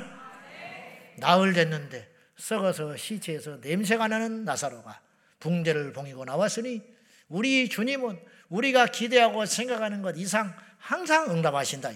나흘 1.17 1.53
됐는데 1.53 2.09
썩어서 2.37 2.95
시체에서 2.95 3.57
냄새가 3.61 4.07
나는 4.07 4.45
나사로가 4.45 5.01
붕대를 5.41 5.91
봉이고 5.91 6.23
나왔으니 6.23 6.81
우리 7.27 7.67
주님은 7.67 8.17
우리가 8.47 8.87
기대하고 8.87 9.45
생각하는 9.45 10.01
것 10.01 10.15
이상 10.17 10.55
항상 10.77 11.29
응답하신다. 11.31 11.91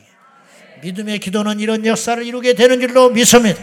믿음의 0.81 1.19
기도는 1.19 1.61
이런 1.61 1.85
역사를 1.85 2.21
이루게 2.21 2.53
되는 2.53 2.81
줄로 2.81 3.09
믿습니다. 3.09 3.61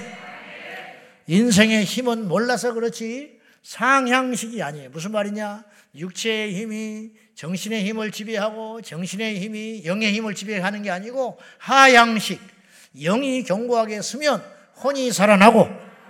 인생의 1.27 1.85
힘은 1.85 2.29
몰라서 2.29 2.73
그렇지 2.73 3.39
상향식이 3.63 4.63
아니에요. 4.63 4.89
무슨 4.91 5.13
말이냐? 5.13 5.65
육체의 5.95 6.55
힘이 6.55 7.11
정신의 7.41 7.85
힘을 7.87 8.11
지배하고 8.11 8.83
정신의 8.83 9.41
힘이 9.41 9.83
영의 9.87 10.13
힘을 10.13 10.35
지배하는 10.35 10.83
게 10.83 10.91
아니고 10.91 11.39
하향식. 11.57 12.39
영이 12.95 13.45
견고하게 13.45 14.03
서면 14.03 14.45
혼이 14.85 15.11
살아나고 15.11 15.67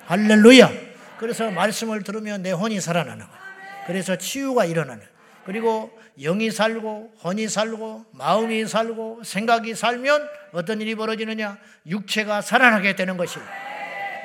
할렐루야. 0.06 0.72
그래서 1.18 1.48
말씀을 1.52 2.02
들으면 2.02 2.42
내 2.42 2.50
혼이 2.50 2.80
살아나는 2.80 3.24
거야. 3.24 3.38
그래서 3.86 4.18
치유가 4.18 4.64
일어나는. 4.64 5.06
그리고 5.44 5.96
영이 6.18 6.50
살고 6.50 7.12
혼이 7.22 7.48
살고 7.48 8.06
마음이 8.10 8.66
살고 8.66 9.22
생각이 9.22 9.76
살면 9.76 10.28
어떤 10.50 10.80
일이 10.80 10.96
벌어지느냐? 10.96 11.58
육체가 11.86 12.40
살아나게 12.40 12.96
되는 12.96 13.16
것이. 13.16 13.38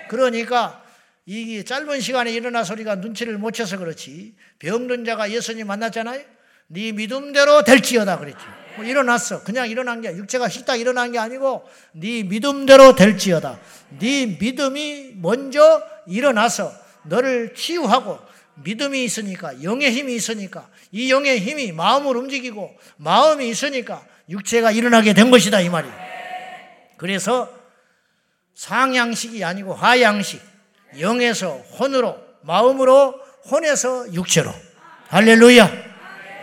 그러니까 0.09 0.83
이 1.27 1.63
짧은 1.63 1.99
시간에 1.99 2.31
일어나 2.31 2.63
소리가 2.63 2.95
눈치를 2.95 3.37
못 3.37 3.51
채서 3.51 3.77
그렇지. 3.77 4.33
병든 4.57 5.05
자가 5.05 5.29
예수님 5.29 5.67
만났잖아요. 5.67 6.34
네 6.67 6.91
믿음대로 6.91 7.63
될지어다 7.63 8.19
그랬지. 8.19 8.39
뭐 8.75 8.85
일어났어. 8.85 9.43
그냥 9.43 9.69
일어난 9.69 10.01
게 10.01 10.09
육체가 10.09 10.47
휙딱 10.47 10.79
일어난 10.79 11.11
게 11.11 11.19
아니고 11.19 11.67
네 11.93 12.23
믿음대로 12.23 12.95
될지어다. 12.95 13.59
네 13.99 14.25
믿음이 14.39 15.13
먼저 15.15 15.81
일어나서 16.07 16.71
너를 17.03 17.53
치유하고 17.53 18.19
믿음이 18.63 19.03
있으니까 19.03 19.63
영의 19.63 19.91
힘이 19.91 20.15
있으니까 20.15 20.69
이 20.91 21.11
영의 21.11 21.39
힘이 21.39 21.71
마음을 21.71 22.15
움직이고 22.15 22.75
마음이 22.97 23.49
있으니까 23.49 24.05
육체가 24.29 24.71
일어나게 24.71 25.13
된 25.13 25.29
것이다 25.29 25.61
이 25.61 25.69
말이에요. 25.69 25.95
그래서 26.97 27.49
상향식이 28.55 29.43
아니고 29.43 29.73
하향식 29.73 30.41
영에서 30.99 31.57
혼으로 31.79 32.17
마음으로 32.41 33.19
혼에서 33.51 34.13
육체로 34.13 34.51
할렐루야. 35.09 35.84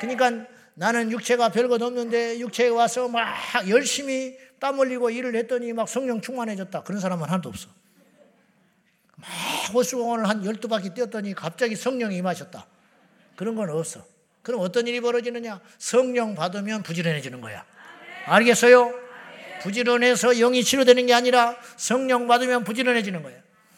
그러니까 0.03 0.46
나는 0.74 1.12
육체가 1.12 1.50
별것 1.50 1.80
없는데 1.80 2.38
육체에 2.40 2.68
와서 2.68 3.09
막 3.09 3.34
열심히 3.68 4.36
땀 4.59 4.78
흘리고 4.78 5.11
일을 5.11 5.36
했더니 5.36 5.72
막 5.72 5.88
성령 5.88 6.20
충만해졌다. 6.20 6.82
그런 6.82 7.00
사람은 7.00 7.28
하나도 7.28 7.48
없어. 7.48 7.68
막 9.16 9.28
호수공원을 9.72 10.28
한 10.28 10.42
12바퀴 10.42 10.94
뛰었더니 10.94 11.34
갑자기 11.34 11.76
성령이 11.76 12.16
임하셨다. 12.16 12.66
그런 13.36 13.55
건 13.55 13.70
없어. 13.70 14.05
그럼 14.42 14.61
어떤 14.61 14.88
일이 14.88 15.00
벌어지느냐? 15.00 15.61
성령 15.78 16.34
받으면 16.34 16.82
부지런해지는 16.82 17.40
거야. 17.40 17.64
알겠어요? 18.26 18.92
부지런해서 19.62 20.34
영이 20.34 20.64
치료되는 20.64 21.07
게 21.07 21.14
아니라 21.14 21.57
성령 21.76 22.26
받으면 22.26 22.64
부지런해지는 22.64 23.22
거야. 23.22 23.36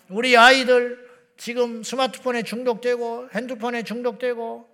우리 0.08 0.36
아이들 0.36 1.04
지금 1.36 1.82
스마트폰에 1.82 2.44
중독되고 2.44 3.28
핸드폰에 3.34 3.82
중독되고 3.82 4.73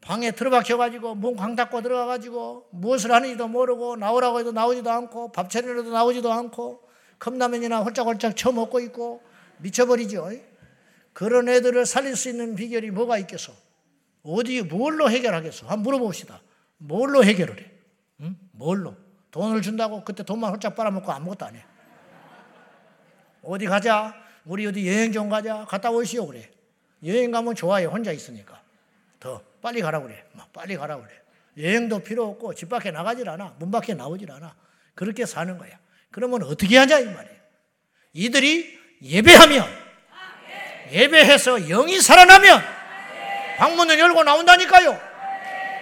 방에 0.00 0.30
들어박혀가지고 0.30 1.16
문 1.16 1.36
광 1.36 1.56
닫고 1.56 1.82
들어가가지고 1.82 2.68
무엇을 2.70 3.12
하는지도 3.12 3.48
모르고 3.48 3.96
나오라고 3.96 4.40
해도 4.40 4.52
나오지도 4.52 4.90
않고 4.90 5.32
밥 5.32 5.50
차리려도 5.50 5.90
나오지도 5.90 6.32
않고 6.32 6.82
컵라면이나 7.18 7.80
홀짝홀짝 7.80 8.36
처먹고 8.36 8.80
있고 8.80 9.22
미쳐버리죠. 9.58 10.30
그런 11.12 11.48
애들을 11.48 11.84
살릴 11.84 12.14
수 12.16 12.28
있는 12.28 12.54
비결이 12.54 12.92
뭐가 12.92 13.18
있겠어? 13.18 13.52
어디 14.22 14.62
뭘로 14.62 15.10
해결하겠어? 15.10 15.66
한번 15.66 15.82
물어봅시다. 15.82 16.40
뭘로 16.78 17.24
해결을 17.24 17.58
해? 17.60 17.70
응? 18.20 18.36
뭘로? 18.52 18.94
돈을 19.32 19.62
준다고 19.62 20.04
그때 20.04 20.22
돈만 20.22 20.52
홀짝 20.52 20.76
빨아먹고 20.76 21.10
아무것도 21.10 21.44
안 21.46 21.56
해. 21.56 21.64
어디 23.42 23.66
가자. 23.66 24.14
우리 24.44 24.66
어디 24.66 24.86
여행 24.88 25.12
좀 25.12 25.28
가자. 25.28 25.64
갔다 25.68 25.90
오시오 25.90 26.26
그래. 26.28 26.48
여행 27.04 27.30
가면 27.32 27.54
좋아요. 27.56 27.88
혼자 27.88 28.12
있으니까. 28.12 28.60
더 29.20 29.42
빨리 29.60 29.80
가라 29.80 30.00
그래. 30.00 30.24
막 30.32 30.52
빨리 30.52 30.76
가라 30.76 30.96
그래. 30.96 31.08
여행도 31.56 32.00
필요 32.00 32.28
없고 32.28 32.54
집 32.54 32.68
밖에 32.68 32.90
나가질 32.90 33.28
않아. 33.28 33.56
문 33.58 33.70
밖에 33.70 33.94
나오질 33.94 34.30
않아. 34.30 34.54
그렇게 34.94 35.26
사는 35.26 35.56
거야. 35.58 35.78
그러면 36.10 36.42
어떻게 36.44 36.76
하냐 36.78 36.98
이 37.00 37.04
말이에요. 37.06 37.38
이들이 38.12 38.78
예배하면 39.02 39.64
예배해서 40.90 41.68
영이 41.68 42.00
살아나면 42.00 42.62
방문을 43.58 43.98
열고 43.98 44.24
나온다니까요. 44.24 45.00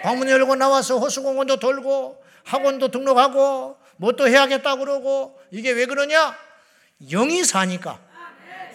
방문 0.03 0.29
열고 0.29 0.55
나와서 0.55 0.97
호수공원도 0.97 1.57
돌고 1.57 2.23
학원도 2.43 2.89
등록하고 2.89 3.77
뭐또 3.97 4.27
해야겠다 4.27 4.75
그러고 4.77 5.39
이게 5.51 5.71
왜 5.71 5.85
그러냐? 5.85 6.37
영이 7.09 7.43
사니까 7.43 7.99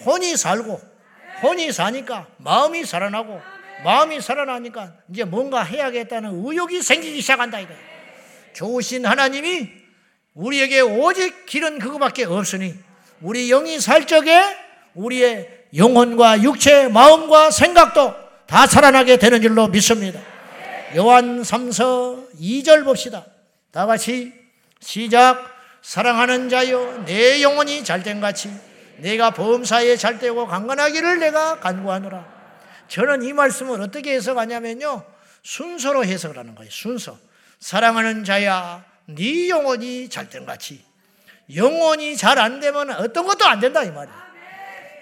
혼이 0.05 0.37
살고 0.37 0.81
혼이 1.43 1.73
사니까 1.73 2.29
마음이 2.39 2.85
살아나고 2.85 3.41
마음이 3.85 4.21
살아나니까 4.21 4.93
이제 5.11 5.25
뭔가 5.25 5.63
해야겠다는 5.63 6.45
의욕이 6.45 6.83
생기기 6.83 7.21
시작한다 7.21 7.61
이거예요. 7.61 7.81
좋으신 8.53 9.07
하나님이 9.07 9.69
우리에게 10.35 10.81
오직 10.81 11.47
길은 11.47 11.79
그거밖에 11.79 12.25
없으니 12.25 12.75
우리 13.21 13.49
영이 13.49 13.81
살 13.81 14.07
적에 14.07 14.41
우리의 14.95 15.49
영혼과 15.77 16.43
육체, 16.43 16.89
마음과 16.89 17.51
생각도 17.51 18.15
다 18.47 18.67
살아나게 18.67 19.17
되는 19.17 19.41
줄로 19.41 19.69
믿습니다. 19.69 20.21
요한 20.97 21.43
3서 21.43 22.29
2절 22.39 22.85
봅시다. 22.85 23.25
다 23.71 23.87
같이 23.87 24.33
시작. 24.81 25.51
사랑하는 25.81 26.49
자여 26.49 27.05
내 27.07 27.43
영혼이 27.43 27.83
잘된 27.83 28.21
같이 28.21 28.51
내가 28.99 29.31
범사에 29.31 29.97
잘되고 29.97 30.47
강건하기를 30.47 31.19
내가 31.19 31.59
간구하노라. 31.59 32.32
저는 32.93 33.23
이 33.23 33.33
말씀을 33.33 33.81
어떻게 33.81 34.13
해석하냐면요. 34.13 35.03
순서로 35.43 36.05
해석을 36.05 36.37
하는 36.37 36.55
거예요. 36.55 36.71
순서. 36.71 37.19
사랑하는 37.59 38.23
자야 38.23 38.85
네 39.07 39.49
영혼이 39.49 40.11
잘된 40.11 40.45
같이 40.45 40.85
영혼이 41.55 42.19
잘 42.19 42.39
안 42.39 42.61
되면 42.61 42.91
어떤 42.91 43.27
것도 43.27 43.47
안 43.47 43.61
된다 43.61 43.83
이 43.83 43.91
말이에요. 43.91 44.19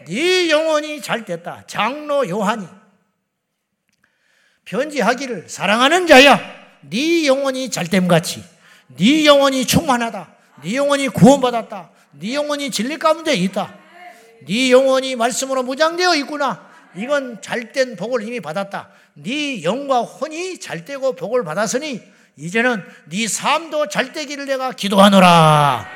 네 0.07 0.51
영혼이 0.51 1.03
잘 1.03 1.25
됐다. 1.25 1.65
장로 1.67 2.29
요한이 2.29 2.65
편지하기를 4.67 5.49
사랑하는 5.49 6.07
자야 6.07 6.39
네 6.83 7.27
영혼이 7.27 7.71
잘됨 7.73 8.07
같이 8.07 8.45
네 8.87 9.27
영혼이 9.27 9.67
충만하다. 9.67 10.33
네 10.63 10.77
영혼이 10.77 11.09
구원받았다. 11.09 11.91
네 12.13 12.35
영혼이 12.37 12.71
진리 12.71 12.99
가운데 12.99 13.35
있다. 13.35 13.75
네 14.47 14.71
영혼이 14.71 15.17
말씀으로 15.17 15.65
무장되어 15.65 16.15
있구나. 16.15 16.70
이건 16.97 17.41
잘된 17.41 17.97
복을 17.97 18.23
이미 18.23 18.41
받았다. 18.41 18.91
네 19.15 19.63
영과 19.63 20.01
혼이 20.01 20.59
잘되고 20.59 21.17
복을 21.17 21.45
받았으니 21.45 22.03
이제는 22.37 22.83
네 23.07 23.29
삶도 23.29 23.89
잘되기를 23.89 24.47
내가 24.47 24.73
기도하노라. 24.73 25.87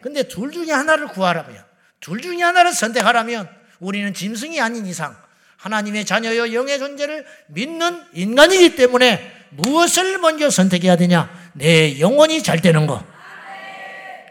근데 0.00 0.22
둘 0.24 0.52
중에 0.52 0.70
하나를 0.70 1.08
구하라면, 1.08 1.64
둘 2.00 2.20
중에 2.20 2.42
하나를 2.42 2.72
선택하라면 2.72 3.48
우리는 3.80 4.12
짐승이 4.12 4.60
아닌 4.60 4.84
이상 4.84 5.16
하나님의 5.56 6.04
자녀여 6.04 6.52
영의 6.52 6.78
존재를 6.78 7.24
믿는 7.46 8.02
인간이기 8.12 8.76
때문에 8.76 9.32
무엇을 9.50 10.18
먼저 10.18 10.50
선택해야 10.50 10.96
되냐? 10.96 11.30
내 11.54 11.98
영혼이 11.98 12.42
잘 12.42 12.60
되는 12.60 12.86
거. 12.86 13.02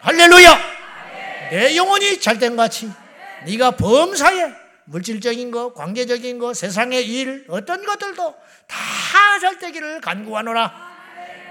할렐루야! 0.01 0.59
내 1.49 1.75
영혼이 1.75 2.19
잘 2.19 2.37
된 2.37 2.55
같이 2.55 2.91
네가 3.45 3.71
범사에 3.71 4.62
물질적인 4.85 5.51
거, 5.51 5.73
관계적인 5.73 6.39
거, 6.39 6.53
세상의 6.53 7.07
일, 7.07 7.45
어떤 7.49 7.85
것들도 7.85 8.35
다 8.67 9.13
잘 9.43 9.59
되기를 9.59 9.99
간구하노라. 9.99 10.93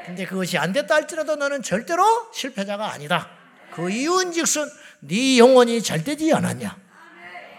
근데 0.07 0.25
그것이 0.25 0.57
안 0.57 0.73
됐다 0.73 0.95
할지라도 0.95 1.37
너는 1.37 1.63
절대로 1.63 2.03
실패자가 2.33 2.91
아니다. 2.91 3.29
그 3.71 3.91
이유는 3.91 4.33
즉슨 4.33 4.67
네 5.01 5.39
영혼이 5.39 5.83
잘 5.83 6.03
되지 6.03 6.33
않았냐? 6.33 6.75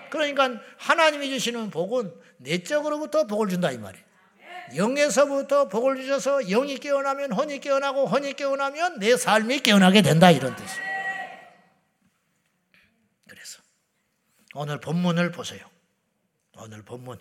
그러니까 0.10 0.60
하나님이 0.78 1.30
주시는 1.30 1.70
복은 1.70 2.12
내적으로부터 2.38 3.28
복을 3.28 3.48
준다 3.48 3.70
이 3.72 3.78
말이에요. 3.78 4.04
영에서부터 4.76 5.70
복을 5.70 5.98
주셔서 5.98 6.42
영이 6.42 6.80
깨어나면 6.80 7.32
혼이 7.32 7.60
깨어나고 7.60 8.08
혼이 8.08 8.34
깨어나면 8.34 9.00
내 9.00 9.16
삶이 9.16 9.60
깨어나게 9.60 10.02
된다 10.02 10.32
이런 10.32 10.56
뜻이에요. 10.56 10.84
그래서 13.30 13.62
오늘 14.54 14.80
본문을 14.80 15.32
보세요. 15.32 15.66
오늘 16.58 16.84
본문 16.84 17.20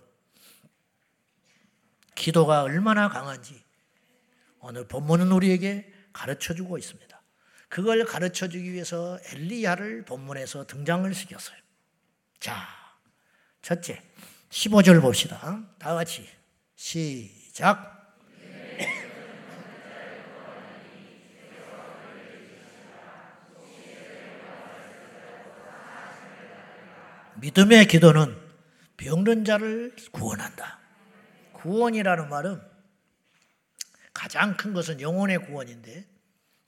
기도가 2.15 2.63
얼마나 2.63 3.09
강한지 3.09 3.63
오늘 4.61 4.87
본문은 4.87 5.33
우리에게 5.33 5.93
가르쳐 6.13 6.55
주고 6.55 6.79
있습니다. 6.79 7.21
그걸 7.69 8.05
가르쳐 8.05 8.49
주기 8.49 8.73
위해서 8.73 9.19
엘리야를 9.33 10.05
본문에서 10.05 10.67
등장을 10.67 11.13
시켰어요. 11.15 11.57
자, 12.39 12.69
첫째, 13.63 14.03
15절 14.51 15.01
봅시다. 15.01 15.65
다 15.79 15.95
같이 15.95 16.29
시작. 16.77 17.92
믿음의 27.43 27.89
기도는 27.89 28.41
병든 28.97 29.45
자를 29.45 29.97
구원한다. 30.13 30.79
구원이라는 31.55 32.29
말은 32.29 32.63
가장 34.15 34.57
큰 34.57 34.73
것은 34.73 35.01
영혼의 35.01 35.39
구원인데 35.47 36.09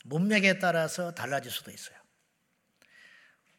문맥에 0.04 0.58
따라서 0.58 1.14
달라질 1.14 1.52
수도 1.52 1.70
있어요. 1.70 1.96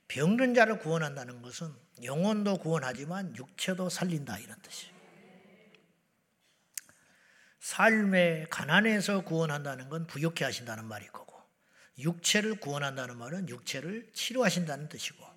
병든 0.10 0.56
자를 0.56 0.78
구원한다는 0.78 1.42
것은 1.42 1.74
영혼도 2.04 2.58
구원하지만 2.58 3.34
육체도 3.38 3.88
살린다 3.88 4.38
이런 4.40 4.62
뜻이에요. 4.62 4.94
삶의 7.62 8.48
가난에서 8.50 9.24
구원한다는 9.24 9.88
건 9.88 10.06
부욕해 10.06 10.44
하신다는 10.44 10.84
말일 10.84 11.14
거고 11.14 11.34
육체를 11.98 12.60
구원한다는 12.60 13.18
말은 13.18 13.48
육체를 13.48 14.12
치료하신다는 14.12 14.90
뜻이고 14.90 15.35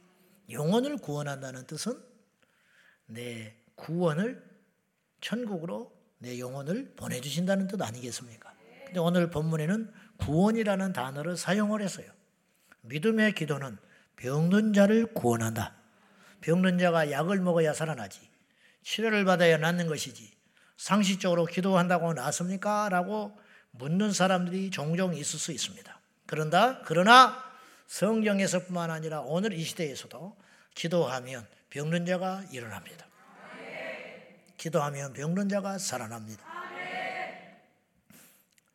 영혼을 0.50 0.96
구원한다는 0.98 1.66
뜻은 1.66 2.00
내 3.06 3.54
구원을 3.74 4.42
천국으로 5.20 5.92
내 6.18 6.38
영혼을 6.38 6.92
보내주신다는 6.96 7.68
뜻 7.68 7.80
아니겠습니까? 7.80 8.52
근데 8.86 9.00
오늘 9.00 9.30
본문에는 9.30 9.92
구원이라는 10.18 10.92
단어를 10.92 11.36
사용을 11.36 11.82
했어요. 11.82 12.10
믿음의 12.82 13.34
기도는 13.34 13.78
병든 14.16 14.72
자를 14.72 15.12
구원한다. 15.12 15.76
병든 16.40 16.78
자가 16.78 17.10
약을 17.10 17.40
먹어야 17.40 17.72
살아나지. 17.72 18.20
치료를 18.82 19.24
받아야 19.24 19.58
낫는 19.58 19.86
것이지. 19.86 20.32
상식적으로 20.76 21.44
기도한다고 21.44 22.14
낫습니까? 22.14 22.88
라고 22.88 23.38
묻는 23.72 24.12
사람들이 24.12 24.70
종종 24.70 25.14
있을 25.14 25.38
수 25.38 25.52
있습니다. 25.52 26.00
그런다. 26.26 26.82
그러나 26.84 27.47
성경에서뿐만 27.88 28.90
아니라 28.90 29.20
오늘 29.22 29.52
이 29.52 29.64
시대에서도 29.64 30.36
기도하면 30.74 31.48
병든 31.70 32.06
자가 32.06 32.44
일어납니다. 32.52 33.06
기도하면 34.56 35.12
병든 35.12 35.48
자가 35.48 35.78
살아납니다. 35.78 36.46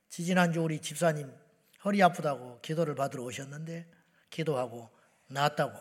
지지난주 0.09 0.61
우리 0.61 0.80
집사님 0.80 1.32
허리 1.86 2.03
아프다고 2.03 2.59
기도를 2.61 2.95
받으러 2.95 3.24
오셨는데 3.24 3.88
기도하고 4.30 4.89
나았다고 5.28 5.74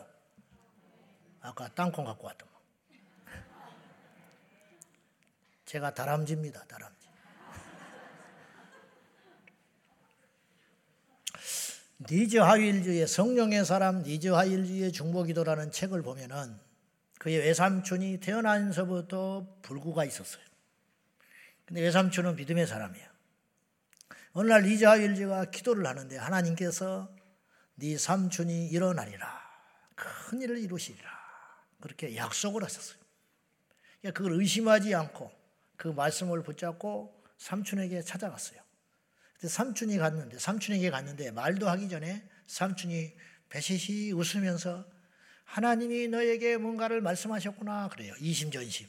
아까 1.41 1.68
땅콩 1.74 2.05
갖고 2.05 2.26
왔더만 2.26 2.55
제가 5.66 5.93
다람쥐입니다 5.95 6.64
다람쥐 6.64 7.01
리즈 12.11 12.38
하월즈의 12.38 13.07
성령의 13.07 13.64
사람 13.64 14.03
리즈 14.03 14.28
하월즈의 14.28 14.92
중보기도라는 14.92 15.70
책을 15.70 16.03
보면은 16.03 16.59
그의 17.18 17.38
외삼촌이 17.38 18.18
태어나서부터 18.20 19.46
불구가 19.62 20.05
있었어요. 20.05 20.42
근데 21.64 21.82
외삼촌은 21.82 22.36
믿음의 22.36 22.66
사람이야. 22.66 23.12
어느 24.32 24.48
날 24.48 24.66
리즈 24.66 24.91
하월즈가 24.91 25.46
기도를 25.46 25.86
하는데 25.86 26.16
하나님께서 26.16 27.14
네 27.74 27.96
삼촌이 27.96 28.68
일어나리라. 28.68 29.40
큰 29.94 30.40
일을 30.40 30.59
이루시리라. 30.59 31.09
그렇게 31.80 32.16
약속을 32.16 32.64
하셨어요. 32.64 32.98
그걸 34.14 34.32
의심하지 34.32 34.94
않고 34.94 35.30
그 35.76 35.88
말씀을 35.88 36.42
붙잡고 36.42 37.22
삼촌에게 37.38 38.03
찾아갔어요. 38.03 38.61
삼촌이 39.49 39.99
갔는데 39.99 40.38
삼촌에게 40.38 40.90
갔는데 40.90 41.30
말도 41.30 41.68
하기 41.68 41.88
전에 41.88 42.28
삼촌이 42.47 43.14
배시시 43.49 44.12
웃으면서 44.12 44.84
하나님이 45.45 46.09
너에게 46.09 46.57
뭔가를 46.57 47.01
말씀하셨구나 47.01 47.88
그래요. 47.88 48.14
이심전심. 48.20 48.88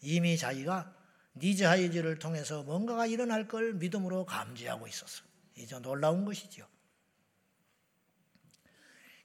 이미 0.00 0.36
자기가 0.36 0.94
리즈 1.36 1.59
하월즈를 1.59 2.18
통해서 2.18 2.62
뭔가가 2.62 3.06
일어날 3.06 3.48
걸 3.48 3.74
믿음으로 3.74 4.26
감지하고 4.26 4.88
있었어. 4.88 5.24
이제 5.56 5.78
놀라운 5.78 6.24
것이죠. 6.24 6.66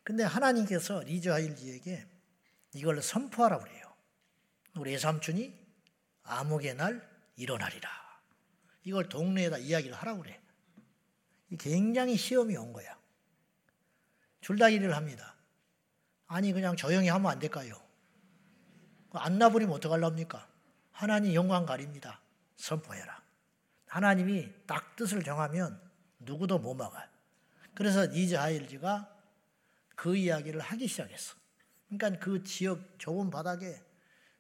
근데 0.04 0.24
하나님께서 0.24 1.04
리즈 1.04 1.34
하월즈에게 1.34 2.06
이걸 2.76 3.02
선포하라 3.02 3.60
그래요. 3.60 3.94
우리 4.76 4.98
삼촌이 4.98 5.54
암흑의 6.24 6.76
날 6.76 7.10
일어나리라. 7.36 8.07
이걸 8.88 9.10
동네에다 9.10 9.58
이야기를 9.58 9.94
하라고 9.98 10.22
그래. 10.22 10.40
굉장히 11.60 12.16
시험이 12.16 12.56
온 12.56 12.72
거야. 12.72 12.98
줄다리를 14.40 14.96
합니다. 14.96 15.36
아니 16.26 16.54
그냥 16.54 16.78
조용히 16.78 17.10
하면 17.10 17.30
안 17.30 17.38
될까요? 17.38 17.76
안 19.12 19.38
나버리면 19.38 19.76
어떡하렵니까? 19.76 20.48
하나님 20.94 21.34
영광 21.34 21.66
가립니다. 21.66 22.22
선포해라. 22.56 23.22
하나님이 23.88 24.54
딱 24.66 24.96
뜻을 24.96 25.22
정하면 25.22 25.82
누구도 26.20 26.58
못 26.58 26.74
막아요. 26.74 27.10
그래서 27.74 28.06
니즈 28.06 28.36
하일지가 28.36 29.14
그 29.98 30.16
이야기를 30.16 30.62
하기 30.62 30.88
시작했어. 30.88 31.36
그러니까 31.90 32.24
그 32.24 32.42
지역 32.46 32.98
좁은 33.00 33.32
바닥에 33.32 33.82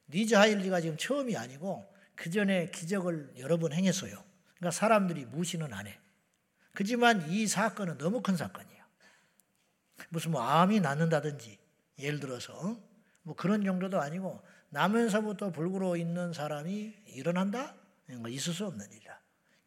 니즈 0.07 0.35
하일지가 0.35 0.79
지금 0.79 0.95
처음이 0.95 1.35
아니고 1.35 1.93
그 2.15 2.29
전에 2.29 2.71
기적을 2.71 3.33
여러 3.39 3.57
번 3.57 3.73
행했어요. 3.73 4.26
그러니까 4.57 4.71
사람들이 4.71 5.25
무시는 5.25 5.73
안 5.73 5.87
해. 5.87 5.99
그지만 6.73 7.29
이 7.29 7.47
사건은 7.47 7.97
너무 7.97 8.21
큰 8.21 8.35
사건이야. 8.35 8.85
무슨 10.09 10.31
뭐 10.31 10.41
암이 10.43 10.79
낫는다든지 10.79 11.57
예를 11.99 12.19
들어서 12.19 12.53
어? 12.53 12.77
뭐 13.23 13.35
그런 13.35 13.63
정도도 13.63 13.99
아니고 13.99 14.43
나면서부터 14.69 15.51
불구로 15.51 15.95
있는 15.95 16.33
사람이 16.33 16.93
일어난다? 17.07 17.75
이런 18.07 18.23
거 18.23 18.29
있을 18.29 18.53
수 18.53 18.65
없는 18.65 18.91
일이다. 18.91 19.21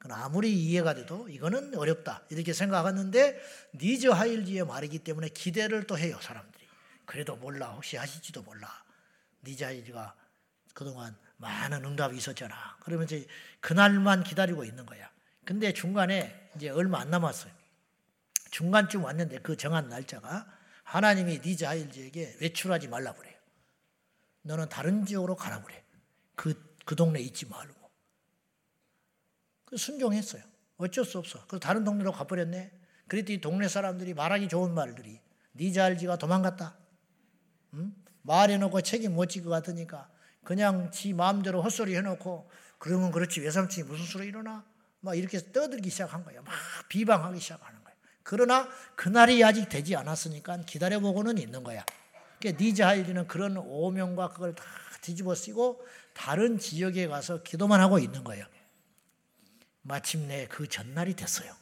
아무리 0.08 0.52
이해가 0.52 0.94
돼도 0.94 1.28
이거는 1.28 1.76
어렵다. 1.76 2.22
이렇게 2.30 2.52
생각하는데 2.52 3.38
리즈 3.74 4.06
하월즈의 4.06 4.64
말이기 4.64 5.00
때문에 5.00 5.28
기대를 5.28 5.86
또 5.86 5.98
해요, 5.98 6.18
사람들이. 6.22 6.66
그래도 7.04 7.36
몰라. 7.36 7.72
혹시 7.72 7.96
하실지도 7.96 8.42
몰라. 8.42 8.68
리즈 9.44 9.62
하월즈가 9.62 10.14
그동안 10.72 11.16
많은 11.40 11.84
응답이 11.84 12.16
있었잖아. 12.16 12.76
그러면서 12.80 13.16
그날만 13.60 14.22
기다리고 14.22 14.64
있는 14.64 14.86
거야. 14.86 15.10
근데 15.44 15.72
중간에 15.72 16.50
이제 16.54 16.68
얼마 16.68 17.00
안 17.00 17.10
남았어요. 17.10 17.52
중간쯤 18.50 19.04
왔는데 19.04 19.38
그 19.40 19.56
정한 19.56 19.88
날짜가 19.88 20.46
하나님이 20.84 21.40
리즈 21.44 21.64
하월즈에게 21.64 22.38
외출하지 22.40 22.88
말라 22.88 23.14
그래요. 23.14 23.34
너는 24.42 24.68
다른 24.68 25.04
지역으로 25.04 25.36
가라 25.36 25.62
그래. 25.62 25.82
그, 26.34 26.76
그 26.84 26.94
동네 26.94 27.20
있지 27.20 27.46
말고. 27.46 27.74
그 29.64 29.76
순종했어요. 29.76 30.42
어쩔 30.76 31.04
수 31.04 31.18
없어. 31.18 31.46
그 31.46 31.60
다른 31.60 31.84
동네로 31.84 32.12
가버렸네. 32.12 32.72
그랬더니 33.06 33.40
동네 33.40 33.68
사람들이 33.68 34.14
말하기 34.14 34.48
좋은 34.48 34.74
말들이 34.74 35.20
니즈 35.54 35.78
알지가 35.78 36.16
도망갔다. 36.16 36.76
응? 37.74 37.94
말해놓고 38.22 38.80
책임 38.82 39.14
못질것 39.14 39.50
같으니까 39.50 40.10
그냥 40.50 40.90
지 40.90 41.12
마음대로 41.12 41.62
헛소리 41.62 41.94
해놓고 41.94 42.50
그러면 42.78 43.12
그렇지 43.12 43.38
외삼촌이 43.38 43.86
무슨 43.86 44.04
수로 44.04 44.24
일어나? 44.24 44.64
막 44.98 45.14
이렇게 45.14 45.38
떠들기 45.52 45.90
시작한 45.90 46.24
거야. 46.24 46.42
막 46.42 46.52
비방하기 46.88 47.38
시작하는 47.38 47.80
그러나 48.24 48.68
그날이 48.96 49.44
아직 49.44 49.68
되지 49.68 49.94
않았으니까 49.94 50.62
기다려보고는 50.62 51.38
있는 51.38 51.62
거야. 51.62 51.86
그러니까 52.40 52.64
니즈하일리는 52.64 53.28
그런 53.28 53.58
오명과 53.58 54.30
그걸 54.30 54.56
다 54.56 54.64
뒤집어 55.00 55.36
쓰고 55.36 55.86
다른 56.14 56.58
지역에 56.58 57.06
가서 57.06 57.44
기도만 57.44 57.80
하고 57.80 58.00
있는 58.00 58.24
거예요. 58.24 58.44
마침내 59.82 60.48
그 60.48 60.66
전날이 60.66 61.14
됐어요. 61.14 61.54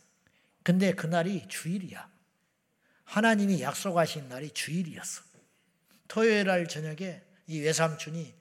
근데 0.63 0.95
그날이 0.95 1.47
주일이야. 1.47 2.09
하나님이 3.05 3.61
약속하신 3.61 4.31
날이 4.31 4.51
주일이었어. 4.51 5.25
토요일 6.09 6.47
날 6.47 6.67
저녁에 6.67 7.23
이 7.49 7.61
외삼촌이 7.61 8.39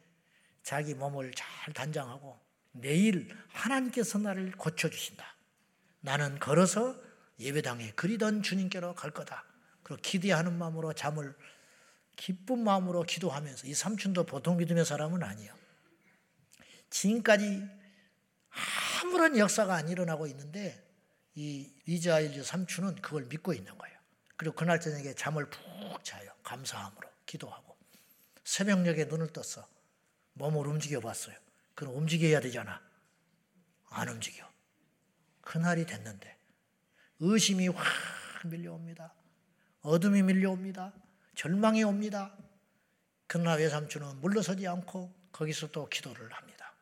자기 0.68 0.95
몸을 0.95 1.32
잘 1.34 1.74
단장하고 1.74 2.38
내일 2.74 3.34
하나님께서 3.53 4.18
나를 4.18 4.51
고쳐주신다. 4.51 5.26
나는 6.01 6.39
걸어서 6.39 6.93
예배당에 7.39 7.91
그리던 7.91 8.43
주님께로 8.43 8.93
갈 8.93 9.11
거다. 9.11 9.45
그리고 9.82 10.01
기대하는 10.01 10.57
마음으로 10.57 10.91
잠을 10.91 11.34
기쁜 12.18 12.65
마음으로 12.65 13.03
기도하면서 13.03 13.65
이 13.65 13.74
삼촌도 13.74 14.26
보통 14.26 14.57
믿음의 14.57 14.84
사람은 14.84 15.24
아니에요. 15.24 15.55
지금까지 16.89 17.65
아무런 19.05 19.38
역사가 19.38 19.74
안 19.74 19.88
일어나고 19.88 20.28
있는데 20.28 20.86
이 21.36 21.72
리즈 21.86 22.06
하월즈 22.06 22.43
삼촌은 22.43 22.95
그걸 22.95 23.24
믿고 23.28 23.53
있는 23.53 23.78
거예요. 23.78 23.97
그리고 24.36 24.53
그날 24.53 24.82
저녁에 24.82 25.13
잠을 25.13 25.49
푹 25.49 26.03
자요. 26.03 26.30
감사함으로 26.43 27.07
기도하고 27.26 27.78
새벽녘에 28.43 29.05
눈을 29.05 29.32
떴어. 29.32 29.76
몸을 30.38 30.67
움직여 30.67 30.99
봤어요. 30.99 31.35
그럼 31.75 31.95
움직여야 31.95 32.39
되잖아. 32.39 32.81
안 33.89 34.09
움직여. 34.09 34.47
그날이 35.41 35.85
됐는데 35.85 36.38
의심이 37.19 37.67
확 37.67 37.85
밀려옵니다. 38.45 39.13
어둠이 39.81 40.23
밀려옵니다. 40.23 40.93
절망이 41.35 41.83
옵니다. 41.83 42.35
그러나 43.27 43.53
외삼촌은 43.53 44.21
물러서지 44.21 44.67
않고 44.67 45.13
거기서 45.31 45.67
또 45.67 45.88
기도를 45.89 46.31
합니다. 46.33 46.73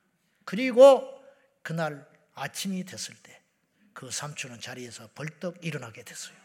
그리고 0.46 1.24
그날 1.62 2.08
아침이 2.34 2.84
됐을 2.84 3.16
때 3.16 3.46
그 3.96 4.12
삼촌은 4.12 4.60
자리에서 4.60 5.10
벌떡 5.16 5.66
일어나게 5.66 6.04
됐어요. 6.04 6.36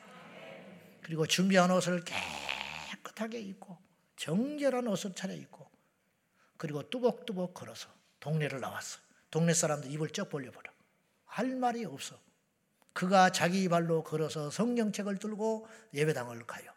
그리고 1.03 1.27
준비한 1.27 1.69
옷을 1.73 2.05
깨끗하게 2.05 3.41
입고 3.41 3.77
정결한 4.17 4.87
옷을 4.87 5.13
차려입고 5.15 5.69
그리고 6.61 6.83
뚜벅뚜벅 6.91 7.55
걸어서 7.55 7.89
동네를 8.21 8.61
나왔어. 8.61 8.99
동네 9.31 9.55
사람들 9.55 9.91
입을 9.93 10.11
쩍 10.11 10.29
벌려버려. 10.29 10.71
할 11.25 11.57
말이 11.57 11.87
없어. 11.87 12.21
그가 12.93 13.33
자기 13.33 13.67
발로 13.67 14.05
걸어서 14.05 14.51
성경책을 14.51 15.17
들고 15.17 15.67
예배당을 15.95 16.47
가요. 16.47 16.71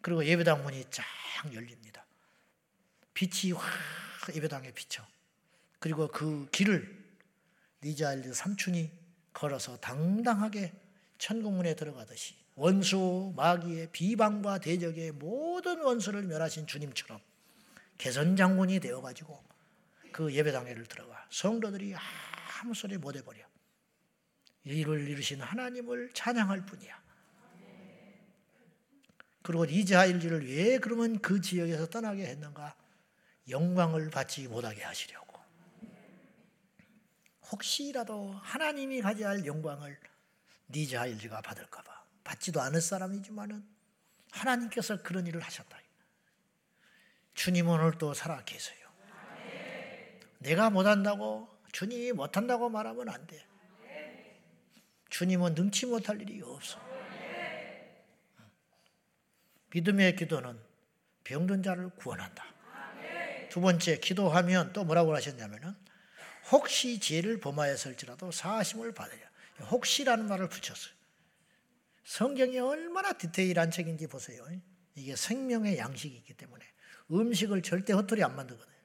그리고 0.00 0.24
예배당 0.24 0.62
문이 0.62 0.84
쫙 0.92 1.04
열립니다. 1.52 2.06
빛이 3.14 3.50
확 3.50 3.66
예배당에 4.32 4.70
비쳐. 4.70 5.04
그리고 5.80 6.06
그 6.06 6.48
길을 6.52 7.04
리자일드 7.80 8.32
삼촌이 8.32 8.92
걸어서 9.32 9.76
당당하게 9.78 10.72
천국문에 11.18 11.74
들어가듯이 11.74 12.36
원수 12.54 13.32
마귀의 13.34 13.90
비방과 13.90 14.60
대적의 14.60 15.12
모든 15.12 15.82
원수를 15.82 16.22
멸하신 16.22 16.68
주님처럼 16.68 17.20
개선 17.98 18.36
장군이 18.36 18.80
되어 18.80 19.00
가지고 19.00 19.42
그 20.12 20.32
예배당에를 20.32 20.86
들어가 20.86 21.26
성도들이 21.30 21.94
아무 22.60 22.74
소리 22.74 22.96
못 22.96 23.14
해버려 23.16 23.44
이를 24.64 25.08
이루신 25.08 25.40
하나님을 25.40 26.10
찬양할 26.14 26.64
뿐이야. 26.66 26.98
그리고 29.42 29.64
이자일지를 29.64 30.46
왜 30.46 30.78
그러면 30.78 31.18
그 31.20 31.40
지역에서 31.40 31.86
떠나게 31.86 32.26
했는가? 32.26 32.76
영광을 33.48 34.10
받지 34.10 34.46
못하게 34.46 34.82
하시려고. 34.82 35.38
혹시라도 37.50 38.32
하나님이 38.42 39.00
가져야 39.00 39.30
할 39.30 39.46
영광을 39.46 39.98
니자일지가 40.68 41.40
받을까봐 41.40 42.04
받지도 42.24 42.60
않을 42.60 42.82
사람이지만은 42.82 43.66
하나님께서 44.32 45.02
그런 45.02 45.26
일을 45.26 45.40
하셨다. 45.40 45.77
주님은 47.38 47.72
오늘 47.72 47.92
또 47.98 48.14
살아 48.14 48.42
계세요. 48.44 48.76
내가 50.38 50.70
못한다고 50.70 51.48
주님이 51.70 52.10
못한다고 52.10 52.68
말하면 52.68 53.08
안 53.08 53.24
돼. 53.28 53.46
주님은 55.08 55.54
능치 55.54 55.86
못할 55.86 56.20
일이 56.20 56.42
없어. 56.42 56.80
믿음의 59.72 60.16
기도는 60.16 60.58
병든 61.22 61.62
자를 61.62 61.90
구원한다. 61.90 62.44
두 63.50 63.60
번째, 63.60 63.98
기도하면 63.98 64.72
또 64.72 64.82
뭐라고 64.82 65.14
하셨냐면은 65.14 65.76
혹시 66.50 66.98
죄를 66.98 67.38
범하였을지라도 67.38 68.32
사하심을 68.32 68.94
받으려. 68.94 69.24
혹시라는 69.70 70.26
말을 70.26 70.48
붙였어요. 70.48 70.92
성경이 72.02 72.58
얼마나 72.58 73.12
디테일한 73.12 73.70
책인지 73.70 74.08
보세요. 74.08 74.44
이게 74.96 75.14
생명의 75.14 75.78
양식이기 75.78 76.34
때문에 76.34 76.66
음식을 77.10 77.62
절대 77.62 77.92
허투루 77.92 78.22
안 78.24 78.36
만들거든요. 78.36 78.76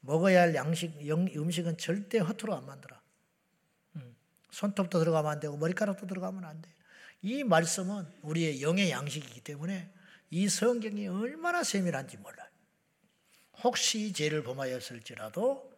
먹어야 0.00 0.42
할 0.42 0.54
양식, 0.54 0.92
음식은 1.08 1.78
절대 1.78 2.18
허투루 2.18 2.52
안 2.54 2.66
만들어. 2.66 3.00
음, 3.96 4.16
손톱도 4.50 4.98
들어가면 4.98 5.32
안 5.32 5.40
되고 5.40 5.56
머리카락도 5.56 6.06
들어가면 6.06 6.44
안 6.44 6.60
돼. 6.60 6.70
이 7.22 7.42
말씀은 7.42 8.06
우리의 8.22 8.60
영의 8.60 8.90
양식이기 8.90 9.40
때문에 9.40 9.90
이 10.30 10.48
성경이 10.48 11.08
얼마나 11.08 11.62
세밀한지 11.62 12.18
몰라요. 12.18 12.48
혹시 13.62 14.12
죄를 14.12 14.42
범하였을지라도 14.42 15.72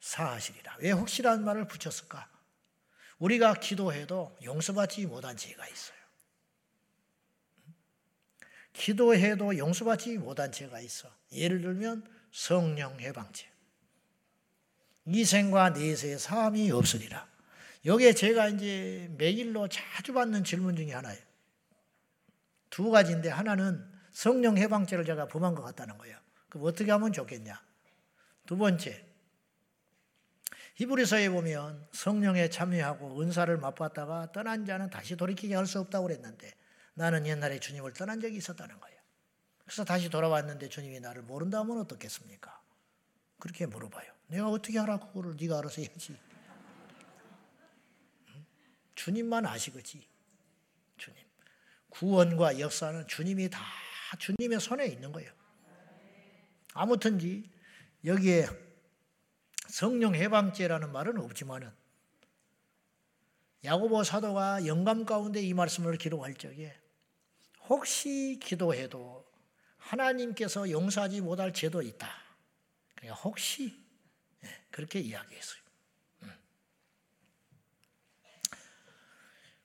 사하시리라. 0.00 0.76
왜 0.80 0.92
혹시라는 0.92 1.44
말을 1.44 1.66
붙였을까? 1.66 2.30
우리가 3.18 3.54
기도해도 3.54 4.36
용서받지 4.42 5.06
못한 5.06 5.36
죄가 5.36 5.66
있어요. 5.66 5.93
기도해도 8.74 9.56
용서받지 9.56 10.18
못한 10.18 10.52
죄가 10.52 10.80
있어. 10.80 11.08
예를 11.32 11.62
들면 11.62 12.06
성령 12.30 13.00
해방죄. 13.00 13.46
이생과 15.06 15.70
내세의 15.70 16.18
사함이 16.18 16.70
없으리라. 16.70 17.26
여기에 17.86 18.14
제가 18.14 18.48
이제 18.48 19.10
매일로 19.16 19.68
자주 19.68 20.12
받는 20.12 20.44
질문 20.44 20.76
중에 20.76 20.92
하나예요. 20.92 21.22
두 22.70 22.90
가지인데 22.90 23.28
하나는 23.28 23.86
성령 24.12 24.58
해방죄를 24.58 25.04
제가 25.04 25.28
범한 25.28 25.54
것 25.54 25.62
같다는 25.62 25.96
거예요. 25.98 26.18
그럼 26.48 26.66
어떻게 26.66 26.90
하면 26.90 27.12
좋겠냐? 27.12 27.62
두 28.46 28.56
번째, 28.56 29.04
히브리서에 30.76 31.28
보면 31.28 31.86
성령에 31.92 32.48
참여하고 32.48 33.20
은사를 33.20 33.56
맛봤다가 33.58 34.32
떠난 34.32 34.66
자는 34.66 34.90
다시 34.90 35.16
돌이키게 35.16 35.54
할 35.54 35.66
수 35.66 35.78
없다고 35.78 36.08
그랬는데 36.08 36.52
나는 36.94 37.26
옛날에 37.26 37.58
주님을 37.58 37.92
떠난 37.92 38.20
적이 38.20 38.36
있었다는 38.36 38.78
거예요. 38.80 38.98
그래서 39.64 39.84
다시 39.84 40.08
돌아왔는데 40.08 40.68
주님이 40.68 41.00
나를 41.00 41.22
모른다면 41.22 41.78
어떻겠습니까? 41.80 42.62
그렇게 43.38 43.66
물어봐요. 43.66 44.12
내가 44.28 44.48
어떻게 44.48 44.78
하라고 44.78 45.08
그걸 45.08 45.36
네가 45.38 45.58
알아서 45.58 45.82
해야지. 45.82 46.16
주님만 48.94 49.44
아시겠지. 49.46 50.06
주님. 50.96 51.18
구원과 51.90 52.60
역사는 52.60 53.06
주님이 53.06 53.50
다 53.50 53.60
주님의 54.18 54.60
손에 54.60 54.86
있는 54.86 55.12
거예요. 55.12 55.32
아무튼지 56.74 57.50
여기에 58.04 58.48
성령 59.68 60.14
해방죄라는 60.14 60.92
말은 60.92 61.18
없지만은 61.18 61.72
야고보 63.64 64.04
사도가 64.04 64.66
영감 64.66 65.04
가운데 65.04 65.40
이 65.40 65.54
말씀을 65.54 65.96
기록할 65.96 66.34
적에 66.34 66.78
혹시 67.68 68.38
기도해도 68.42 69.24
하나님께서 69.76 70.70
용서하지 70.70 71.20
못할 71.20 71.52
죄도 71.52 71.82
있다. 71.82 72.08
그러니까 72.94 73.20
혹시 73.22 73.74
예, 74.44 74.48
그렇게 74.70 75.00
이야기했어요. 75.00 75.60
음. 76.22 76.32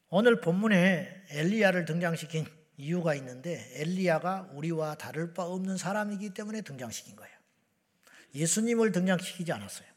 오늘 0.10 0.42
본문에 0.42 1.26
엘리야를 1.30 1.86
등장시킨 1.86 2.46
이유가 2.78 3.14
있는데 3.16 3.70
엘리야가 3.76 4.52
우리와 4.54 4.96
다를 4.96 5.34
바 5.34 5.44
없는 5.44 5.78
사람이기 5.78 6.34
때문에 6.34 6.62
등장시킨 6.62 7.16
거예요. 7.16 7.36
예수님을 8.36 8.92
등장시키지 8.92 9.52
않았어요. 9.52 9.88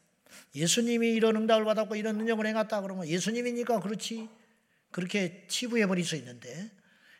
예수님이 0.55 1.13
이런 1.13 1.35
응답을 1.35 1.65
받았고 1.65 1.95
이런 1.95 2.17
능력을 2.17 2.45
행했다 2.45 2.81
그러면 2.81 3.07
예수님이니까 3.07 3.79
그렇지 3.79 4.29
그렇게 4.91 5.45
치부해 5.47 5.87
버릴 5.87 6.05
수 6.05 6.15
있는데 6.15 6.71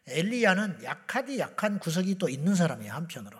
엘리야는 0.08 0.84
약하디 0.84 1.40
약한 1.40 1.80
구석이 1.80 2.18
또 2.18 2.30
있는 2.30 2.56
사람이에요 2.56 2.92
한편으로. 2.94 3.40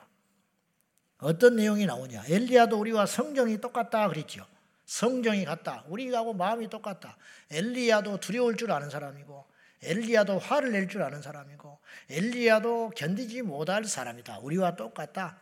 어떤 1.20 1.56
내용이 1.56 1.86
나오냐? 1.86 2.24
엘리야도 2.28 2.78
우리와 2.78 3.06
성정이 3.06 3.62
똑같다 3.62 4.08
그랬죠. 4.10 4.46
성정이 4.86 5.46
같다. 5.46 5.84
우리하고 5.88 6.34
마음이 6.34 6.70
똑같다. 6.70 7.18
엘리야도 7.50 8.20
두려울 8.20 8.58
줄 8.58 8.72
아는 8.72 8.90
사람이고 8.90 9.46
엘리야도 9.82 10.40
화를 10.40 10.72
낼 10.72 10.88
줄 10.88 11.02
아는 11.02 11.22
사람이고 11.22 11.80
엘리야도 12.10 12.92
견디지 12.96 13.42
못할 13.42 13.86
사람이다. 13.86 14.40
우리와 14.40 14.76
똑같다. 14.76 15.38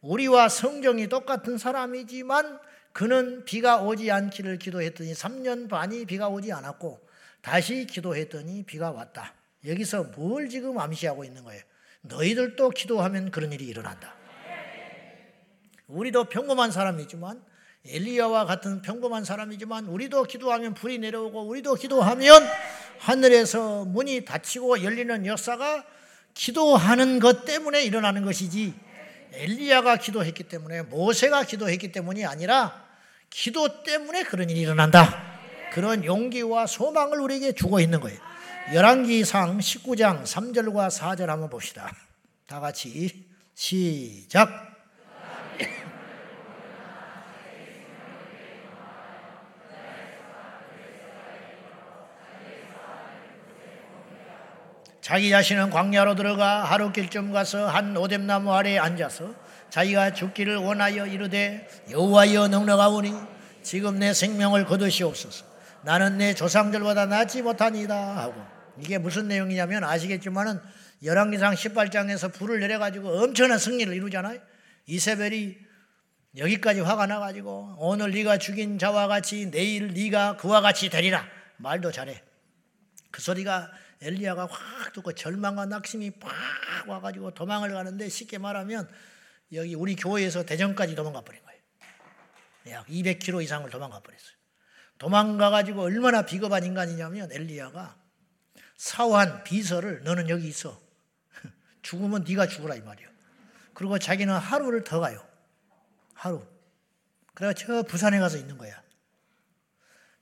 우리와 0.00 0.48
성정이 0.48 1.08
똑같은 1.08 1.58
사람이지만 1.58 2.60
그는 2.92 3.44
비가 3.44 3.80
오지 3.82 4.10
않기를 4.10 4.58
기도했더니 4.58 5.12
3년 5.12 5.68
반이 5.68 6.04
비가 6.06 6.28
오지 6.28 6.52
않았고 6.52 7.00
다시 7.40 7.86
기도했더니 7.86 8.64
비가 8.64 8.90
왔다. 8.90 9.34
여기서 9.66 10.04
뭘 10.16 10.48
지금 10.48 10.78
암시하고 10.78 11.24
있는 11.24 11.44
거예요? 11.44 11.62
너희들도 12.02 12.70
기도하면 12.70 13.30
그런 13.30 13.52
일이 13.52 13.64
일어난다. 13.66 14.14
우리도 15.86 16.24
평범한 16.24 16.70
사람이지만 16.70 17.42
엘리야와 17.84 18.44
같은 18.44 18.82
평범한 18.82 19.24
사람이지만 19.24 19.86
우리도 19.86 20.24
기도하면 20.24 20.74
불이 20.74 20.98
내려오고 20.98 21.42
우리도 21.42 21.74
기도하면 21.74 22.42
하늘에서 22.98 23.84
문이 23.84 24.24
닫히고 24.24 24.82
열리는 24.84 25.26
역사가 25.26 25.84
기도하는 26.34 27.18
것 27.18 27.44
때문에 27.44 27.82
일어나는 27.84 28.24
것이지 28.24 28.74
엘리야가 29.32 29.96
기도했기 29.96 30.44
때문에 30.44 30.82
모세가 30.82 31.44
기도했기 31.44 31.92
때문이 31.92 32.24
아니라 32.24 32.86
기도 33.30 33.82
때문에 33.82 34.24
그런 34.24 34.50
일이 34.50 34.60
일어난다. 34.60 35.32
그런 35.72 36.04
용기와 36.04 36.66
소망을 36.66 37.18
우리에게 37.20 37.52
주고 37.52 37.80
있는 37.80 38.00
거예요. 38.00 38.31
열왕기상 38.70 39.58
19장 39.58 40.22
3절과 40.22 40.88
4절 40.88 41.26
한번 41.26 41.50
봅시다. 41.50 41.92
다 42.46 42.60
같이 42.60 43.26
시작. 43.54 44.48
자기 55.00 55.28
자신은 55.30 55.70
광야로 55.70 56.14
들어가 56.14 56.62
하루 56.62 56.92
길쯤 56.92 57.32
가서 57.32 57.68
한 57.68 57.96
오뎀나무 57.96 58.52
아래에 58.52 58.78
앉아서 58.78 59.34
자기가 59.68 60.14
죽기를 60.14 60.56
원하여 60.56 61.06
이르되 61.06 61.68
여호와여 61.90 62.48
넉넉하오니 62.48 63.12
지금 63.62 63.98
내 63.98 64.14
생명을 64.14 64.64
거두시옵소서 64.64 65.51
나는 65.84 66.18
내 66.18 66.34
조상들보다 66.34 67.06
낫지 67.06 67.42
못하니다 67.42 68.16
하고 68.16 68.34
이게 68.78 68.98
무슨 68.98 69.28
내용이냐면 69.28 69.84
아시겠지만은 69.84 70.60
열왕기상 71.02 71.54
18장에서 71.54 72.32
불을 72.32 72.60
내려가지고 72.60 73.22
엄청난 73.22 73.58
승리를 73.58 73.92
이루잖아요 73.94 74.40
이세벨이 74.86 75.56
여기까지 76.38 76.80
화가 76.80 77.06
나가지고 77.06 77.76
오늘 77.78 78.10
네가 78.12 78.38
죽인 78.38 78.78
자와 78.78 79.06
같이 79.06 79.50
내일 79.50 79.92
네가 79.92 80.36
그와 80.36 80.60
같이 80.60 80.88
되리라 80.88 81.26
말도 81.58 81.92
잘해 81.92 82.22
그 83.10 83.20
소리가 83.20 83.70
엘리야가 84.00 84.46
확 84.46 84.92
듣고 84.92 85.12
절망과 85.12 85.66
낙심이 85.66 86.10
팍 86.12 86.32
와가지고 86.88 87.34
도망을 87.34 87.72
가는데 87.72 88.08
쉽게 88.08 88.38
말하면 88.38 88.88
여기 89.52 89.74
우리 89.74 89.94
교회에서 89.94 90.44
대전까지 90.44 90.94
도망가 90.94 91.20
버린 91.20 91.40
거예요. 91.44 91.60
약 92.70 92.86
200km 92.86 93.42
이상을 93.44 93.68
도망가 93.70 94.00
버렸어요. 94.00 94.41
도망가가지고 95.02 95.82
얼마나 95.82 96.22
비겁한 96.22 96.64
인간이냐면 96.64 97.28
엘리야가 97.32 97.96
사후한 98.76 99.42
비서를 99.42 100.04
너는 100.04 100.28
여기 100.28 100.46
있어. 100.46 100.80
죽으면 101.82 102.24
네가 102.26 102.46
죽으라 102.46 102.76
이 102.76 102.82
말이야. 102.82 103.08
그리고 103.74 103.98
자기는 103.98 104.32
하루를 104.32 104.84
더 104.84 105.00
가요. 105.00 105.20
하루. 106.14 106.46
그래서 107.34 107.52
저 107.52 107.82
부산에 107.82 108.20
가서 108.20 108.36
있는 108.36 108.56
거야. 108.56 108.80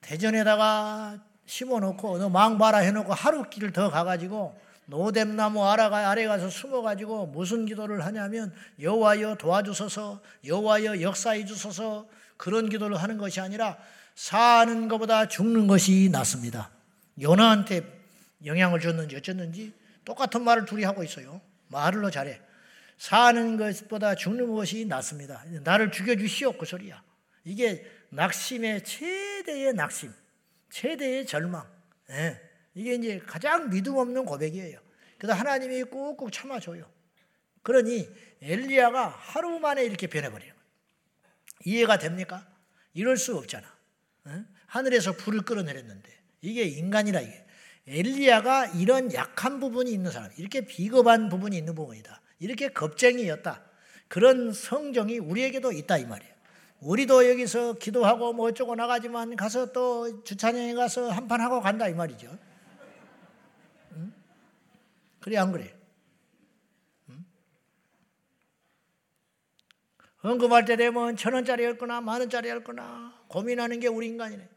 대전에다가 0.01 1.23
심어놓고 1.45 2.17
너 2.17 2.31
망봐라 2.31 2.79
해놓고 2.79 3.13
하루 3.13 3.51
길을 3.51 3.73
더 3.73 3.91
가가지고 3.91 4.59
노뎀나무 4.87 5.63
아라가 5.67 6.09
아래 6.09 6.27
가서 6.27 6.49
숨어가지고 6.49 7.27
무슨 7.27 7.67
기도를 7.67 8.07
하냐면 8.07 8.55
여호와여 8.81 9.35
도와주소서 9.35 10.23
여호와여 10.47 11.03
역사해 11.03 11.45
주소서 11.45 12.09
그런 12.41 12.71
기도를 12.71 12.97
하는 12.97 13.19
것이 13.19 13.39
아니라 13.39 13.77
사는 14.15 14.89
것보다 14.89 15.29
죽는 15.29 15.67
것이 15.67 16.09
낫습니다. 16.11 16.71
요나한테 17.21 17.83
영향을 18.47 18.81
줬는지 18.81 19.15
어쨌는지 19.15 19.75
똑같은 20.07 20.43
말을 20.43 20.65
둘이 20.65 20.85
하고 20.85 21.05
있어요. 21.05 21.43
말을로 21.69 22.11
잘해. 22.11 22.41
사는 22.97 23.59
것보다 23.59 24.15
죽는 24.15 24.55
것이 24.55 24.87
낫습니다. 24.87 25.45
나를 25.65 25.93
죽여주시오 25.93 26.57
그 26.57 26.65
소리야. 26.65 27.03
이게 27.45 27.85
낙심의 28.09 28.85
최대의 28.85 29.75
낙심. 29.75 30.11
최대의 30.71 31.27
절망. 31.27 31.67
예. 32.09 32.41
이게 32.75 32.95
이제 32.95 33.19
가장 33.19 33.69
믿음 33.69 33.99
없는 33.99 34.25
고백이에요. 34.25 34.81
그래서 35.19 35.35
하나님이 35.35 35.83
꾹꾹 35.83 36.31
참아줘요. 36.31 36.91
그러니 37.63 38.09
엘리야가 38.41 39.09
하루 39.09 39.59
만에 39.59 39.85
이렇게 39.85 40.07
변해버려요. 40.07 40.60
이해가 41.65 41.99
됩니까? 41.99 42.47
이럴 42.95 43.17
수 43.17 43.37
없잖아. 43.37 43.67
예? 44.29 44.45
하늘에서 44.67 45.13
불을 45.13 45.43
끌어내렸는데 45.43 46.11
이게 46.43 46.65
인간이라 46.65 47.21
이게. 47.21 47.45
엘리야가 47.87 48.67
이런 48.69 49.13
약한 49.15 49.59
부분이 49.59 49.91
있는 49.91 50.11
사람, 50.11 50.31
이렇게 50.37 50.61
비겁한 50.61 51.29
부분이 51.29 51.57
있는 51.57 51.75
부분이다. 51.75 52.21
이렇게 52.39 52.69
겁쟁이였다. 52.69 53.65
그런 54.09 54.53
성정이 54.53 55.19
우리에게도 55.19 55.73
있다 55.73 55.99
이 55.99 56.05
말이에요. 56.05 56.35
우리도 56.81 57.29
여기서 57.29 57.75
기도하고 57.75 58.33
뭐 58.33 58.49
어쩌고 58.49 58.75
나가지만 58.75 59.37
가서 59.37 59.73
또 59.73 60.25
주차장에 60.25 60.75
가서 60.75 61.11
한판 61.11 61.41
하고 61.41 61.61
간다 61.61 61.89
이 61.89 61.95
말이죠. 61.95 62.37
응? 63.97 64.13
그래 65.21 65.37
안 65.37 65.53
그래? 65.53 65.75
언급할 70.23 70.65
때 70.67 70.77
되면 70.77 71.17
천 71.17 71.33
원짜리 71.33 71.65
할 71.65 71.79
거나 71.79 72.01
만 72.01 72.21
원짜리 72.21 72.49
할 72.51 72.63
거나 72.63 73.15
고민하는 73.29 73.81
게 73.81 73.89
우리 73.89 74.09
인간이네. 74.09 74.49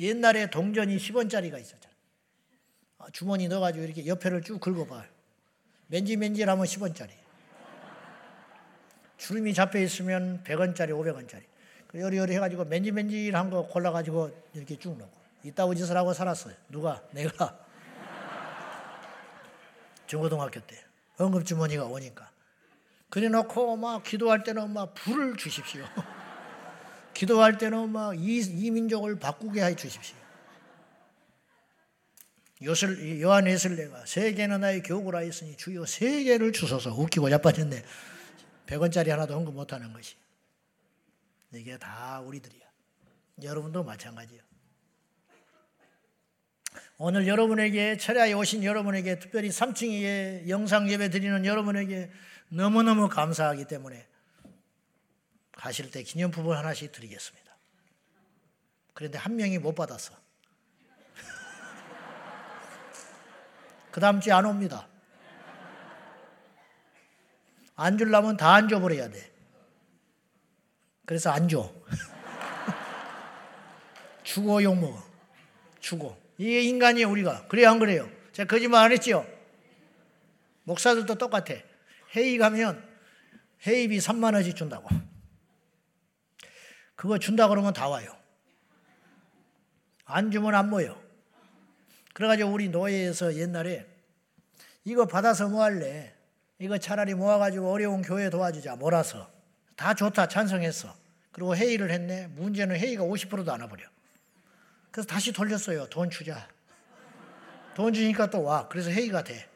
옛날에 0.00 0.50
동전이 0.50 0.96
10원짜리가 0.96 1.60
있었잖아. 1.60 1.94
아, 2.98 3.06
주머니 3.12 3.46
넣어가지고 3.46 3.84
이렇게 3.84 4.06
옆에를 4.06 4.42
쭉 4.42 4.58
긁어봐요. 4.60 5.04
맨지맨지하면 5.88 6.64
10원짜리. 6.64 7.10
주름이 9.18 9.54
잡혀 9.54 9.78
있으면 9.78 10.42
100원짜리, 10.42 10.90
500원짜리. 10.90 11.42
요리요리 11.94 12.34
해가지고 12.34 12.64
맨지맨지한 12.64 13.50
거 13.50 13.68
골라가지고 13.68 14.30
이렇게 14.54 14.76
쭉 14.76 14.98
넣고. 14.98 15.12
이따구 15.44 15.76
짓을 15.76 15.96
하고 15.96 16.12
살았어요. 16.12 16.54
누가? 16.68 17.00
내가. 17.12 17.56
중고등학교 20.08 20.58
때. 20.60 20.82
응급주머니가 21.20 21.84
오니까. 21.84 22.33
그래 23.14 23.28
놓고 23.28 23.76
막 23.76 24.02
기도할 24.02 24.42
때는 24.42 24.72
막 24.72 24.92
불을 24.94 25.36
주십시오. 25.36 25.84
기도할 27.14 27.58
때는 27.58 27.90
막 27.90 28.18
이, 28.18 28.38
이 28.40 28.72
민족을 28.72 29.20
바꾸게 29.20 29.64
해 29.64 29.76
주십시오. 29.76 30.16
요술, 32.64 33.20
요한 33.20 33.46
예술내가 33.46 34.04
세계는 34.04 34.62
나의 34.62 34.82
교구라 34.82 35.20
했으니 35.20 35.56
주여 35.56 35.86
세계를 35.86 36.50
주소서 36.50 36.90
웃기고 36.90 37.30
자빠졌네. 37.30 37.84
100원짜리 38.66 39.10
하나도 39.10 39.32
헌금 39.32 39.54
못하는 39.54 39.92
것이. 39.92 40.16
이게 41.52 41.78
다 41.78 42.18
우리들이야. 42.18 42.66
여러분도 43.44 43.84
마찬가지예요. 43.84 44.42
오늘 46.98 47.28
여러분에게 47.28 47.96
철야에 47.96 48.32
오신 48.32 48.64
여러분에게 48.64 49.20
특별히 49.20 49.50
3층에 49.50 50.48
영상 50.48 50.90
예배 50.90 51.10
드리는 51.10 51.46
여러분에게 51.46 52.10
너무너무 52.54 53.08
감사하기 53.08 53.66
때문에 53.66 54.06
가실 55.52 55.90
때 55.90 56.02
기념품을 56.02 56.56
하나씩 56.56 56.92
드리겠습니다. 56.92 57.44
그런데 58.92 59.18
한 59.18 59.36
명이 59.36 59.58
못 59.58 59.74
받았어. 59.74 60.14
그 63.90 64.00
다음 64.00 64.20
주에 64.20 64.32
안 64.32 64.46
옵니다. 64.46 64.88
안 67.76 67.98
주려면 67.98 68.36
다 68.36 68.54
안 68.54 68.68
줘버려야 68.68 69.10
돼. 69.10 69.32
그래서 71.06 71.30
안 71.30 71.48
줘. 71.48 71.72
주고 74.22 74.62
욕먹어. 74.62 75.02
주고. 75.80 76.16
이게 76.38 76.62
인간이에요, 76.62 77.10
우리가. 77.10 77.48
그래요, 77.48 77.70
안 77.70 77.80
그래요? 77.80 78.08
제가 78.32 78.48
거짓말 78.48 78.84
안 78.84 78.92
했지요? 78.92 79.26
목사들도 80.62 81.16
똑같아. 81.16 81.54
회의 82.14 82.38
가면 82.38 82.82
회의비 83.66 83.98
3만 83.98 84.34
원씩 84.34 84.56
준다고. 84.56 84.88
그거 86.94 87.18
준다 87.18 87.48
그러면 87.48 87.72
다 87.72 87.88
와요. 87.88 88.16
안 90.04 90.30
주면 90.30 90.54
안 90.54 90.70
모여. 90.70 91.00
그래가지고 92.12 92.50
우리 92.50 92.68
노예에서 92.68 93.34
옛날에 93.34 93.86
이거 94.84 95.06
받아서 95.06 95.48
뭐 95.48 95.62
할래? 95.62 96.14
이거 96.58 96.78
차라리 96.78 97.14
모아가지고 97.14 97.72
어려운 97.72 98.02
교회 98.02 98.30
도와주자. 98.30 98.76
몰아서. 98.76 99.30
다 99.76 99.94
좋다. 99.94 100.28
찬성했어. 100.28 100.94
그리고 101.32 101.56
회의를 101.56 101.90
했네. 101.90 102.28
문제는 102.28 102.76
회의가 102.76 103.02
50%도 103.02 103.52
안 103.52 103.60
와버려. 103.62 103.84
그래서 104.92 105.06
다시 105.08 105.32
돌렸어요. 105.32 105.88
돈 105.88 106.10
주자. 106.10 106.48
돈 107.74 107.92
주니까 107.92 108.30
또 108.30 108.44
와. 108.44 108.68
그래서 108.68 108.90
회의가 108.90 109.24
돼. 109.24 109.48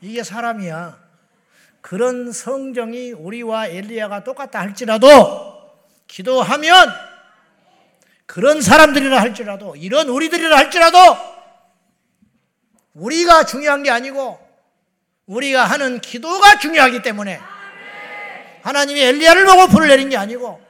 이게 0.00 0.22
사람이야. 0.22 1.05
그런 1.86 2.32
성정이 2.32 3.12
우리와 3.12 3.68
엘리야가 3.68 4.24
똑같다 4.24 4.58
할지라도 4.58 5.08
기도하면 6.08 6.88
그런 8.26 8.60
사람들이라 8.60 9.20
할지라도 9.20 9.76
이런 9.76 10.08
우리들이라 10.08 10.56
할지라도 10.56 10.98
우리가 12.94 13.44
중요한 13.44 13.84
게 13.84 13.92
아니고 13.92 14.36
우리가 15.26 15.64
하는 15.64 16.00
기도가 16.00 16.58
중요하기 16.58 17.02
때문에 17.02 17.38
하나님이 18.62 19.00
엘리야를 19.00 19.46
보고 19.46 19.68
불을 19.68 19.86
내린 19.86 20.08
게 20.08 20.16
아니고 20.16 20.60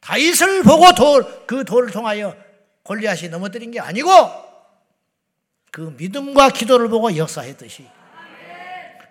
다윗을 0.00 0.62
보고 0.62 0.94
돌, 0.94 1.44
그 1.46 1.66
돌을 1.66 1.90
통하여 1.90 2.34
골리앗이 2.84 3.28
넘어뜨린 3.28 3.70
게 3.70 3.80
아니고 3.80 4.08
그 5.70 5.94
믿음과 5.98 6.48
기도를 6.48 6.88
보고 6.88 7.14
역사했듯이 7.14 7.86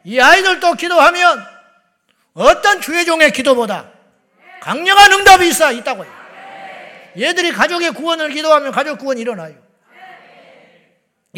이 0.06 0.20
아이들도 0.20 0.74
기도하면 0.74 1.46
어떤 2.34 2.82
주의 2.82 3.06
종의 3.06 3.32
기도보다 3.32 3.92
강력한 4.62 5.12
응답이 5.12 5.48
있어 5.50 5.72
있다고요. 5.72 6.12
얘들이 7.20 7.52
가족의 7.52 7.92
구원을 7.92 8.30
기도하면 8.30 8.72
가족 8.72 8.98
구원이 9.00 9.22
일어나요. 9.22 9.56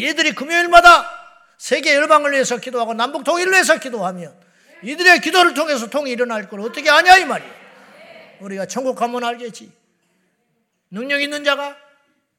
얘들이 0.00 0.32
금요일마다 0.32 1.10
세계 1.58 1.94
열방을 1.94 2.32
위해서 2.32 2.56
기도하고 2.58 2.94
남북 2.94 3.24
통일을 3.24 3.52
위해서 3.52 3.78
기도하면 3.78 4.38
이들의 4.82 5.20
기도를 5.20 5.54
통해서 5.54 5.88
통이 5.88 6.10
일어날 6.10 6.48
걸 6.48 6.60
어떻게 6.60 6.90
아냐 6.90 7.16
이 7.16 7.24
말이에요. 7.24 7.52
우리가 8.40 8.66
천국 8.66 8.94
가면 8.96 9.24
알겠지. 9.24 9.72
능력 10.90 11.20
있는 11.20 11.44
자가 11.44 11.76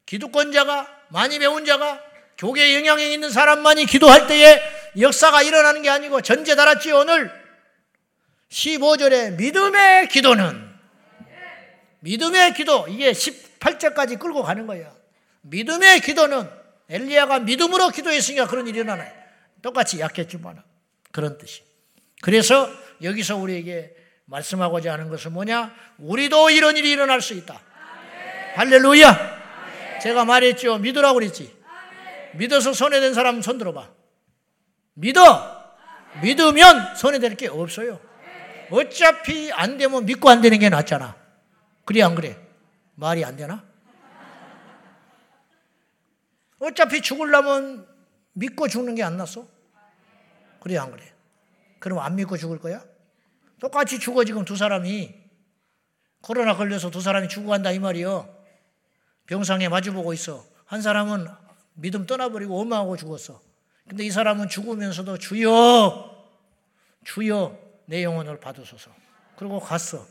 기득권자가 0.05 0.87
많이 1.09 1.39
배운 1.39 1.65
자가 1.65 2.01
교계에 2.37 2.75
영향력 2.75 3.11
있는 3.11 3.31
사람만이 3.31 3.85
기도할 3.85 4.27
때에 4.27 4.61
역사가 4.99 5.43
일어나는 5.43 5.81
게 5.81 5.89
아니고 5.89 6.21
전제 6.21 6.55
달았지 6.55 6.91
오늘 6.91 7.31
15절에 8.49 9.35
믿음의 9.35 10.07
기도는 10.07 10.67
믿음의 11.99 12.53
기도 12.53 12.87
이게 12.87 13.11
18절까지 13.11 14.19
끌고 14.19 14.43
가는 14.43 14.65
거예요. 14.67 14.95
믿음의 15.41 16.01
기도는 16.01 16.49
엘리야가 16.89 17.39
믿음으로 17.39 17.89
기도했으니까 17.89 18.47
그런 18.47 18.67
일이 18.67 18.79
일어나요. 18.79 19.11
똑같이 19.61 19.99
약했지만 19.99 20.61
그런 21.11 21.37
뜻이. 21.37 21.63
그래서 22.21 22.69
여기서 23.01 23.35
우리에게 23.37 23.93
말씀하고자 24.25 24.93
하는 24.93 25.09
것은 25.09 25.33
뭐냐? 25.33 25.73
우리도 25.97 26.49
이런 26.49 26.77
일이 26.77 26.91
일어날 26.91 27.21
수 27.21 27.33
있다. 27.33 27.61
할렐루야. 28.55 29.99
제가 30.01 30.25
말했죠. 30.25 30.77
믿으라고 30.77 31.15
그랬지. 31.15 31.55
믿어서 32.33 32.73
손해된 32.73 33.13
사람 33.13 33.41
손 33.41 33.57
들어봐. 33.57 33.96
믿어. 34.97 35.55
믿으면 36.23 36.95
손해될 36.95 37.35
게 37.35 37.47
없어요. 37.47 37.99
어차피 38.71 39.51
안 39.53 39.77
되면 39.77 40.05
믿고 40.05 40.29
안 40.29 40.41
되는 40.41 40.57
게 40.57 40.69
낫잖아. 40.69 41.15
그래, 41.85 42.01
안 42.01 42.15
그래? 42.15 42.37
말이 42.95 43.23
안 43.23 43.35
되나? 43.35 43.63
어차피 46.59 47.01
죽을라면 47.01 47.87
믿고 48.33 48.67
죽는 48.67 48.95
게 48.95 49.03
안 49.03 49.17
낫어? 49.17 49.47
그래, 50.59 50.77
안 50.77 50.91
그래? 50.91 51.13
그럼 51.79 51.99
안 51.99 52.15
믿고 52.15 52.35
죽을 52.35 52.59
거야? 52.59 52.83
똑같이 53.59 53.99
죽어, 53.99 54.25
지금 54.25 54.43
두 54.45 54.55
사람이. 54.55 55.15
코로나 56.21 56.55
걸려서 56.55 56.89
두 56.89 56.99
사람이 57.01 57.27
죽어간다, 57.29 57.71
이 57.71 57.77
말이요. 57.79 58.35
병상에 59.27 59.69
마주보고 59.69 60.13
있어. 60.13 60.43
한 60.65 60.81
사람은 60.81 61.27
믿음 61.75 62.07
떠나버리고 62.07 62.55
원망하고 62.55 62.97
죽었어. 62.97 63.46
근데 63.87 64.05
이 64.05 64.11
사람은 64.11 64.49
죽으면서도 64.49 65.17
주여, 65.17 66.27
주여, 67.03 67.57
내 67.85 68.03
영혼을 68.03 68.39
받으소서. 68.39 68.91
그리고 69.37 69.59
갔어. 69.59 70.05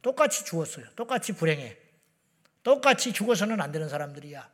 똑같이 0.00 0.44
죽었어요. 0.44 0.86
똑같이 0.94 1.32
불행해. 1.32 1.76
똑같이 2.62 3.12
죽어서는 3.12 3.60
안 3.60 3.72
되는 3.72 3.88
사람들이야. 3.88 4.48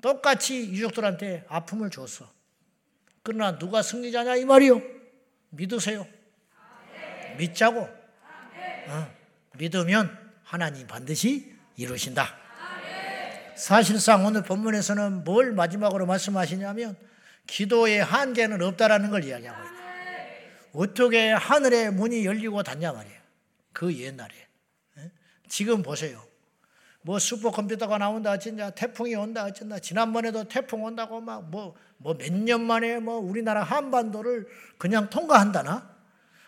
똑같이 0.00 0.70
유족들한테 0.70 1.44
아픔을 1.48 1.90
줬어. 1.90 2.28
그러나 3.22 3.56
누가 3.58 3.82
승리자냐 3.82 4.36
이 4.36 4.44
말이요. 4.44 4.82
믿으세요. 5.50 6.06
믿자고. 7.38 7.88
어, 8.88 9.14
믿으면 9.58 10.18
하나님 10.42 10.88
반드시 10.88 11.54
이루신다. 11.76 12.36
사실상 13.54 14.26
오늘 14.26 14.42
본문에서는 14.42 15.22
뭘 15.22 15.52
마지막으로 15.52 16.06
말씀하시냐면 16.06 16.96
기도의 17.46 18.02
한계는 18.02 18.62
없다라는 18.62 19.10
걸 19.10 19.24
이야기하고 19.24 19.62
있다. 19.62 19.72
어떻게 20.74 21.30
하늘의 21.32 21.92
문이 21.92 22.24
열리고 22.24 22.62
닫냐 22.62 22.92
말이에요. 22.92 23.20
그 23.72 23.94
옛날에. 23.94 24.30
지금 25.48 25.82
보세요. 25.82 26.22
뭐 27.02 27.18
슈퍼컴퓨터가 27.18 27.98
나온다 27.98 28.30
어쩐다 28.32 28.70
태풍이 28.70 29.14
온다 29.16 29.44
어쩐다 29.44 29.80
지난번에도 29.80 30.44
태풍 30.44 30.84
온다고 30.84 31.20
막 31.20 31.50
뭐 31.50 31.74
뭐 31.98 32.14
몇 32.16 32.32
년 32.32 32.62
만에 32.62 33.00
뭐 33.00 33.16
우리나라 33.18 33.62
한반도를 33.64 34.46
그냥 34.78 35.10
통과한다나 35.10 35.90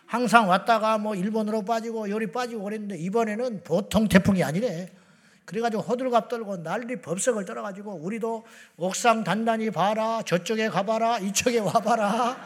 항상 0.05 0.47
왔다가 0.49 0.97
뭐 0.97 1.13
일본으로 1.13 1.63
빠지고 1.65 2.09
요리 2.09 2.31
빠지고 2.31 2.63
그랬는데 2.63 2.97
이번에는 2.99 3.63
보통 3.63 4.07
태풍이 4.07 4.43
아니래 4.43 4.89
그래가지고 5.45 5.83
호들갑 5.83 6.27
떨고 6.27 6.57
난리 6.63 6.99
법석을 6.99 7.45
떨어가지고 7.45 7.93
우리도 7.95 8.45
옥상 8.77 9.23
단단히 9.23 9.69
봐라 9.69 10.21
저쪽에 10.23 10.69
가봐라 10.69 11.19
이쪽에 11.19 11.59
와봐라. 11.59 12.37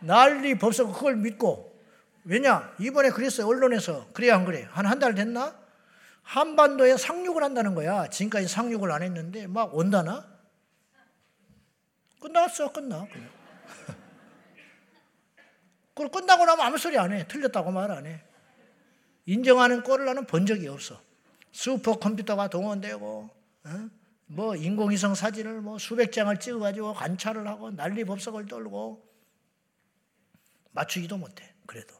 난리 0.00 0.56
법석 0.56 0.94
그걸 0.94 1.16
믿고. 1.16 1.76
왜냐? 2.24 2.72
이번에 2.78 3.10
그랬어요 3.10 3.46
언론에서. 3.48 4.06
그래야 4.12 4.36
안 4.36 4.44
그래? 4.44 4.68
한 4.70 4.86
한 4.86 4.98
달 5.00 5.14
됐나? 5.14 5.56
한반도에 6.22 6.96
상륙을 6.96 7.42
한다는 7.42 7.74
거야. 7.74 8.06
지금까지 8.08 8.46
상륙을 8.48 8.92
안 8.92 9.02
했는데 9.02 9.46
막 9.46 9.74
온다나? 9.74 10.26
끝났어 12.20 12.70
끝나. 12.72 13.06
그냥. 13.10 13.28
그걸 15.94 16.10
끝나고 16.10 16.44
나면 16.44 16.64
아무 16.66 16.78
소리 16.78 16.96
안 16.98 17.12
해. 17.12 17.26
틀렸다고 17.26 17.72
말 17.72 17.90
안 17.90 18.06
해. 18.06 18.22
인정하는 19.26 19.82
꼴을 19.82 20.04
나는 20.06 20.26
본 20.26 20.46
적이 20.46 20.68
없어 20.68 21.00
슈퍼컴퓨터가 21.52 22.48
동원되고 22.48 23.30
어? 23.64 23.90
뭐 24.26 24.56
인공위성 24.56 25.14
사진을 25.14 25.60
뭐 25.60 25.78
수백 25.78 26.12
장을 26.12 26.38
찍어가지고 26.38 26.94
관찰을 26.94 27.46
하고 27.46 27.70
난리 27.70 28.04
법석을 28.04 28.46
떨고 28.46 29.06
맞추지도 30.72 31.16
못해 31.16 31.54
그래도. 31.66 31.94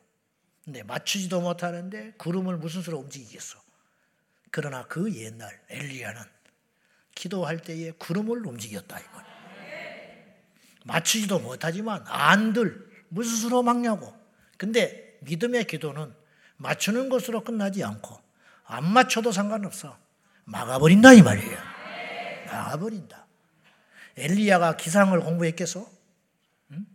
근데 0.64 0.82
맞추지도 0.82 1.40
못하는데 1.40 2.12
구름을 2.18 2.58
무슨 2.58 2.82
수로 2.82 2.98
움직이겠어? 2.98 3.58
그러나 4.50 4.86
그 4.86 5.12
옛날 5.14 5.58
엘리야는 5.70 6.22
기도할 7.14 7.60
때에 7.60 7.92
구름을 7.92 8.46
움직였다 8.46 9.00
이거 9.00 9.22
맞추지도 10.84 11.38
못하지만 11.40 12.04
안들 12.06 12.88
무슨 13.08 13.36
수로 13.36 13.62
막냐고. 13.62 14.14
근데 14.56 15.18
믿음의 15.22 15.66
기도는 15.66 16.14
맞추는 16.56 17.08
것으로 17.08 17.44
끝나지 17.44 17.82
않고 17.82 18.27
안 18.68 18.84
맞춰도 18.92 19.32
상관없어. 19.32 19.96
막아버린다 20.44 21.14
이 21.14 21.22
말이에요. 21.22 21.58
막아버린다. 22.46 23.26
엘리야가 24.16 24.76
기상을 24.76 25.18
공부했겠어? 25.20 25.86
응? 26.72 26.86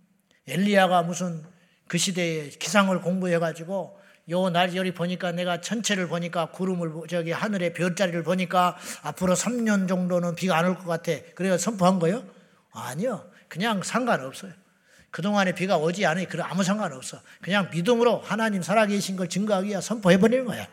엘리야가 0.47 1.03
무슨 1.03 1.43
그 1.87 1.97
시대에 1.97 2.49
기상을 2.49 2.99
공부해가지고 3.01 3.99
요 4.29 4.49
날열이 4.49 4.93
보니까 4.93 5.31
내가 5.31 5.61
전체를 5.61 6.07
보니까 6.07 6.47
구름을 6.51 7.07
저기 7.09 7.31
하늘의 7.31 7.73
별자리를 7.73 8.23
보니까 8.23 8.77
앞으로 9.03 9.35
3년 9.35 9.87
정도는 9.87 10.35
비가 10.35 10.57
안 10.57 10.65
올 10.65 10.75
것 10.77 10.85
같아. 10.85 11.11
그래서 11.35 11.57
선포한 11.57 11.99
거요? 11.99 12.23
아니요. 12.71 13.29
그냥 13.49 13.83
상관없어요. 13.83 14.51
그동안에 15.11 15.53
비가 15.53 15.77
오지 15.77 16.05
않으니 16.05 16.27
아무 16.41 16.63
상관없어. 16.63 17.19
그냥 17.41 17.69
믿음으로 17.71 18.19
하나님 18.21 18.61
살아계신 18.63 19.15
걸 19.15 19.27
증거하기 19.29 19.69
위해 19.69 19.81
선포해버리는 19.81 20.45
거야. 20.45 20.67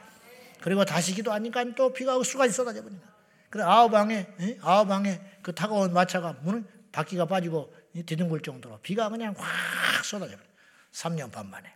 그리고 0.62 0.84
다시 0.84 1.14
기도하니까 1.14 1.64
또 1.74 1.92
비가 1.92 2.22
수가지 2.22 2.52
쏟아져 2.52 2.82
버린다. 2.82 3.06
그래 3.48 3.64
아홉 3.64 3.90
방에 3.90 4.26
아홉 4.62 4.88
방에 4.88 5.20
그 5.42 5.54
타고온 5.54 5.92
마차가 5.92 6.36
문을 6.42 6.64
바퀴가 6.92 7.26
빠지고 7.26 7.72
뒤둥글 8.06 8.40
정도로 8.40 8.78
비가 8.82 9.08
그냥 9.08 9.34
확 9.36 10.04
쏟아져 10.04 10.36
버려. 10.36 10.46
3년 10.92 11.32
반 11.32 11.48
만에. 11.48 11.72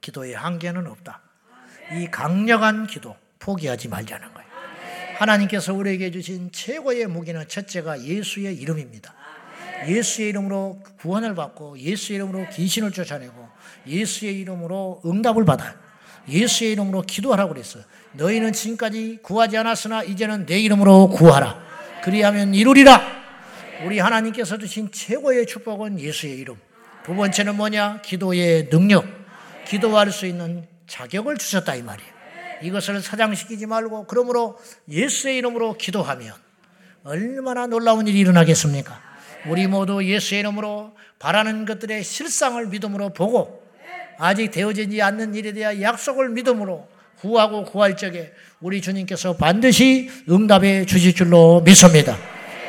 기도의 0.00 0.34
한계는 0.34 0.86
없다. 0.86 1.22
이 1.92 2.08
강력한 2.10 2.86
기도 2.86 3.16
포기하지 3.38 3.88
말자는 3.88 4.32
거예요. 4.32 4.48
하나님께서 5.18 5.72
우리에게 5.74 6.10
주신 6.10 6.50
최고의 6.50 7.06
무기는 7.06 7.46
첫째가 7.46 8.02
예수의 8.02 8.56
이름입니다. 8.56 9.14
예수의 9.86 10.30
이름으로 10.30 10.82
구원을 10.98 11.34
받고 11.34 11.78
예수의 11.78 12.16
이름으로 12.16 12.48
귀신을 12.50 12.90
쫓아내고 12.92 13.48
예수의 13.86 14.40
이름으로 14.40 15.02
응답을 15.04 15.44
받아요. 15.44 15.83
예수의 16.28 16.72
이름으로 16.72 17.02
기도하라고 17.02 17.52
그랬어요. 17.52 17.84
너희는 18.12 18.52
지금까지 18.52 19.18
구하지 19.22 19.56
않았으나 19.56 20.04
이제는 20.04 20.46
내 20.46 20.58
이름으로 20.60 21.08
구하라. 21.08 21.62
그리하면 22.02 22.54
이루리라. 22.54 23.24
우리 23.84 23.98
하나님께서 23.98 24.58
주신 24.58 24.90
최고의 24.92 25.46
축복은 25.46 26.00
예수의 26.00 26.38
이름. 26.38 26.56
두 27.04 27.14
번째는 27.14 27.56
뭐냐? 27.56 28.00
기도의 28.02 28.70
능력. 28.70 29.04
기도할 29.66 30.10
수 30.10 30.26
있는 30.26 30.66
자격을 30.86 31.38
주셨다 31.38 31.74
이 31.74 31.82
말이에요. 31.82 32.14
이것을 32.62 33.02
사장시키지 33.02 33.66
말고 33.66 34.06
그러므로 34.06 34.58
예수의 34.88 35.38
이름으로 35.38 35.76
기도하면 35.76 36.32
얼마나 37.02 37.66
놀라운 37.66 38.06
일이 38.06 38.20
일어나겠습니까? 38.20 39.00
우리 39.46 39.66
모두 39.66 40.02
예수의 40.02 40.40
이름으로 40.40 40.96
바라는 41.18 41.66
것들의 41.66 42.02
실상을 42.02 42.66
믿음으로 42.68 43.12
보고 43.12 43.63
아직 44.18 44.50
되어지지 44.50 45.00
않는 45.02 45.34
일에 45.34 45.52
대한 45.52 45.80
약속을 45.80 46.30
믿음으로 46.30 46.86
구하고 47.20 47.64
구할 47.64 47.96
적에 47.96 48.32
우리 48.60 48.80
주님께서 48.80 49.36
반드시 49.36 50.10
응답해 50.28 50.86
주실 50.86 51.14
줄로 51.14 51.62
믿습니다. 51.64 52.16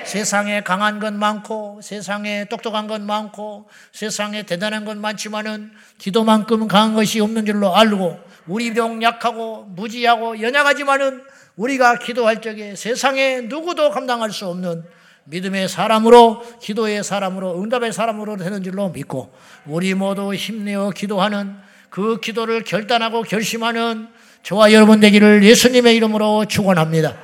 세상에 0.06 0.62
강한 0.62 1.00
건 1.00 1.18
많고 1.18 1.80
세상에 1.82 2.46
똑똑한 2.46 2.88
건 2.88 3.06
많고 3.06 3.68
세상에 3.92 4.44
대단한 4.44 4.86
건 4.86 5.02
많지만은 5.02 5.72
기도만큼 5.98 6.68
강한 6.68 6.94
것이 6.94 7.20
없는 7.20 7.46
줄로 7.46 7.76
알고 7.76 8.20
우리 8.48 8.74
병 8.74 9.02
약하고 9.02 9.64
무지하고 9.64 10.40
연약하지만은 10.42 11.24
우리가 11.56 11.98
기도할 11.98 12.42
적에 12.42 12.76
세상에 12.76 13.42
누구도 13.42 13.90
감당할 13.90 14.32
수 14.32 14.48
없는 14.48 14.84
믿음의 15.26 15.70
사람으로 15.70 16.44
기도의 16.60 17.04
사람으로 17.04 17.62
응답의 17.62 17.94
사람으로 17.94 18.38
되는 18.38 18.64
줄로 18.64 18.90
믿고 18.90 19.34
우리 19.66 19.94
모두 19.94 20.34
힘내어 20.34 20.92
기도하는 20.92 21.56
그 21.90 22.20
기도를 22.20 22.64
결단하고 22.64 23.24
결심하는 23.24 24.08
저와 24.44 24.72
여러분 24.74 25.00
되기를 25.00 25.44
예수님의 25.44 25.96
이름으로 25.96 26.46
축원합니다. 26.46 27.18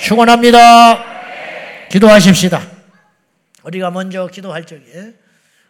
축원합니다. 0.00 1.88
기도하십시다. 1.90 2.60
우리가 3.64 3.90
먼저 3.90 4.26
기도할 4.26 4.64
적에 4.64 5.14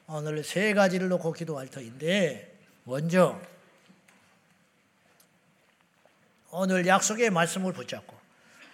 오늘 0.07 0.45
세 0.45 0.75
가지를 0.75 1.09
놓고 1.09 1.33
기도할 1.33 1.69
터인데 1.69 2.55
먼저 2.85 3.41
오늘 6.51 6.87
약속의 6.87 7.31
말씀을 7.31 7.73
붙잡고 7.73 8.15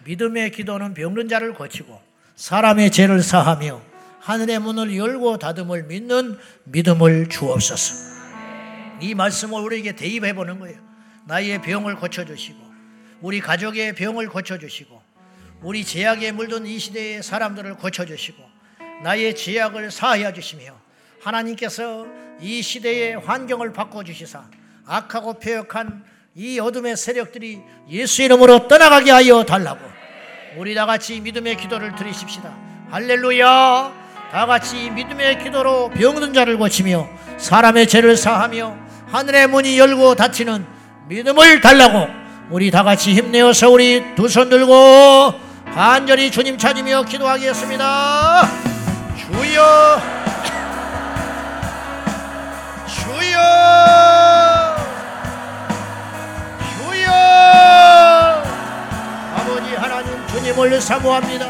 믿음의 0.04 0.50
기도는 0.50 0.92
병든 0.92 1.28
자를 1.28 1.54
고치고 1.54 2.09
사람의 2.40 2.90
죄를 2.90 3.22
사하며 3.22 3.82
하늘의 4.20 4.60
문을 4.60 4.96
열고 4.96 5.36
닫음을 5.36 5.82
믿는 5.82 6.38
믿음을 6.64 7.28
주옵소서. 7.28 7.94
이 9.02 9.14
말씀을 9.14 9.60
우리에게 9.60 9.94
대입해 9.94 10.32
보는 10.32 10.58
거예요. 10.58 10.78
나의 11.26 11.60
병을 11.60 11.96
고쳐 11.96 12.24
주시고 12.24 12.58
우리 13.20 13.40
가족의 13.40 13.94
병을 13.94 14.30
고쳐 14.30 14.56
주시고 14.56 15.02
우리 15.60 15.84
제약에 15.84 16.32
물든 16.32 16.64
이 16.64 16.78
시대의 16.78 17.22
사람들을 17.22 17.74
고쳐주시고 17.74 18.42
나의 19.02 19.36
제약을 19.36 19.90
사하여 19.90 20.32
주시며 20.32 20.80
하나님께서 21.20 22.06
이 22.40 22.62
시대의 22.62 23.18
환경을 23.18 23.74
바꿔주시사 23.74 24.48
악하고 24.86 25.40
폐역한 25.40 26.04
이 26.36 26.58
어둠의 26.58 26.96
세력들이 26.96 27.60
예수 27.90 28.22
이름으로 28.22 28.66
떠나가게 28.66 29.10
하여 29.10 29.44
달라고 29.44 29.89
우리 30.56 30.74
다 30.74 30.84
같이 30.86 31.20
믿음의 31.20 31.56
기도를 31.56 31.94
드리십시다. 31.94 32.50
할렐루야! 32.90 33.92
다 34.32 34.46
같이 34.46 34.90
믿음의 34.90 35.38
기도로 35.42 35.90
병든 35.90 36.34
자를 36.34 36.56
고치며 36.56 37.08
사람의 37.38 37.88
죄를 37.88 38.16
사하며 38.16 38.76
하늘의 39.10 39.48
문이 39.48 39.78
열고 39.78 40.14
닫히는 40.14 40.64
믿음을 41.08 41.60
달라고 41.60 42.08
우리 42.50 42.70
다 42.70 42.82
같이 42.84 43.12
힘내어서 43.14 43.70
우리 43.70 44.14
두 44.14 44.28
손 44.28 44.48
들고 44.50 45.34
간절히 45.74 46.30
주님 46.30 46.58
찾으며 46.58 47.02
기도하겠습니다. 47.04 48.42
주여, 49.16 50.00
주여, 52.86 53.40
주여. 56.76 57.99
주님을 60.30 60.80
사모합니다. 60.80 61.46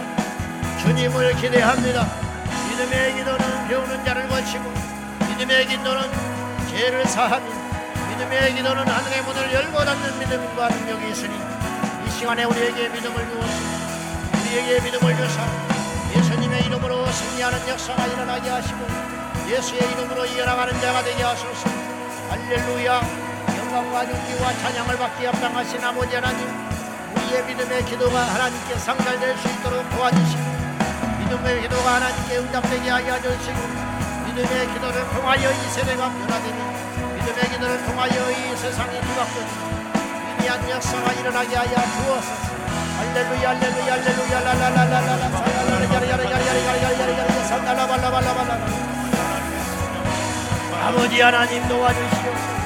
주님을 0.80 1.36
기대합니다. 1.36 2.06
믿음의 2.70 3.14
기도는 3.14 3.68
배우는 3.68 4.04
자를 4.06 4.26
거치고 4.26 4.72
믿음의 5.28 5.66
기도는 5.66 6.10
죄를 6.70 7.04
사하며 7.04 7.44
믿음의 8.08 8.54
기도는 8.54 8.88
하늘의 8.88 9.22
문을 9.22 9.52
열고 9.52 9.84
닫는 9.84 10.18
믿음과 10.18 10.68
능력이 10.68 11.10
있으니 11.10 11.34
이 12.06 12.10
시간에 12.10 12.44
우리에게 12.44 12.88
믿음을 12.88 13.14
주었습니다. 13.14 14.40
우리에게 14.40 14.80
믿음을 14.80 15.16
주사 15.16 15.46
예수님의 16.16 16.64
이름으로 16.64 17.06
승리하는 17.06 17.68
역사가 17.68 18.06
일어나게 18.06 18.48
하시고 18.48 18.78
예수의 19.46 19.92
이름으로 19.92 20.24
이어나가는 20.24 20.80
자가 20.80 21.04
되게 21.04 21.22
하소서 21.22 21.68
할렐루야 22.30 23.00
영광과 23.58 24.06
존귀와 24.06 24.52
찬양을 24.54 24.96
받기 24.96 25.26
합당하신 25.26 25.84
아버지 25.84 26.14
하나님 26.14 26.79
우리의 27.30 27.44
믿음의 27.44 27.84
기도가 27.84 28.22
하나님께 28.22 28.76
상달될 28.76 29.36
수 29.38 29.48
있도록 29.48 29.88
도와주시고 29.90 30.42
믿음의 31.20 31.62
기도가 31.62 31.94
하나님께 31.94 32.38
응답되게 32.38 32.90
하여 32.90 33.22
주시고 33.22 33.58
믿음의 34.26 34.74
기도를 34.74 35.08
통하여 35.10 35.50
이 35.50 35.70
세대가 35.70 36.10
변화되니 36.10 36.58
믿음의 37.14 37.50
기도를 37.50 37.84
통하여 37.84 38.30
이 38.30 38.56
세상이 38.56 39.00
뒤바뀌니 39.00 39.46
위대한 40.38 40.70
역사가 40.70 41.12
일어나게 41.12 41.54
하여 41.56 41.70
주옵소서. 41.70 42.50
할렐루야 42.98 43.48
할렐루야 43.48 43.92
할렐루야 43.92 44.40
라라라라라라 44.40 45.22
아버지 50.82 51.20
하나님 51.20 51.68
도와주시옵소서 51.68 52.60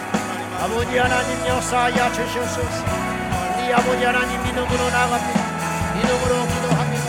아버지 0.63 0.97
하나님 0.97 1.47
역사하여 1.47 2.13
주시옵소서 2.13 3.15
우리 3.24 3.24
아버지 3.73 4.05
하나님 4.05 4.43
믿음으로 4.43 4.91
나갑니다. 4.91 5.41
믿음으로 5.95 6.47
기도합니다. 6.47 7.05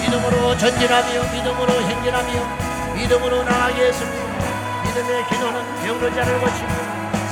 믿음으로 0.00 0.56
전진하며 0.56 1.32
믿음으로 1.32 1.72
행진하며 1.82 2.94
믿음으로 2.94 3.42
나아가겠습니다. 3.44 4.28
믿음의 4.84 5.26
기도는 5.28 5.84
병든 5.84 6.14
자를 6.14 6.40
고치고 6.40 6.68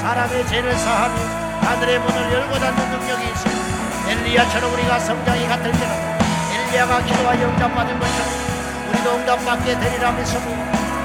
사람의 0.01 0.47
죄를 0.47 0.77
사하며 0.77 1.15
하늘의 1.63 1.99
문을 1.99 2.33
열고 2.33 2.59
닫는 2.59 2.91
능력이 2.91 3.25
있습니다. 3.25 3.67
엘리야처럼 4.09 4.73
우리가 4.75 4.99
성장이 5.01 5.49
같을 5.49 5.73
때는 5.73 6.17
엘리야가 6.55 7.03
기도하여 7.03 7.49
응답받은 7.49 7.99
것처럼 7.99 8.31
우리도 8.91 9.17
응답받게 9.17 9.81
되리라 9.81 10.13
믿습니 10.13 10.55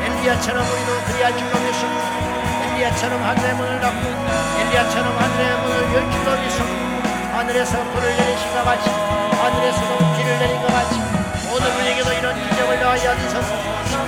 엘리야처럼 0.06 0.64
우리도 0.64 1.02
그리할 1.08 1.36
줄로 1.38 1.60
믿습니 1.60 1.98
엘리야처럼 2.76 3.24
하늘의 3.24 3.56
문을 3.56 3.80
닫고 3.80 4.08
엘리야처럼 4.60 5.18
하늘의 5.18 5.58
문을 5.62 5.96
열 5.96 6.12
줄로 6.12 6.42
믿습니 6.42 6.91
하늘에서 7.42 7.84
불을 7.84 8.18
내리신 8.18 8.54
것 8.54 8.64
같이 8.64 8.88
하늘에서도 8.88 10.16
비를 10.16 10.38
내린 10.38 10.62
것 10.62 10.68
같이 10.68 11.02
오늘 11.52 11.72
우리에게도 11.76 12.14
이런 12.14 12.36
기적을 12.36 12.80
더하여 12.80 13.18
주셔서. 13.18 13.56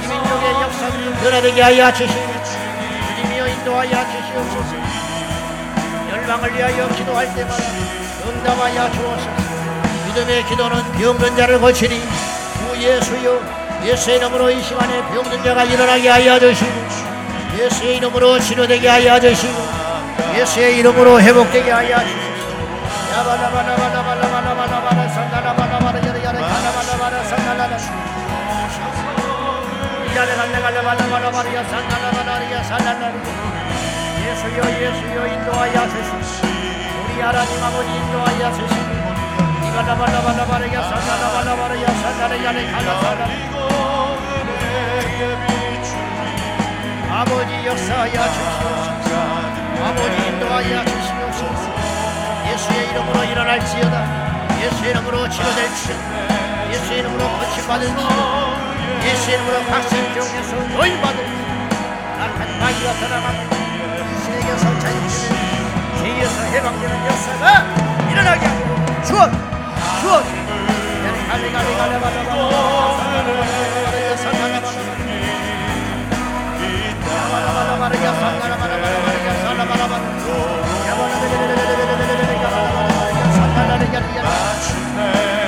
이 0.03 0.07
민족의 0.07 0.51
역사들이 0.61 1.13
변화되게 1.15 1.61
하여 1.63 1.91
주시옵소서. 1.91 2.59
주님이여 3.07 3.47
인도하여 3.47 3.89
주시옵소서. 3.89 4.75
열방을 6.11 6.55
위하여 6.55 6.87
기도할 6.89 7.33
때마다 7.33 7.63
응답하여 8.27 8.91
주옵소서. 8.91 9.31
믿음의 10.05 10.45
기도는 10.45 10.91
병든 10.91 11.35
자를 11.35 11.59
고치니 11.59 11.99
주 11.99 12.81
예수여 12.83 13.41
예수의 13.83 14.17
이름으로 14.17 14.51
이 14.51 14.61
시간에 14.61 15.01
병든 15.11 15.43
자가 15.43 15.63
일어나게 15.63 16.07
하여 16.07 16.39
주시고 16.39 16.71
예수의 17.57 17.97
이름으로 17.97 18.39
치료되게 18.39 18.87
하여 18.87 19.19
주시고 19.19 19.59
예수의 20.37 20.77
이름으로 20.77 21.19
회복되게 21.19 21.71
하여 21.71 21.99
주시고 21.99 22.22
예수여 34.23 34.63
예수여 34.81 35.27
인도하여 35.27 35.75
주시고 35.89 36.47
우리 37.05 37.21
하나님 37.21 37.63
아버지 37.63 37.89
인도하여 37.91 38.51
주시고 38.53 38.91
이가라바라바라바라야 39.67 40.81
산다라바라바라야 40.89 41.87
산다라야레 42.01 42.71
가라사라 42.71 43.27
아버지 47.15 47.65
역사하여 47.67 48.11
주시옵소서. 48.11 49.15
아버지 49.85 50.27
인도하여 50.27 50.85
주시옵소서 50.85 51.82
예수의 52.53 52.89
이름으로 52.91 53.23
일어날지어다 53.23 54.61
예수의 54.61 54.91
이름으로 54.91 55.27
치료될지어다 55.27 56.71
예수의 56.71 56.99
이름으로 56.99 57.27
고침받을지어다 57.39 59.03
예수의 59.03 59.37
이름으로 59.37 59.63
중에서 60.21 60.55
노임받을 60.55 61.25
낙한 62.19 62.59
마귀가 62.59 62.93
떠나가고 62.93 63.55
신에게서 64.23 64.79
자유지는 64.79 65.35
죄에서 65.97 66.43
해방되는 66.43 67.05
역사가 67.07 67.43
일어나게 68.11 68.45
하고 68.45 68.75
갈리 71.29 71.51
갈리 71.51 71.75
갈리 71.75 72.03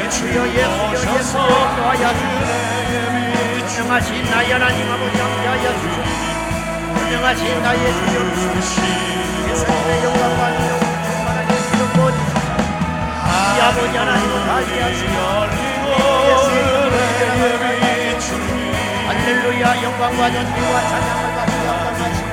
주여 0.09 0.45
주시옵소서 0.95 1.35
하나님 4.51 4.91
아버지 4.91 5.17
주시옵소서 9.53 10.03
영광과 10.03 10.49
능력을 10.49 10.83
충만하게 11.05 11.51
부어주소서 11.93 12.47
이 13.55 13.61
아버지 13.61 13.93
하나님을 13.97 14.33
다시 14.47 14.69
영광과 19.83 20.31
존귀와 20.31 20.81
찬양을 20.81 21.35
감사하시고 21.35 22.29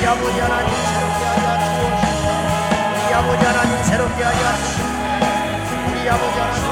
이 0.00 0.06
아버지 0.06 0.40
하나님 0.40 0.91
우리 3.12 3.18
아버지 3.20 3.44
하나님 3.44 3.84
새롭게 3.84 4.24
하여 4.24 4.40
우리 5.86 6.08
아버지 6.08 6.38
하나님 6.40 6.64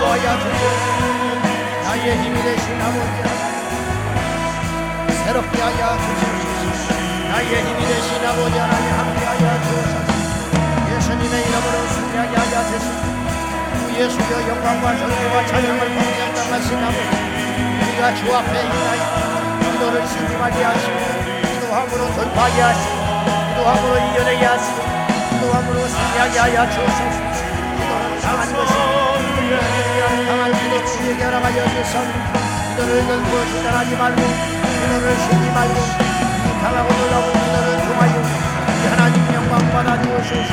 구하여 0.00 0.26
주옵소서 0.40 0.90
나의 1.84 2.18
힘이 2.18 2.42
되신 2.42 2.82
아버지 2.82 3.18
하나님 3.22 3.54
새롭게 5.22 5.62
하여 5.62 5.94
주옵소서 5.94 6.90
나의 7.30 7.62
힘이 7.62 7.86
되신 7.86 8.26
아버지 8.26 8.58
하나님 8.58 8.86
함께 8.98 9.22
하여 9.26 9.62
주옵소서 9.62 10.10
예수님의 10.90 11.34
이름으로 11.40 11.76
승리하게 11.86 12.34
하여 12.34 12.54
주옵소서 12.66 13.02
예수여 13.94 14.48
영광과 14.48 14.98
존귀와 14.98 15.46
찬양을 15.46 15.80
감사하신 16.18 16.78
아버지 16.82 17.14
우리가 17.86 18.14
주 18.16 18.20
앞에 18.34 18.54
있나이 18.64 18.98
기도를 19.70 20.04
신중하게 20.04 20.64
하시고 20.64 20.98
기도함으로 21.54 22.02
돌파하게 22.16 22.60
하시고 22.60 22.92
기도함으로 23.54 23.94
이겨내게 23.98 24.44
하시고 24.46 24.99
기도함으로 25.40 25.88
승리하게 25.88 26.38
하여 26.38 26.70
주옵소서 26.70 27.00
기도는 27.76 28.20
당한 28.20 28.52
것이 28.52 28.74
당한 30.28 30.52
기도 30.52 30.84
주에게 30.84 31.24
허락하여 31.24 31.68
주옵소서 31.70 32.04
기도를 32.70 33.06
결코 33.06 33.44
중단하지 33.46 33.96
말고 33.96 34.20
기도를 34.20 35.16
쉬지 35.16 35.50
말고 35.50 35.74
당하고 36.60 36.92
놀라고 36.92 37.32
기도를 37.32 37.68
통하여 37.88 38.14
하나님 38.90 39.34
영광 39.34 39.72
받아 39.72 40.02
주옵소서 40.02 40.52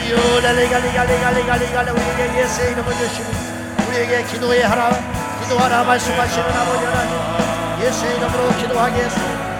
주여 0.00 0.40
레레갈리갈리갈리갈리갈리 0.40 1.90
우리에게 1.90 2.40
예수의 2.40 2.72
이름을 2.72 2.92
주시고 2.94 3.28
우리에게 3.88 4.24
기도의 4.24 4.62
하라 4.62 4.92
기도하라 5.42 5.84
말씀하시는 5.84 6.48
아버지 6.52 6.84
하나님 6.86 7.84
예수의 7.84 8.16
이름으로 8.16 8.48
기도하겠습니다 8.56 9.56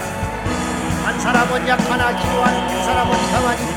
한 1.04 1.20
사람은 1.20 1.68
약하나 1.68 2.16
기도하는 2.16 2.60
한 2.68 2.84
사람은 2.84 3.32
강하니 3.32 3.75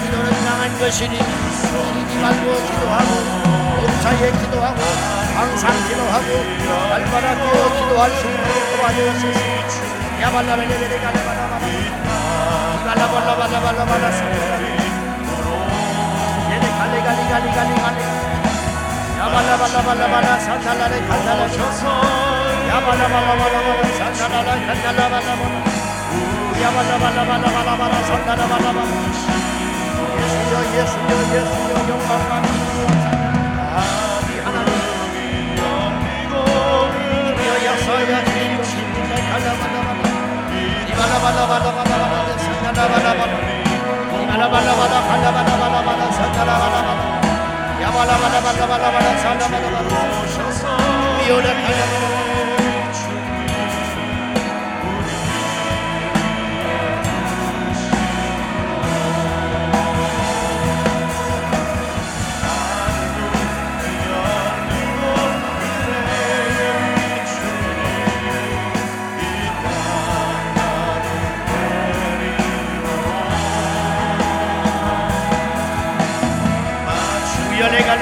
기도는 0.00 0.26
강한 0.46 0.78
것이니 0.78 1.18
쉬지 1.18 2.16
말고 2.16 2.46
기도하고 2.66 3.10
범사에 3.76 4.32
기도하고 4.32 4.80
항상 5.36 5.70
기도하고 5.86 6.28
날마다 6.88 7.26
또 7.40 7.44
기도할 7.76 8.10
수 8.12 8.26
있도록 8.26 8.56
도와주옵소서 8.76 9.38
야발라벨레레가레바라바라 10.22 11.52
발라발라발라발라발라 12.86 14.06
얘네 16.52 16.64
갈리 16.78 16.94
갈리 17.04 17.20
갈리 17.28 17.46
갈리 17.52 17.74
갈리 17.82 18.25
야발라발라발라발라 19.16 20.38
산달라레 20.40 21.00
간달라 21.08 21.48
야발라발라발라발라 22.68 23.88
산달라라 23.96 24.50
간달라발라발라. 24.66 25.56
야발라발라발라발라 26.60 27.94
산달라발라발라. 28.04 28.92
예수여 30.20 30.54
예수여 30.76 31.12
예수여 31.32 31.74
영광과 31.88 32.32
우리 34.20 34.32
하나님. 34.44 34.70
우리여 37.32 37.52
역사야 37.64 38.14
주시옵소서 38.26 39.12
갈라발라발라. 39.32 40.02
이발라발라발라발라 40.90 42.04
산달라발라발라. 42.38 43.34
이발라발라발라 44.22 44.94
갈라발라발라 45.08 47.15
레가 51.40 52.35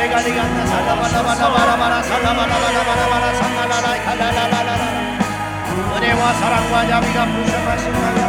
레가 0.04 0.20
레가 0.20 0.44
살라바라바라바라바라 0.66 2.02
살라바라바라바라바라 2.02 3.34
살라라라 3.40 3.86
칼라라라라라 4.04 4.84
은혜와 5.96 6.32
사랑과 6.34 6.86
자비가 6.86 7.24
풍성하신 7.24 7.90
나야 7.90 8.22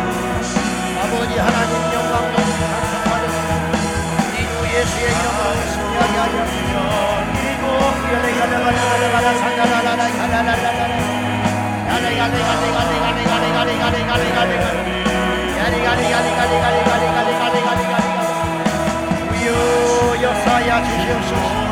아버지 1.04 1.38
하나님 1.38 1.74
영광 1.92 2.32
감사드립니다 2.32 3.44
우리 4.24 4.36
주 4.48 4.56
예수의 4.72 5.12
이름으로 5.20 5.52
승리하게 5.76 6.16
하여 6.16 6.36
주시옵소서 6.48 8.16
레가 8.24 8.40
레가 8.46 8.72
레가 8.72 8.92
레가 9.02 9.28
살라라라라 9.36 10.02
칼라라라라 10.16 10.80
야레가 11.92 12.22
레가 12.28 12.50
레가 12.62 12.80
레가 12.88 13.08
레가 13.12 13.36
레가 13.36 13.60
레가 13.60 13.92
레가 13.92 14.16
레가 14.16 14.40
레가 14.46 14.66
야레가 15.60 15.88
레가 15.96 16.16
레가 16.24 16.40
레가 16.46 16.72
레가 16.72 16.96
레가 17.04 17.20
레가 17.24 17.50
레가 17.52 17.70
레가 17.76 17.94
주여 19.28 20.24
역사야 20.24 20.72
주시옵소서 20.82 21.65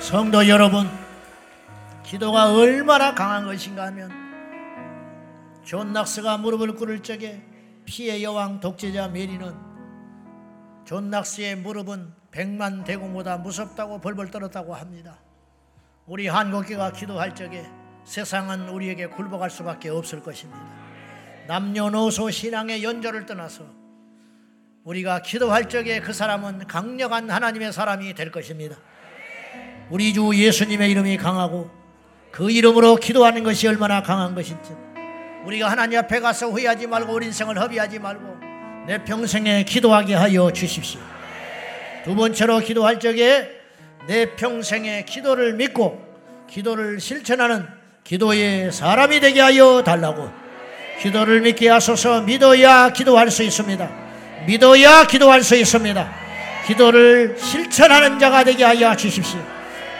성도 0.00 0.46
여러분 0.46 0.86
기도가 2.02 2.52
얼마나 2.52 3.14
강한 3.14 3.46
것인가 3.46 3.86
하면 3.86 4.10
존 5.64 5.94
낙스가 5.94 6.36
무릎을 6.36 6.74
꿇을 6.74 7.02
적에 7.02 7.42
피의 7.86 8.22
여왕 8.22 8.60
독재자 8.60 9.08
메리는 9.08 9.54
존 10.84 11.08
낙스의 11.08 11.56
무릎은 11.56 12.12
백만 12.30 12.84
대군보다 12.84 13.38
무섭다고 13.38 14.00
벌벌 14.00 14.30
떨었다고 14.30 14.74
합니다. 14.74 15.18
우리 16.06 16.26
한국교회가 16.26 16.90
기도할 16.92 17.34
적에 17.34 17.64
세상은 18.04 18.68
우리에게 18.68 19.06
굴복할 19.06 19.50
수밖에 19.50 19.88
없을 19.88 20.20
것입니다. 20.20 20.60
남녀노소 21.46 22.30
신앙의 22.30 22.82
연조를 22.82 23.24
떠나서 23.24 23.64
우리가 24.82 25.22
기도할 25.22 25.68
적에 25.68 26.00
그 26.00 26.12
사람은 26.12 26.66
강력한 26.66 27.30
하나님의 27.30 27.72
사람이 27.72 28.14
될 28.14 28.32
것입니다. 28.32 28.76
우리 29.90 30.12
주 30.12 30.32
예수님의 30.34 30.90
이름이 30.90 31.18
강하고 31.18 31.70
그 32.32 32.50
이름으로 32.50 32.96
기도하는 32.96 33.44
것이 33.44 33.68
얼마나 33.68 34.02
강한 34.02 34.34
것인지 34.34 34.74
우리가 35.44 35.70
하나님 35.70 36.00
앞에 36.00 36.18
가서 36.18 36.48
후회하지 36.48 36.88
말고 36.88 37.12
우리 37.12 37.26
인생을 37.26 37.60
허비하지 37.60 38.00
말고 38.00 38.86
내 38.88 39.04
평생에 39.04 39.64
기도하게 39.64 40.14
하여 40.14 40.50
주십시오. 40.50 41.00
두 42.04 42.16
번째로 42.16 42.58
기도할 42.58 42.98
적에 42.98 43.61
내 44.06 44.34
평생의 44.34 45.06
기도를 45.06 45.54
믿고 45.54 46.00
기도를 46.48 47.00
실천하는 47.00 47.66
기도의 48.04 48.72
사람이 48.72 49.20
되게 49.20 49.40
하여 49.40 49.82
달라고 49.84 50.28
기도를 51.00 51.40
믿게 51.40 51.68
하소서 51.68 52.20
믿어야 52.22 52.90
기도할 52.90 53.30
수 53.30 53.42
있습니다. 53.42 53.88
믿어야 54.46 55.06
기도할 55.06 55.42
수 55.42 55.56
있습니다. 55.56 56.12
기도를 56.66 57.36
실천하는 57.38 58.18
자가 58.18 58.44
되게 58.44 58.64
하여 58.64 58.94
주십시오. 58.96 59.40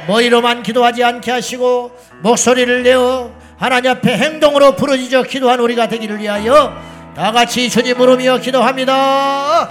머리로만 0.08 0.62
기도하지 0.62 1.02
않게 1.04 1.30
하시고 1.30 1.92
목소리를 2.22 2.82
내어 2.82 3.32
하나님 3.56 3.92
앞에 3.92 4.16
행동으로 4.16 4.74
부르짖어 4.74 5.22
기도한 5.22 5.60
우리가 5.60 5.86
되기를 5.88 6.18
위하여 6.18 6.76
다 7.14 7.30
같이 7.30 7.70
주님 7.70 7.96
부르며 7.96 8.38
기도합니다. 8.38 9.68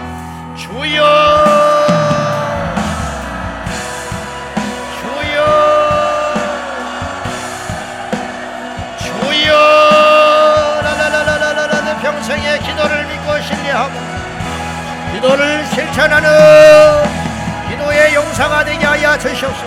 주여 0.57 1.70
평생의 12.21 12.59
기도를 12.59 13.07
믿고 13.07 13.41
신뢰하고 13.41 13.99
기도를 15.11 15.65
실천 15.65 15.85
실천하는 15.85 16.29
기도의 17.67 18.13
용사가 18.13 18.63
되게 18.63 18.85
하여 18.85 19.17
주시옵소서 19.17 19.65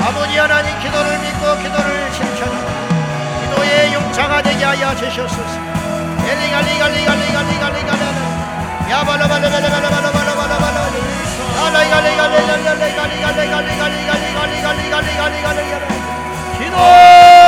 아버지 0.00 0.38
하나님 0.38 0.80
기도를 0.80 1.18
믿고 1.18 1.58
기도를 1.58 2.10
실천하는 2.12 2.66
기도의 3.42 3.92
용사가 3.92 4.40
되게 4.40 4.64
하여 4.64 4.96
주시옵소서 4.96 5.60
엘리갈리갈리갈리갈리갈리갈리 6.26 8.90
야발라발라발라발라발라발라발라 8.90 10.88
기도 16.58 16.78
내 16.78 17.39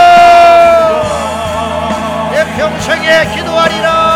평생에 2.56 3.34
기도하리라. 3.34 4.12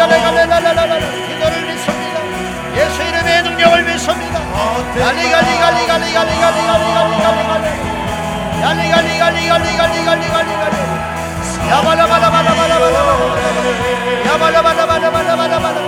아멘 0.00 0.24
아멘 0.24 0.52
아멘 0.78 1.28
기도를 1.28 1.66
믿습니다 1.66 2.20
예수 2.76 3.02
이름의 3.02 3.42
능력을 3.42 3.82
믿습니다 3.84 4.38
갈리갈리갈리갈리갈리갈리갈리갈리갈리 4.98 7.97
갈리갈리갈리갈리갈리갈리 8.62 10.78
야발라발라발라발라발라발라 11.68 13.12
야발라발라발라발라발라발라 14.26 15.78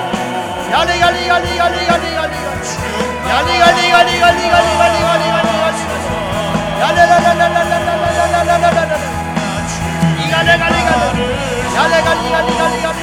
야리갈리갈리갈리갈리갈리 0.70 2.34
야리갈리갈리갈리갈리갈리갈리갈리 3.30 5.80
야레라라라라라라라라라라라라 6.80 8.92
이갈레갈리갈리 10.24 11.18
야레갈리갈리갈리갈리 11.76 13.00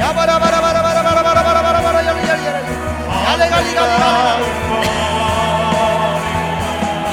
야바라바라바라바라바라바라바라바라 0.00 1.96
야리야리야리 2.06 2.68
야레갈리갈리갈리 3.28 4.42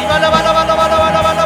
이발라발라발라발라발라발라발라발라발라발라발라발라 0.02 1.45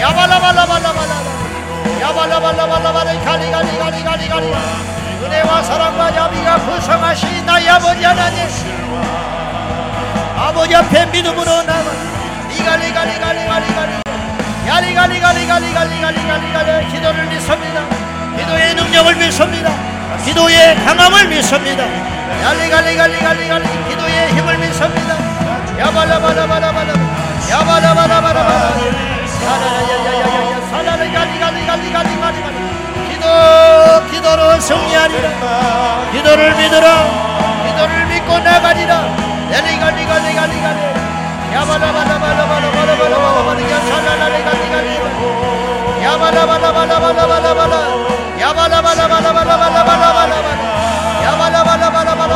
야발라발라발라발라 0.00 0.73
가리 2.14 3.50
가리 3.50 3.78
가리 3.78 4.04
가리 4.04 4.28
가리 4.28 4.52
은혜와 5.24 5.62
사랑과 5.62 6.12
자비가 6.12 6.58
구성하신 6.58 7.44
나의 7.44 7.68
아버지 7.68 8.04
하나님 8.04 8.46
아버지 10.36 10.76
앞에 10.76 11.06
믿음으로 11.06 11.62
나가 11.62 11.90
리가리 12.48 12.92
가리 12.92 13.18
가리 13.18 13.46
가리 13.46 13.74
가리 13.74 13.92
야리 14.66 14.94
가리 14.94 15.20
가리 15.20 15.46
가리 15.46 15.72
가리 15.74 16.00
가리 16.00 16.26
가리 16.26 16.52
가리 16.52 16.92
기도를 16.92 17.26
믿습니다 17.26 17.82
기도의 18.36 18.74
능력을 18.74 19.16
믿습니다 19.16 19.72
기도의 20.24 20.76
강함을 20.84 21.28
믿습니다 21.28 21.84
야리 21.84 22.70
가리 22.70 22.96
가리 22.96 23.18
가리 23.18 23.48
가리 23.48 23.64
기도의 23.88 24.28
힘을 24.34 24.58
믿습니다 24.58 25.16
야발라발라발라발라 25.78 26.94
야발라발라발라발라 27.50 29.04
야야야야야야 29.44 30.53
사라를 30.74 31.06
가리 31.12 31.38
가리 31.38 31.66
가리 31.66 31.92
가리 31.92 32.20
가리 32.20 32.42
가리 32.42 32.56
기도 33.08 33.26
기도로 34.10 34.60
승리하리라 34.60 35.30
기도를 36.10 36.52
믿으라 36.56 37.62
기도를 37.64 38.06
믿고 38.06 38.40
나가리라 38.40 39.04
야리 39.52 39.78
가리 39.78 40.04
가리 40.04 40.34
가리 40.34 40.60
가리 40.60 40.80
야발라발라발라발라발라발라발라 41.54 43.70
야살라라리 43.70 44.42
가리 44.42 44.68
가리 44.74 44.98
야발라발라발라발라발라발라 46.02 47.74
야발라발라발라발라발라발라 48.40 50.34
야발라발라발라발라 51.22 52.34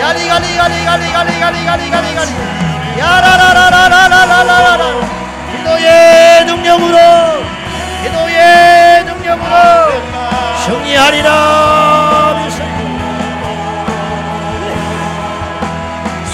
야리 0.00 0.26
가리 0.26 0.56
가리 0.56 0.84
가리 0.84 1.12
가리 1.12 1.38
가리 1.40 1.64
가리 1.66 1.90
가리 1.90 2.14
가리 2.16 2.32
야라라라라라라라라라 2.98 5.25
기도의 5.56 6.44
능력으로 6.44 6.98
기도의 8.02 9.04
능력으로 9.04 9.54
승리하리라 10.64 11.30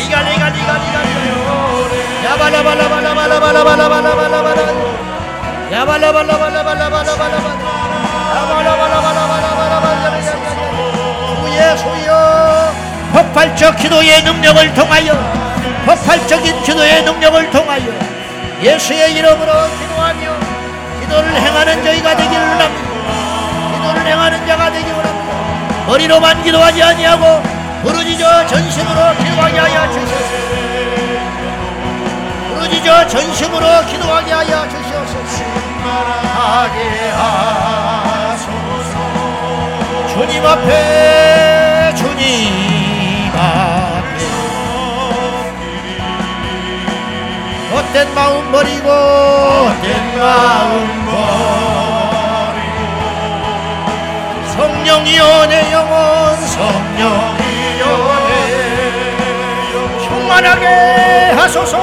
이갈리 0.01 0.39
갈리 0.39 0.59
갈리 0.67 0.93
갈리 0.93 1.13
야발라발라발라발라발라발라발라발라발라 2.25 4.63
야발라발라발라발라발라발라발라 5.73 7.37
야발라발라발라발라발라발라 8.35 10.07
후예 11.41 11.77
소여 11.77 12.11
폭발적 13.13 13.77
기도의 13.77 14.23
능력을 14.23 14.75
통하여 14.75 15.13
폭발적인 15.87 16.63
기도의 16.63 17.03
능력을 17.05 17.51
통하여 17.51 18.12
예수의 18.63 19.15
이름으로 19.15 19.53
기도하며 19.81 20.37
기도를 21.01 21.35
행하는 21.35 21.83
저희가 21.85 22.17
되기를 22.17 22.39
원합니다. 22.39 22.93
기도를 23.75 24.07
행하는 24.07 24.47
자가 24.47 24.71
되기 24.71 24.89
원합니다. 24.93 25.87
머리로만 25.87 26.45
기도하지 26.45 26.81
아니하고 26.81 27.43
부르짖어 27.83 28.47
전심으로 28.47 29.17
기도하게 29.17 29.59
하여 29.59 29.91
주시옵소서. 29.93 30.33
부르짖어 32.55 33.07
전심으로 33.09 33.67
기도하게 33.87 34.33
하여 34.33 34.69
주시옵소서. 34.69 35.43
하게 35.83 37.11
하소서. 37.11 38.93
주님 40.15 40.47
앞에 40.47 41.95
주님 41.97 42.72
헛된 47.93 48.15
마음 48.15 48.51
버리고. 48.51 48.89
헛된 48.89 50.19
마음 50.19 51.05
버리고. 51.05 51.21
성령이여 54.57 55.47
내 55.47 55.71
영혼. 55.73 56.37
성령이여 56.47 57.85
내 58.29 58.33
영혼. 59.75 60.01
충만하게 60.09 60.67
하소서. 61.37 61.77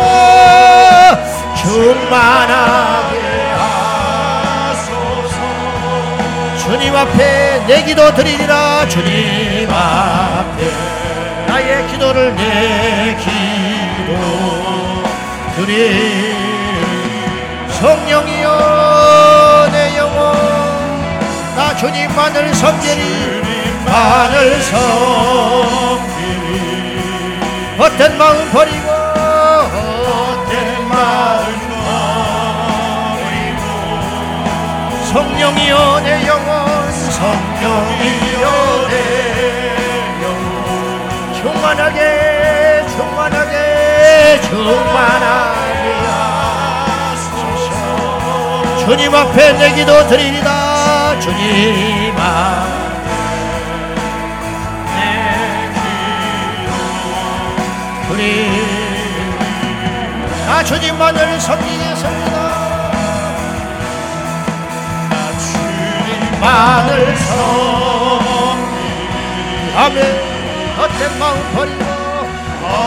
충만하게 1.61 3.17
하소서. 4.71 5.37
주님 6.57 6.95
앞에 6.95 7.65
내 7.67 7.83
기도 7.83 8.11
드리리라. 8.15 8.87
주님 8.87 9.69
앞에 9.71 10.71
나의 11.45 11.87
기도를 11.87 12.35
내 12.35 13.15
기도 13.19 14.58
드리 15.59 16.33
성령이여 17.81 19.67
내 19.73 19.97
영혼 19.97 20.33
나 21.53 21.75
주님만을 21.75 22.53
섬기리 22.53 23.41
만을 23.85 24.61
섬기리 24.61 25.99
헛된 27.77 28.17
마음 28.17 28.49
버리고 28.53 28.89
헛된 29.73 30.87
마음 30.87 31.43
버리고. 33.19 33.61
성령이여 35.11 35.99
내 36.05 36.25
영혼 36.25 36.91
성령이여 37.11 38.47
내 38.87 38.93
영혼. 40.23 41.33
충만하게 41.41 42.28
충만하리라 44.41 46.09
주님 48.79 49.13
앞에 49.13 49.53
내 49.53 49.71
기도 49.75 50.07
드리리다. 50.07 51.19
주님 51.19 52.15
앞 52.17 52.79
아, 60.49 60.63
주님만을 60.63 61.39
섬기겠습니다. 61.39 62.31
나 65.09 65.37
주님만을 65.39 67.15
섬기 67.15 68.75
아멘. 69.77 69.97
어떤 70.79 71.19
마음 71.19 71.55
버리고 71.55 71.88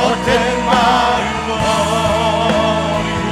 헛된 0.03 0.67
마음 0.67 1.23
버리고 1.49 3.29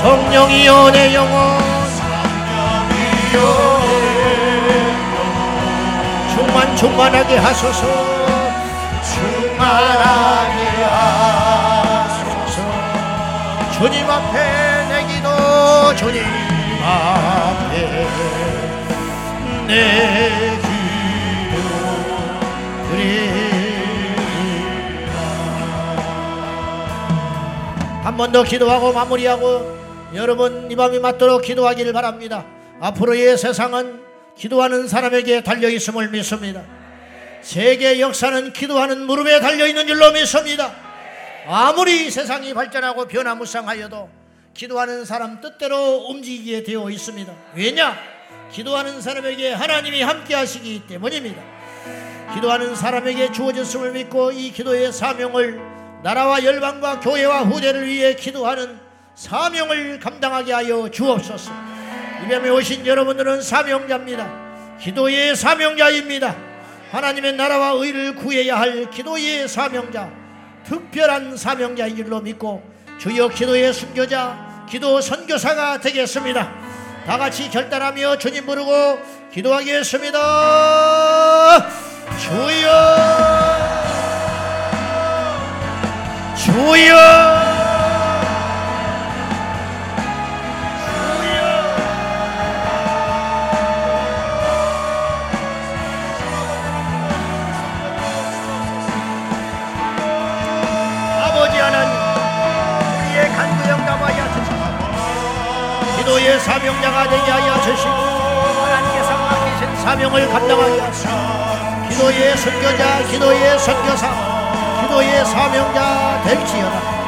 성령이여 0.00 0.90
내 0.92 1.14
영혼. 1.14 1.62
충만 6.34 6.76
충만하게 6.76 7.36
하소서. 7.38 7.86
충만하게 9.02 10.60
하소서. 10.84 12.62
주님 13.72 14.10
앞에 14.10 14.86
내 14.88 15.06
기도 15.06 15.94
주님 15.96 16.24
앞에 16.84 18.06
내 19.66 20.61
한 28.12 28.18
번 28.18 28.30
더 28.30 28.42
기도하고 28.42 28.92
마무리하고 28.92 29.78
여러분 30.14 30.70
이 30.70 30.76
밤이 30.76 30.98
맞도록 30.98 31.40
기도하기를 31.40 31.94
바랍니다 31.94 32.44
앞으로의 32.78 33.38
세상은 33.38 34.02
기도하는 34.36 34.86
사람에게 34.86 35.42
달려 35.42 35.68
있음을 35.70 36.08
믿습니다. 36.10 36.62
세계 37.40 38.00
역사는 38.00 38.52
기도하는 38.52 39.06
무릎에 39.06 39.40
달려 39.40 39.66
있는 39.66 39.86
줄로 39.86 40.10
믿습니다. 40.12 40.74
아무리 41.46 42.10
세상이 42.10 42.52
발전하고 42.52 43.06
변화무쌍하여도 43.06 44.10
기도하는 44.52 45.04
사람 45.06 45.40
뜻대로 45.40 46.06
움직이게 46.08 46.64
되어 46.64 46.90
있습니다. 46.90 47.32
왜냐? 47.54 47.96
기도하는 48.50 49.00
사람에게 49.00 49.52
하나님이 49.52 50.02
함께 50.02 50.34
하시기 50.34 50.82
때문입니다. 50.86 51.42
기도하는 52.34 52.74
사람에게 52.74 53.32
주어졌음을 53.32 53.92
믿고 53.92 54.32
이 54.32 54.50
기도의 54.50 54.92
사명을 54.92 55.81
나라와 56.02 56.42
열방과 56.42 57.00
교회와 57.00 57.42
후대를 57.42 57.86
위해 57.86 58.14
기도하는 58.14 58.80
사명을 59.14 60.00
감당하게 60.00 60.52
하여 60.52 60.88
주옵소서. 60.90 61.52
이 62.24 62.28
밤에 62.28 62.48
오신 62.50 62.86
여러분들은 62.86 63.40
사명자입니다. 63.42 64.78
기도의 64.80 65.36
사명자입니다. 65.36 66.34
하나님의 66.90 67.34
나라와 67.34 67.70
의를 67.70 68.14
구해야 68.14 68.58
할 68.58 68.90
기도의 68.90 69.48
사명자, 69.48 70.10
특별한 70.64 71.36
사명자인 71.36 71.96
줄로 71.96 72.20
믿고 72.20 72.62
주여 72.98 73.28
기도의 73.28 73.72
순교자, 73.72 74.66
기도 74.68 75.00
선교사가 75.00 75.80
되겠습니다. 75.80 76.52
다 77.06 77.18
같이 77.18 77.48
결단하며 77.50 78.18
주님 78.18 78.44
부르고 78.46 78.98
기도하겠습니다. 79.32 80.18
주여, 82.18 82.70
주여. 86.42 87.22
기도의 105.96 106.40
사명자가 106.40 107.08
되게 107.08 107.30
하여 107.30 107.62
주시고 107.62 107.92
하나님께서 107.92 109.16
맡기신 109.16 109.76
사명을 109.84 110.28
감당하게 110.28 110.80
하시고 110.80 111.12
기도의 111.88 112.36
선교자 112.36 113.02
기도의 113.08 113.58
선교사 113.60 114.31
기도의 114.82 115.24
사명자 115.24 116.20
될지어다 116.24 117.01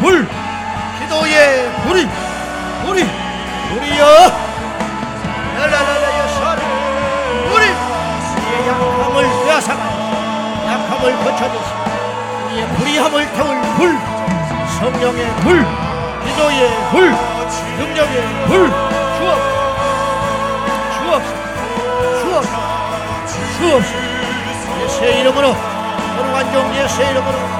불. 0.00 0.26
기도의 0.98 1.70
불이 1.86 2.08
불이 2.84 3.08
불이여. 3.68 4.04
랄랄랄라여 5.58 6.28
소리 6.28 6.60
불이. 7.50 7.64
우리의 8.40 8.68
약함을 8.68 9.16
앗아가시고 9.50 10.12
약함을 10.66 11.02
거쳐주시 11.24 11.70
우리의 12.46 12.68
불이함을 12.76 13.32
태울 13.32 13.60
불. 13.76 13.98
성령의 14.78 15.20
불. 15.42 15.66
기도의 16.24 16.60
불. 16.90 17.14
능력의 17.78 18.46
불. 18.46 18.70
주옵 19.18 19.28
주옵 20.96 21.22
주옵 22.22 22.44
주옵 23.58 23.82
예수의 24.82 25.20
이름으로 25.20 25.54
오늘 26.18 26.32
완전 26.32 26.74
예수의 26.74 27.10
이름으로. 27.10 27.59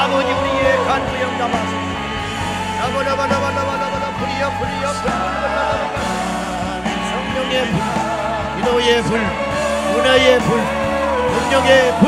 아버지 0.00 0.28
우리의 0.32 0.76
간구영 0.84 1.38
담아서 1.38 1.72
야바라바라바라바라바라 2.80 4.04
불이여 4.18 4.50
불이여 4.58 4.86
불 4.92 5.04
성령의 7.10 7.54
불 7.70 7.74
기도의 8.56 9.02
불 9.02 9.10
은혜의 9.96 10.38
불 10.40 10.48
능력의 11.32 11.70
불 12.00 12.04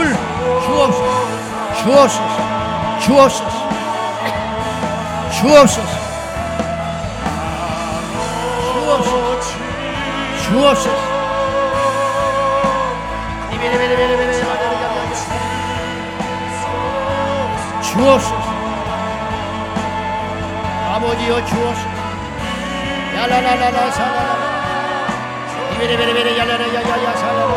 주옵소서 0.65 1.82
주옵소서 1.82 3.01
주옵소서 3.01 3.61
주옵소서 5.43 5.82
주옵소서 8.73 9.40
주옵소서 10.44 11.12
주옵소서 17.82 18.52
아버지여 20.93 21.32
주옵소서 21.44 21.89
야라라라라 23.16 23.90
사라라 23.90 24.31
이베레베레베레 25.74 26.39
야라라 26.39 26.62
야야야 26.73 27.16
사라라 27.16 27.52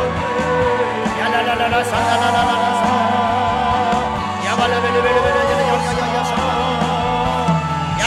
야라라라라 1.20 1.84
사라라라라 1.84 2.52
사라라 2.82 3.16
야발레베레베레베레 4.44 5.25
야야야야 5.25 5.25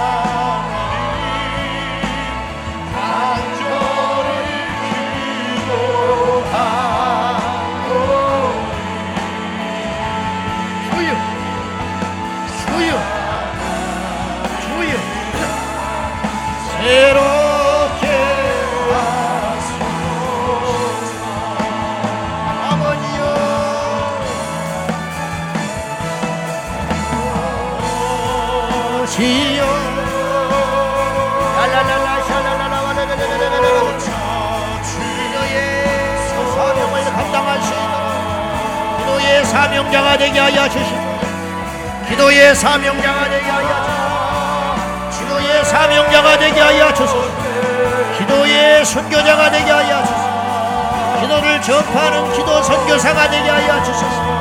사명자가 39.51 40.17
되게 40.17 40.39
하여 40.39 40.69
주시고 40.69 41.11
기도의 42.07 42.55
사명자가 42.55 43.29
되게 43.29 43.49
하여 43.49 45.11
주시고 45.11 45.35
기도의 45.35 45.65
사명자가 45.65 46.37
되게 46.39 46.61
하여 46.61 46.93
주소서. 46.93 47.27
기도의 48.17 48.85
선교자가 48.85 49.51
되게 49.51 49.69
하여 49.69 50.01
주소서. 50.05 51.19
기도를 51.19 51.61
전파하는 51.61 52.31
기도 52.31 52.63
선교사가 52.63 53.29
되게 53.29 53.49
하여 53.49 53.83
주소서 53.83 54.40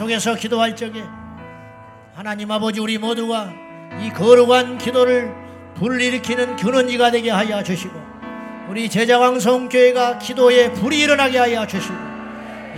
속해서 0.00 0.34
기도할 0.34 0.74
적에 0.74 1.04
하나님 2.14 2.50
아버지 2.50 2.80
우리 2.80 2.96
모두가 2.96 3.52
이 4.00 4.08
거룩한 4.08 4.78
기도를 4.78 5.30
불일으키는 5.74 6.56
근원지가 6.56 7.10
되게 7.10 7.30
하여 7.30 7.62
주시고 7.62 7.92
우리 8.70 8.88
제자왕성교회가 8.88 10.18
기도에 10.18 10.72
불이 10.72 11.00
일어나게 11.00 11.36
하여 11.36 11.66
주시고 11.66 11.94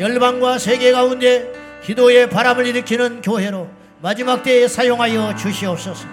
열방과 0.01 0.59
세계 0.59 0.91
가운데 0.91 1.53
기도의 1.85 2.29
바람을 2.29 2.67
일으키는 2.67 3.23
교회로 3.23 3.69
마지막 4.01 4.43
때에 4.43 4.67
사용하여 4.67 5.37
주시옵소서. 5.37 6.09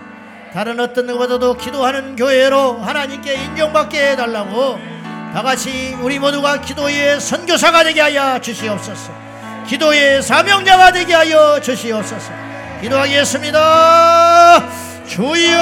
다른 0.54 0.80
어떤 0.80 1.08
것보다도 1.08 1.56
기도하는 1.56 2.16
교회로 2.18 2.74
하나님께 2.82 3.46
인정받게 3.46 4.12
해달라고 4.12 4.78
다같이 5.34 5.98
우리 6.04 6.20
모두가 6.20 6.62
기도의 6.62 7.20
선교사가 7.20 7.84
되게 7.84 8.00
하여 8.02 8.40
주시옵소서 8.40 9.29
기도의 9.70 10.24
사명자가 10.24 10.92
되게 10.92 11.14
하여 11.14 11.62
주시옵소서. 11.62 12.32
기도하겠습니다. 12.82 14.64
주여! 15.06 15.58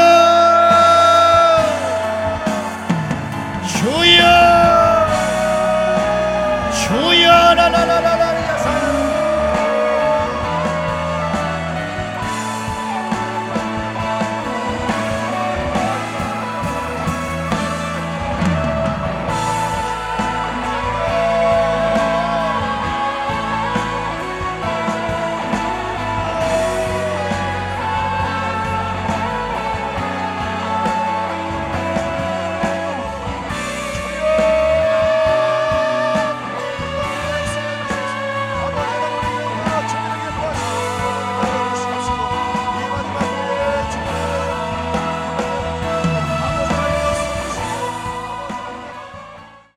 주여! 3.68 4.24
주여! 6.72 7.54
라라라라 7.54 8.27